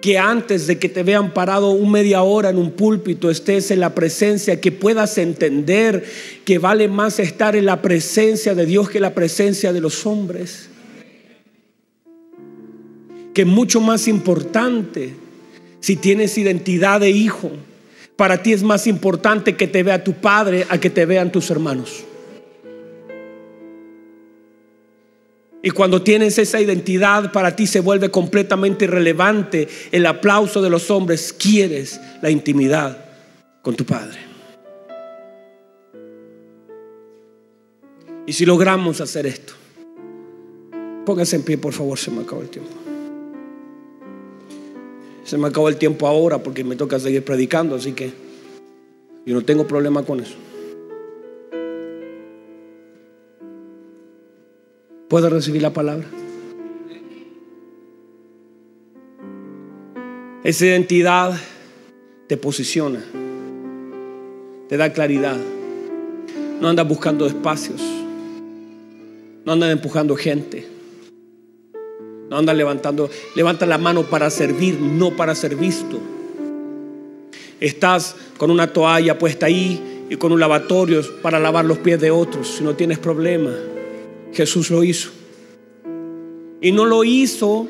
Que 0.00 0.16
antes 0.16 0.66
de 0.66 0.78
que 0.78 0.88
te 0.88 1.02
vean 1.02 1.34
parado 1.34 1.72
un 1.72 1.92
media 1.92 2.22
hora 2.22 2.48
en 2.48 2.56
un 2.56 2.70
púlpito 2.70 3.28
estés 3.28 3.70
en 3.70 3.80
la 3.80 3.94
presencia, 3.94 4.62
que 4.62 4.72
puedas 4.72 5.18
entender 5.18 6.06
que 6.46 6.56
vale 6.56 6.88
más 6.88 7.18
estar 7.18 7.54
en 7.54 7.66
la 7.66 7.82
presencia 7.82 8.54
de 8.54 8.64
Dios 8.64 8.88
que 8.88 8.98
la 8.98 9.12
presencia 9.12 9.74
de 9.74 9.82
los 9.82 10.06
hombres. 10.06 10.70
Que 13.34 13.42
es 13.42 13.46
mucho 13.46 13.82
más 13.82 14.08
importante 14.08 15.27
si 15.80 15.96
tienes 15.96 16.36
identidad 16.38 17.00
de 17.00 17.10
hijo, 17.10 17.50
para 18.16 18.42
ti 18.42 18.52
es 18.52 18.62
más 18.62 18.86
importante 18.86 19.56
que 19.56 19.68
te 19.68 19.82
vea 19.82 20.02
tu 20.02 20.14
padre 20.14 20.66
a 20.68 20.78
que 20.78 20.90
te 20.90 21.06
vean 21.06 21.30
tus 21.30 21.50
hermanos. 21.50 22.04
Y 25.62 25.70
cuando 25.70 26.02
tienes 26.02 26.38
esa 26.38 26.60
identidad, 26.60 27.32
para 27.32 27.56
ti 27.56 27.66
se 27.66 27.80
vuelve 27.80 28.10
completamente 28.10 28.84
irrelevante 28.84 29.68
el 29.90 30.06
aplauso 30.06 30.62
de 30.62 30.70
los 30.70 30.90
hombres. 30.90 31.32
Quieres 31.32 32.00
la 32.22 32.30
intimidad 32.30 33.04
con 33.62 33.74
tu 33.74 33.84
Padre. 33.84 34.18
Y 38.26 38.32
si 38.32 38.44
logramos 38.44 39.00
hacer 39.00 39.26
esto, 39.26 39.54
póngase 41.04 41.36
en 41.36 41.42
pie, 41.42 41.58
por 41.58 41.72
favor, 41.72 41.98
se 41.98 42.10
me 42.10 42.22
acabó 42.22 42.42
el 42.42 42.50
tiempo. 42.50 42.87
Se 45.28 45.36
me 45.36 45.48
acabó 45.48 45.68
el 45.68 45.76
tiempo 45.76 46.06
ahora 46.06 46.42
porque 46.42 46.64
me 46.64 46.74
toca 46.74 46.98
seguir 46.98 47.22
predicando, 47.22 47.74
así 47.74 47.92
que 47.92 48.10
yo 49.26 49.34
no 49.34 49.42
tengo 49.42 49.66
problema 49.66 50.02
con 50.02 50.20
eso. 50.20 50.36
¿Puedo 55.06 55.28
recibir 55.28 55.60
la 55.60 55.74
palabra? 55.74 56.06
Esa 60.44 60.64
identidad 60.64 61.38
te 62.26 62.38
posiciona, 62.38 63.04
te 64.66 64.78
da 64.78 64.94
claridad. 64.94 65.36
No 66.58 66.68
andas 66.68 66.88
buscando 66.88 67.26
espacios, 67.26 67.82
no 69.44 69.52
andas 69.52 69.72
empujando 69.72 70.16
gente. 70.16 70.77
Anda 72.38 72.54
levantando, 72.54 73.10
levanta 73.34 73.66
la 73.66 73.78
mano 73.78 74.04
para 74.04 74.30
servir, 74.30 74.78
no 74.80 75.16
para 75.16 75.34
ser 75.34 75.56
visto. 75.56 75.98
Estás 77.60 78.14
con 78.36 78.50
una 78.50 78.72
toalla 78.72 79.18
puesta 79.18 79.46
ahí 79.46 80.06
y 80.08 80.16
con 80.16 80.32
un 80.32 80.40
lavatorio 80.40 81.02
para 81.20 81.38
lavar 81.38 81.64
los 81.64 81.78
pies 81.78 82.00
de 82.00 82.10
otros. 82.10 82.56
Si 82.56 82.64
no 82.64 82.74
tienes 82.74 82.98
problema, 82.98 83.50
Jesús 84.32 84.70
lo 84.70 84.84
hizo. 84.84 85.10
Y 86.60 86.72
no 86.72 86.86
lo 86.86 87.04
hizo 87.04 87.66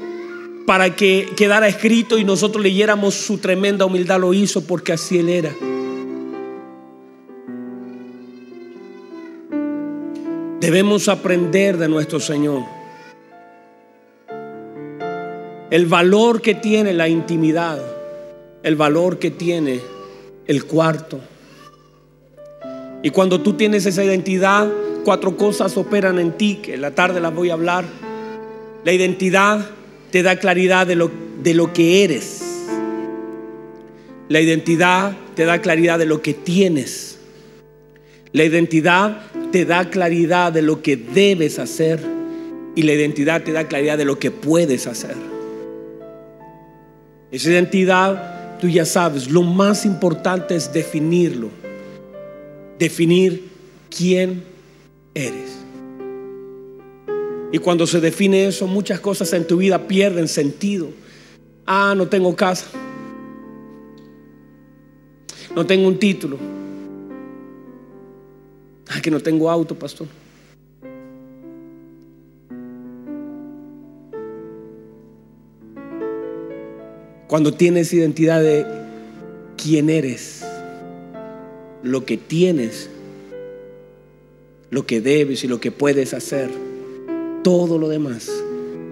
para 0.67 0.95
que 0.95 1.31
quedara 1.37 1.67
escrito 1.67 2.19
y 2.19 2.25
nosotros 2.25 2.63
leyéramos 2.63 3.15
su 3.15 3.39
tremenda 3.39 3.87
humildad, 3.87 4.21
lo 4.21 4.35
hizo 4.35 4.67
porque 4.67 4.93
así 4.93 5.19
Él 5.19 5.31
era. 5.31 5.55
Debemos 10.61 11.09
aprender 11.09 11.79
de 11.79 11.89
nuestro 11.89 12.21
Señor. 12.21 12.78
El 15.71 15.85
valor 15.85 16.41
que 16.41 16.55
tiene 16.55 16.95
la 16.95 17.09
intimidad, 17.09 17.79
el 18.63 18.75
valor 18.75 19.19
que 19.19 19.31
tiene 19.31 19.81
el 20.47 20.65
cuarto. 20.65 21.21
Y 23.03 23.11
cuando 23.11 23.43
tú 23.43 23.53
tienes 23.53 23.85
esa 23.85 24.03
identidad, 24.03 24.73
cuatro 25.05 25.37
cosas 25.37 25.77
operan 25.77 26.19
en 26.19 26.33
ti, 26.33 26.61
que 26.63 26.75
en 26.75 26.81
la 26.81 26.95
tarde 26.95 27.21
las 27.21 27.35
voy 27.35 27.51
a 27.51 27.53
hablar. 27.53 27.85
La 28.83 28.93
identidad 28.93 29.69
te 30.11 30.23
da 30.23 30.37
claridad 30.37 30.87
de 30.87 30.97
lo, 30.97 31.11
de 31.43 31.53
lo 31.53 31.71
que 31.75 32.03
eres. 32.03 32.43
La 34.31 34.41
identidad 34.41 35.13
te 35.35 35.45
da 35.45 35.61
claridad 35.61 35.99
de 35.99 36.07
lo 36.07 36.23
que 36.23 36.33
tienes. 36.33 37.19
La 38.33 38.45
identidad 38.45 39.21
te 39.53 39.67
da 39.67 39.91
claridad 39.91 40.51
de 40.51 40.63
lo 40.63 40.81
que 40.81 40.97
debes 40.97 41.59
hacer. 41.59 42.01
Y 42.75 42.85
la 42.85 42.95
identidad 42.95 43.43
te 43.43 43.53
da 43.53 43.69
claridad 43.69 43.99
de 43.99 44.07
lo 44.07 44.19
que 44.19 44.31
puedes 44.31 44.87
hacer. 44.87 45.28
Esa 47.31 47.51
identidad, 47.51 48.59
tú 48.59 48.69
ya 48.69 48.85
sabes, 48.85 49.31
lo 49.31 49.43
más 49.43 49.85
importante 49.85 50.57
es 50.57 50.73
definirlo. 50.73 51.51
Definir 52.79 53.49
quién 53.95 54.45
eres. 55.15 55.59
Y 57.53 57.59
cuando 57.59 57.87
se 57.87 58.01
define 58.01 58.47
eso, 58.47 58.67
muchas 58.67 59.01
cosas 59.01 59.33
en 59.33 59.47
tu 59.47 59.57
vida 59.59 59.87
pierden 59.89 60.29
sentido. 60.29 60.89
Ah, 61.67 61.95
no 61.97 62.09
tengo 62.09 62.35
casa. 62.37 62.67
No 65.55 65.67
tengo 65.67 65.89
un 65.89 65.99
título. 65.99 66.39
Ah, 68.89 69.01
que 69.03 69.11
no 69.11 69.21
tengo 69.21 69.51
auto, 69.51 69.75
pastor. 69.75 70.07
Cuando 77.29 77.53
tienes 77.53 77.93
identidad 77.93 78.43
de 78.43 78.65
quién 79.63 79.91
eres, 79.91 80.43
lo 81.83 82.07
que 82.07 82.17
tienes, 82.17 82.89
lo 84.71 84.87
que 84.87 85.03
debes 85.03 85.45
y 85.45 85.47
lo 85.47 85.61
que 85.61 85.71
puedes 85.71 86.15
hacer 86.15 86.49
todo 87.45 87.77
lo 87.77 87.91
demás. 87.91 88.31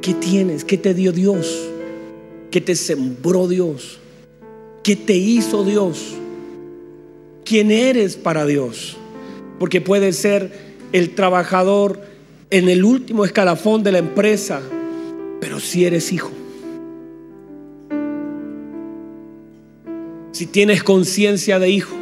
¿Qué 0.02 0.12
tienes? 0.12 0.66
¿Qué 0.66 0.76
te 0.76 0.92
dio 0.92 1.12
Dios? 1.12 1.66
¿Qué 2.50 2.60
te 2.60 2.76
sembró 2.76 3.48
Dios? 3.48 4.00
¿Qué 4.82 4.96
te 4.96 5.14
hizo 5.14 5.64
Dios? 5.64 6.12
¿Quién 7.42 7.70
eres 7.70 8.16
para 8.16 8.44
Dios? 8.44 8.98
Porque 9.58 9.80
puedes 9.80 10.14
ser 10.16 10.52
el 10.92 11.14
trabajador 11.14 12.02
en 12.50 12.68
el 12.68 12.84
último 12.84 13.24
escalafón 13.24 13.82
de 13.82 13.92
la 13.92 13.98
empresa, 13.98 14.60
pero 15.40 15.58
si 15.58 15.86
eres 15.86 16.12
hijo. 16.12 16.35
Si 20.36 20.44
tienes 20.44 20.82
conciencia 20.82 21.58
de 21.58 21.70
hijo. 21.70 21.96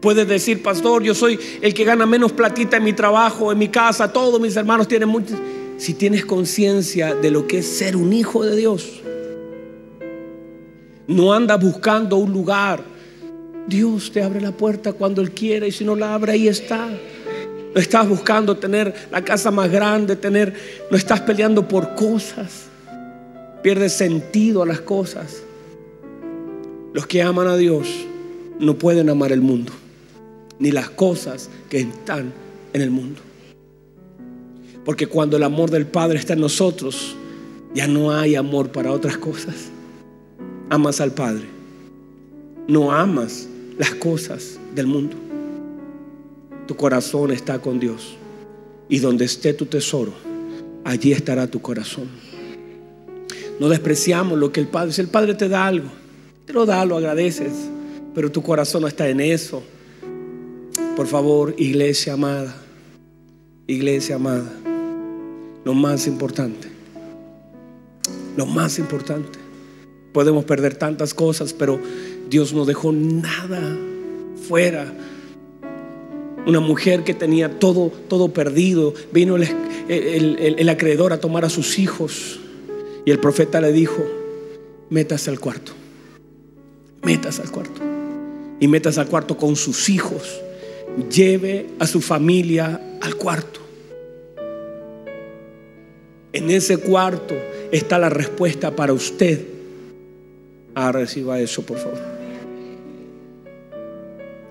Puedes 0.00 0.26
decir, 0.26 0.62
pastor, 0.62 1.02
yo 1.02 1.14
soy 1.14 1.38
el 1.60 1.74
que 1.74 1.84
gana 1.84 2.06
menos 2.06 2.32
platita 2.32 2.78
en 2.78 2.84
mi 2.84 2.94
trabajo, 2.94 3.52
en 3.52 3.58
mi 3.58 3.68
casa, 3.68 4.10
todos 4.10 4.40
mis 4.40 4.56
hermanos 4.56 4.88
tienen 4.88 5.10
mucho. 5.10 5.34
Si 5.76 5.92
tienes 5.92 6.24
conciencia 6.24 7.14
de 7.14 7.30
lo 7.30 7.46
que 7.46 7.58
es 7.58 7.66
ser 7.66 7.94
un 7.94 8.14
hijo 8.14 8.42
de 8.42 8.56
Dios, 8.56 9.02
no 11.06 11.34
andas 11.34 11.60
buscando 11.62 12.16
un 12.16 12.32
lugar. 12.32 12.82
Dios 13.66 14.10
te 14.10 14.22
abre 14.22 14.40
la 14.40 14.52
puerta 14.52 14.94
cuando 14.94 15.20
Él 15.20 15.32
quiere 15.32 15.68
y 15.68 15.72
si 15.72 15.84
no 15.84 15.94
la 15.94 16.14
abre, 16.14 16.32
ahí 16.32 16.48
está. 16.48 16.88
No 17.74 17.78
estás 17.78 18.08
buscando 18.08 18.56
tener 18.56 18.94
la 19.10 19.22
casa 19.22 19.50
más 19.50 19.70
grande, 19.70 20.16
tener, 20.16 20.54
no 20.90 20.96
estás 20.96 21.20
peleando 21.20 21.68
por 21.68 21.94
cosas. 21.94 22.68
Pierdes 23.62 23.92
sentido 23.92 24.62
a 24.62 24.66
las 24.66 24.80
cosas. 24.80 25.42
Los 26.92 27.06
que 27.06 27.22
aman 27.22 27.46
a 27.46 27.56
Dios 27.56 27.88
no 28.58 28.76
pueden 28.76 29.08
amar 29.08 29.32
el 29.32 29.40
mundo 29.40 29.72
ni 30.60 30.70
las 30.70 30.90
cosas 30.90 31.48
que 31.68 31.80
están 31.80 32.32
en 32.72 32.82
el 32.82 32.90
mundo. 32.90 33.20
Porque 34.84 35.06
cuando 35.06 35.36
el 35.36 35.42
amor 35.42 35.70
del 35.70 35.86
Padre 35.86 36.18
está 36.18 36.34
en 36.34 36.40
nosotros, 36.40 37.16
ya 37.74 37.86
no 37.86 38.12
hay 38.12 38.34
amor 38.34 38.70
para 38.70 38.92
otras 38.92 39.18
cosas. 39.18 39.70
Amas 40.68 41.00
al 41.00 41.12
Padre. 41.12 41.44
No 42.68 42.92
amas 42.92 43.48
las 43.78 43.94
cosas 43.94 44.58
del 44.74 44.86
mundo. 44.86 45.16
Tu 46.66 46.76
corazón 46.76 47.30
está 47.30 47.58
con 47.60 47.80
Dios. 47.80 48.16
Y 48.88 48.98
donde 48.98 49.24
esté 49.24 49.54
tu 49.54 49.66
tesoro, 49.66 50.12
allí 50.84 51.12
estará 51.12 51.46
tu 51.46 51.60
corazón. 51.60 52.08
No 53.58 53.68
despreciamos 53.68 54.38
lo 54.38 54.52
que 54.52 54.60
el 54.60 54.68
Padre, 54.68 54.92
si 54.92 55.00
el 55.00 55.08
Padre 55.08 55.34
te 55.34 55.48
da 55.48 55.66
algo, 55.66 55.88
te 56.46 56.52
lo 56.52 56.66
da, 56.66 56.84
lo 56.84 56.96
agradeces, 56.96 57.52
pero 58.14 58.30
tu 58.30 58.42
corazón 58.42 58.82
no 58.82 58.88
está 58.88 59.08
en 59.08 59.20
eso. 59.20 59.62
Por 60.96 61.06
favor, 61.06 61.54
iglesia 61.56 62.14
amada, 62.14 62.54
iglesia 63.66 64.16
amada, 64.16 64.52
lo 65.64 65.74
más 65.74 66.06
importante, 66.06 66.68
lo 68.36 68.46
más 68.46 68.78
importante. 68.78 69.38
Podemos 70.12 70.44
perder 70.44 70.74
tantas 70.74 71.14
cosas, 71.14 71.52
pero 71.52 71.78
Dios 72.28 72.52
no 72.52 72.64
dejó 72.64 72.92
nada 72.92 73.78
fuera. 74.48 74.92
Una 76.46 76.60
mujer 76.60 77.04
que 77.04 77.14
tenía 77.14 77.58
todo, 77.58 77.92
todo 78.08 78.32
perdido, 78.32 78.92
vino 79.12 79.36
el, 79.36 79.46
el 79.88 80.68
acreedor 80.68 81.12
a 81.12 81.20
tomar 81.20 81.44
a 81.44 81.50
sus 81.50 81.78
hijos 81.78 82.40
y 83.04 83.10
el 83.10 83.18
profeta 83.18 83.60
le 83.60 83.72
dijo, 83.72 84.04
métase 84.88 85.30
al 85.30 85.40
cuarto, 85.40 85.72
métase 87.02 87.42
al 87.42 87.50
cuarto 87.50 87.80
y 88.60 88.68
métase 88.68 89.00
al 89.00 89.08
cuarto 89.08 89.36
con 89.36 89.56
sus 89.56 89.88
hijos 89.88 90.40
lleve 91.10 91.66
a 91.78 91.86
su 91.86 92.00
familia 92.00 92.80
al 93.00 93.14
cuarto. 93.16 93.60
En 96.32 96.50
ese 96.50 96.78
cuarto 96.78 97.34
está 97.72 97.98
la 97.98 98.08
respuesta 98.08 98.74
para 98.74 98.92
usted. 98.92 99.44
Ah, 100.74 100.92
reciba 100.92 101.40
eso, 101.40 101.62
por 101.62 101.78
favor. 101.78 101.98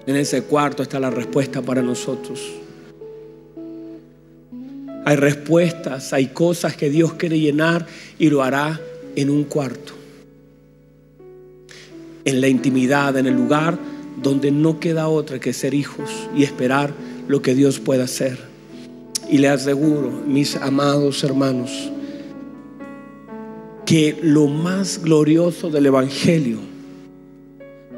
En 0.06 0.16
ese 0.16 0.42
cuarto 0.44 0.84
está 0.84 1.00
la 1.00 1.10
respuesta 1.10 1.62
para 1.62 1.82
nosotros. 1.82 2.42
Hay 5.06 5.16
respuestas, 5.16 6.12
hay 6.14 6.28
cosas 6.28 6.76
que 6.76 6.90
Dios 6.90 7.14
quiere 7.14 7.40
llenar 7.40 7.86
y 8.18 8.30
lo 8.30 8.44
hará 8.44 8.80
en 9.16 9.30
un 9.30 9.46
cuarto. 9.46 9.99
En 12.26 12.42
la 12.42 12.48
intimidad, 12.48 13.18
en 13.18 13.28
el 13.28 13.36
lugar 13.36 13.78
donde 14.22 14.52
no 14.52 14.80
queda 14.80 15.08
otra 15.08 15.40
que 15.40 15.54
ser 15.54 15.74
hijos 15.74 16.10
y 16.36 16.44
esperar 16.44 16.94
lo 17.28 17.42
que 17.42 17.56
Dios 17.56 17.80
pueda 17.80 18.04
hacer. 18.04 18.38
Y 19.30 19.38
le 19.38 19.50
aseguro, 19.50 20.10
mis 20.26 20.56
amados 20.56 21.24
hermanos, 21.24 21.92
que 23.86 24.20
lo 24.22 24.48
más 24.48 25.02
glorioso 25.04 25.70
del 25.70 25.88
Evangelio 25.88 26.60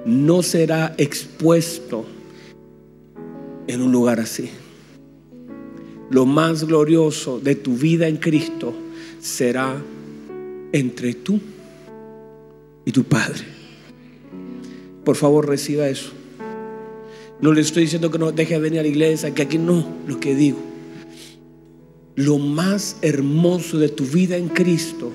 no 0.05 0.41
será 0.41 0.93
expuesto 0.97 2.05
en 3.67 3.81
un 3.81 3.91
lugar 3.91 4.19
así. 4.19 4.49
Lo 6.09 6.25
más 6.25 6.65
glorioso 6.65 7.39
de 7.39 7.55
tu 7.55 7.75
vida 7.75 8.07
en 8.07 8.17
Cristo 8.17 8.73
será 9.21 9.81
entre 10.73 11.13
tú 11.13 11.39
y 12.85 12.91
tu 12.91 13.03
Padre. 13.03 13.60
Por 15.03 15.15
favor, 15.15 15.47
reciba 15.47 15.87
eso. 15.87 16.11
No 17.41 17.53
le 17.53 17.61
estoy 17.61 17.83
diciendo 17.83 18.11
que 18.11 18.19
no 18.19 18.31
deje 18.31 18.53
de 18.55 18.59
venir 18.59 18.79
a 18.79 18.83
la 18.83 18.89
iglesia, 18.89 19.33
que 19.33 19.41
aquí 19.41 19.57
no, 19.57 19.85
lo 20.07 20.19
que 20.19 20.35
digo. 20.35 20.59
Lo 22.15 22.37
más 22.37 22.97
hermoso 23.01 23.79
de 23.79 23.89
tu 23.89 24.05
vida 24.05 24.37
en 24.37 24.49
Cristo 24.49 25.11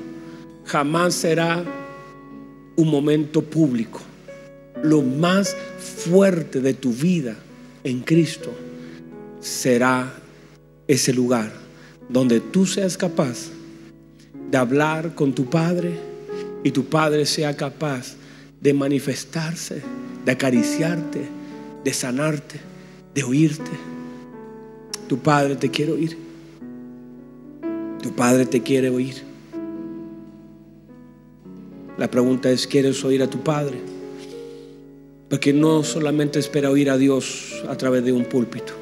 jamás 0.64 1.14
será 1.14 1.64
un 2.76 2.90
momento 2.90 3.42
público. 3.42 4.00
Lo 4.82 5.02
más 5.02 5.56
fuerte 5.78 6.60
de 6.60 6.74
tu 6.74 6.92
vida 6.92 7.36
en 7.84 8.00
Cristo 8.00 8.52
será 9.40 10.12
ese 10.88 11.12
lugar 11.12 11.66
donde 12.08 12.40
tú 12.40 12.66
seas 12.66 12.96
capaz 12.96 13.50
de 14.50 14.58
hablar 14.58 15.14
con 15.14 15.34
tu 15.34 15.48
Padre 15.48 15.98
y 16.62 16.70
tu 16.70 16.84
Padre 16.84 17.26
sea 17.26 17.56
capaz 17.56 18.16
de 18.66 18.74
manifestarse, 18.74 19.80
de 20.24 20.32
acariciarte, 20.32 21.20
de 21.84 21.92
sanarte, 21.92 22.58
de 23.14 23.22
oírte. 23.22 23.70
Tu 25.08 25.18
Padre 25.18 25.54
te 25.54 25.70
quiere 25.70 25.92
oír. 25.92 26.18
Tu 28.02 28.10
Padre 28.10 28.44
te 28.44 28.60
quiere 28.64 28.90
oír. 28.90 29.22
La 31.96 32.10
pregunta 32.10 32.50
es, 32.50 32.66
¿quieres 32.66 33.04
oír 33.04 33.22
a 33.22 33.30
tu 33.30 33.38
Padre? 33.44 33.78
Porque 35.30 35.52
no 35.52 35.84
solamente 35.84 36.40
espera 36.40 36.68
oír 36.68 36.90
a 36.90 36.98
Dios 36.98 37.62
a 37.68 37.76
través 37.76 38.04
de 38.04 38.12
un 38.12 38.24
púlpito. 38.24 38.72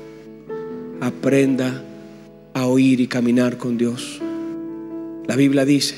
aprenda 1.03 1.85
a 2.55 2.66
oír 2.66 3.01
y 3.01 3.07
caminar 3.07 3.59
con 3.59 3.76
Dios. 3.76 4.18
La 5.26 5.37
Biblia 5.37 5.66
dice, 5.66 5.97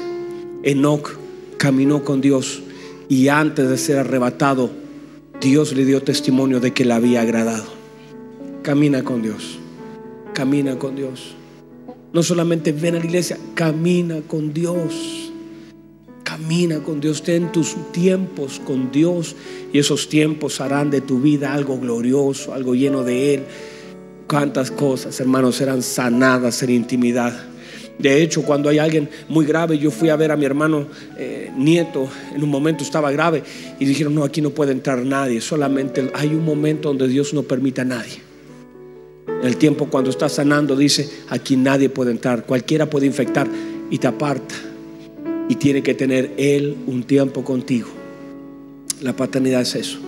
Enoch 0.64 1.16
caminó 1.56 2.02
con 2.02 2.20
Dios 2.20 2.64
y 3.08 3.28
antes 3.28 3.68
de 3.68 3.78
ser 3.78 3.98
arrebatado, 3.98 4.70
Dios 5.40 5.74
le 5.74 5.84
dio 5.84 6.02
testimonio 6.02 6.60
de 6.60 6.72
que 6.72 6.84
le 6.84 6.94
había 6.94 7.20
agradado. 7.20 7.64
Camina 8.62 9.04
con 9.04 9.22
Dios, 9.22 9.58
camina 10.32 10.78
con 10.78 10.96
Dios. 10.96 11.34
No 12.12 12.22
solamente 12.22 12.72
ven 12.72 12.96
a 12.96 12.98
la 12.98 13.04
iglesia, 13.04 13.38
camina 13.54 14.22
con 14.26 14.52
Dios. 14.52 15.30
Camina 16.24 16.80
con 16.80 17.00
Dios, 17.00 17.22
ten 17.22 17.52
tus 17.52 17.76
tiempos 17.92 18.60
con 18.64 18.90
Dios 18.90 19.36
y 19.72 19.78
esos 19.78 20.08
tiempos 20.08 20.60
harán 20.60 20.90
de 20.90 21.00
tu 21.00 21.20
vida 21.20 21.54
algo 21.54 21.78
glorioso, 21.78 22.52
algo 22.52 22.74
lleno 22.74 23.04
de 23.04 23.34
Él. 23.34 23.42
Cuántas 24.26 24.72
cosas, 24.72 25.20
hermanos, 25.20 25.56
serán 25.56 25.82
sanadas 25.82 26.62
en 26.62 26.70
intimidad. 26.70 27.55
De 27.98 28.22
hecho, 28.22 28.42
cuando 28.42 28.68
hay 28.68 28.78
alguien 28.78 29.08
muy 29.28 29.46
grave, 29.46 29.78
yo 29.78 29.90
fui 29.90 30.10
a 30.10 30.16
ver 30.16 30.30
a 30.30 30.36
mi 30.36 30.44
hermano 30.44 30.86
eh, 31.16 31.50
nieto, 31.56 32.08
en 32.34 32.42
un 32.42 32.50
momento 32.50 32.84
estaba 32.84 33.10
grave 33.10 33.42
y 33.80 33.86
dijeron, 33.86 34.14
no, 34.14 34.22
aquí 34.22 34.42
no 34.42 34.50
puede 34.50 34.72
entrar 34.72 34.98
nadie, 34.98 35.40
solamente 35.40 36.10
hay 36.14 36.28
un 36.28 36.44
momento 36.44 36.88
donde 36.88 37.08
Dios 37.08 37.32
no 37.32 37.42
permite 37.42 37.80
a 37.80 37.84
nadie. 37.84 38.20
En 39.26 39.46
el 39.46 39.56
tiempo 39.56 39.86
cuando 39.86 40.10
está 40.10 40.28
sanando 40.28 40.76
dice, 40.76 41.08
aquí 41.28 41.56
nadie 41.56 41.88
puede 41.88 42.10
entrar, 42.10 42.44
cualquiera 42.44 42.88
puede 42.88 43.06
infectar 43.06 43.48
y 43.90 43.98
te 43.98 44.06
aparta. 44.06 44.54
Y 45.48 45.54
tiene 45.54 45.82
que 45.82 45.94
tener 45.94 46.32
Él 46.36 46.76
un 46.86 47.04
tiempo 47.04 47.44
contigo. 47.44 47.88
La 49.00 49.14
paternidad 49.14 49.62
es 49.62 49.74
eso, 49.74 49.98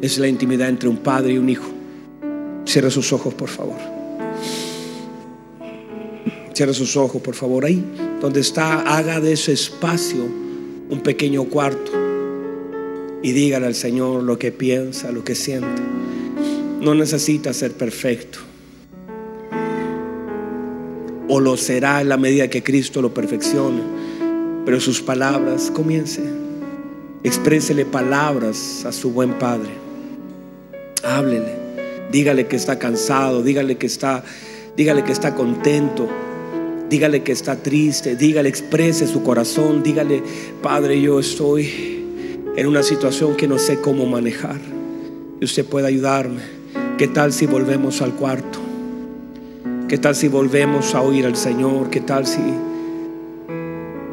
es 0.00 0.18
la 0.18 0.28
intimidad 0.28 0.68
entre 0.68 0.88
un 0.88 0.98
padre 0.98 1.32
y 1.32 1.38
un 1.38 1.48
hijo. 1.48 1.68
Cierra 2.66 2.90
sus 2.90 3.12
ojos, 3.12 3.34
por 3.34 3.48
favor. 3.48 4.01
Sus 6.72 6.96
ojos, 6.96 7.20
por 7.20 7.34
favor. 7.34 7.64
Ahí 7.64 7.84
donde 8.20 8.40
está, 8.40 8.82
haga 8.82 9.20
de 9.20 9.32
ese 9.32 9.52
espacio 9.52 10.24
un 10.88 11.00
pequeño 11.00 11.44
cuarto 11.44 11.90
y 13.22 13.32
dígale 13.32 13.66
al 13.66 13.74
Señor 13.74 14.22
lo 14.22 14.38
que 14.38 14.52
piensa, 14.52 15.10
lo 15.12 15.24
que 15.24 15.34
siente. 15.34 15.82
No 16.80 16.94
necesita 16.94 17.52
ser 17.52 17.72
perfecto. 17.72 18.38
O 21.28 21.40
lo 21.40 21.56
será 21.56 22.00
en 22.00 22.08
la 22.08 22.16
medida 22.16 22.48
que 22.48 22.62
Cristo 22.62 23.00
lo 23.00 23.14
perfeccione. 23.14 23.80
Pero 24.64 24.80
sus 24.80 25.00
palabras, 25.00 25.70
comience. 25.70 26.22
Exprésele 27.22 27.84
palabras 27.84 28.84
a 28.84 28.92
su 28.92 29.12
buen 29.12 29.38
Padre. 29.38 29.70
Háblele. 31.04 31.62
Dígale 32.10 32.46
que 32.46 32.56
está 32.56 32.78
cansado, 32.78 33.42
dígale 33.42 33.78
que 33.78 33.86
está, 33.86 34.24
dígale 34.76 35.04
que 35.04 35.12
está 35.12 35.34
contento. 35.34 36.08
Dígale 36.92 37.22
que 37.22 37.32
está 37.32 37.56
triste, 37.56 38.16
dígale, 38.16 38.50
exprese 38.50 39.06
su 39.06 39.22
corazón, 39.22 39.82
dígale, 39.82 40.22
Padre, 40.60 41.00
yo 41.00 41.20
estoy 41.20 42.04
en 42.54 42.66
una 42.66 42.82
situación 42.82 43.34
que 43.34 43.48
no 43.48 43.58
sé 43.58 43.80
cómo 43.80 44.04
manejar. 44.04 44.60
Y 45.40 45.42
usted 45.46 45.64
puede 45.64 45.86
ayudarme. 45.86 46.42
¿Qué 46.98 47.08
tal 47.08 47.32
si 47.32 47.46
volvemos 47.46 48.02
al 48.02 48.12
cuarto? 48.12 48.58
¿Qué 49.88 49.96
tal 49.96 50.14
si 50.14 50.28
volvemos 50.28 50.94
a 50.94 51.00
oír 51.00 51.24
al 51.24 51.34
Señor? 51.34 51.88
¿Qué 51.88 52.02
tal 52.02 52.26
si, 52.26 52.42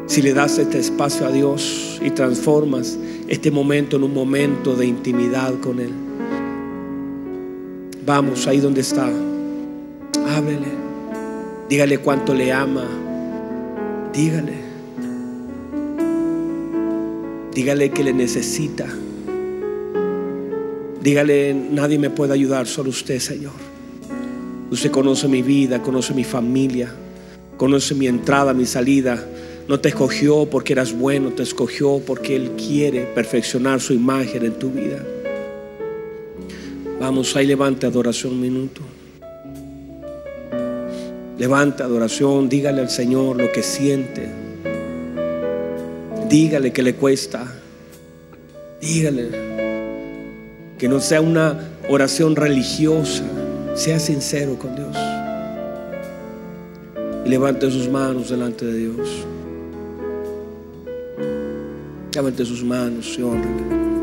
si 0.06 0.22
le 0.22 0.32
das 0.32 0.56
este 0.56 0.78
espacio 0.78 1.26
a 1.26 1.32
Dios 1.32 2.00
y 2.02 2.08
transformas 2.12 2.98
este 3.28 3.50
momento 3.50 3.96
en 3.98 4.04
un 4.04 4.14
momento 4.14 4.74
de 4.74 4.86
intimidad 4.86 5.52
con 5.60 5.80
Él? 5.80 5.92
Vamos 8.06 8.46
ahí 8.46 8.58
donde 8.58 8.80
está. 8.80 9.06
Háblele. 10.34 10.79
Dígale 11.70 11.98
cuánto 11.98 12.34
le 12.34 12.50
ama. 12.50 12.84
Dígale. 14.12 14.54
Dígale 17.54 17.90
que 17.92 18.02
le 18.02 18.12
necesita. 18.12 18.88
Dígale, 21.00 21.54
nadie 21.54 21.96
me 21.96 22.10
puede 22.10 22.32
ayudar, 22.32 22.66
solo 22.66 22.90
usted, 22.90 23.20
Señor. 23.20 23.52
Usted 24.72 24.90
conoce 24.90 25.28
mi 25.28 25.42
vida, 25.42 25.80
conoce 25.80 26.12
mi 26.12 26.24
familia, 26.24 26.92
conoce 27.56 27.94
mi 27.94 28.08
entrada, 28.08 28.52
mi 28.52 28.66
salida. 28.66 29.24
No 29.68 29.78
te 29.78 29.90
escogió 29.90 30.50
porque 30.50 30.72
eras 30.72 30.92
bueno, 30.92 31.30
te 31.30 31.44
escogió 31.44 32.02
porque 32.04 32.34
Él 32.34 32.50
quiere 32.56 33.02
perfeccionar 33.14 33.80
su 33.80 33.92
imagen 33.92 34.44
en 34.44 34.58
tu 34.58 34.72
vida. 34.72 35.06
Vamos, 36.98 37.36
ahí 37.36 37.46
levante 37.46 37.86
adoración 37.86 38.32
un 38.32 38.40
minuto. 38.40 38.80
Levanta 41.40 41.84
adoración, 41.84 42.50
dígale 42.50 42.82
al 42.82 42.90
Señor 42.90 43.40
lo 43.40 43.50
que 43.50 43.62
siente. 43.62 44.28
Dígale 46.28 46.70
que 46.70 46.82
le 46.82 46.96
cuesta. 46.96 47.50
Dígale 48.78 49.30
que 50.76 50.86
no 50.86 51.00
sea 51.00 51.22
una 51.22 51.58
oración 51.88 52.36
religiosa. 52.36 53.24
Sea 53.74 53.98
sincero 53.98 54.58
con 54.58 54.76
Dios. 54.76 54.94
Y 57.24 57.30
levante 57.30 57.70
sus 57.70 57.88
manos 57.88 58.28
delante 58.28 58.66
de 58.66 58.76
Dios. 58.76 59.08
Levante 62.14 62.44
sus 62.44 62.62
manos 62.62 63.14
y. 63.14 63.99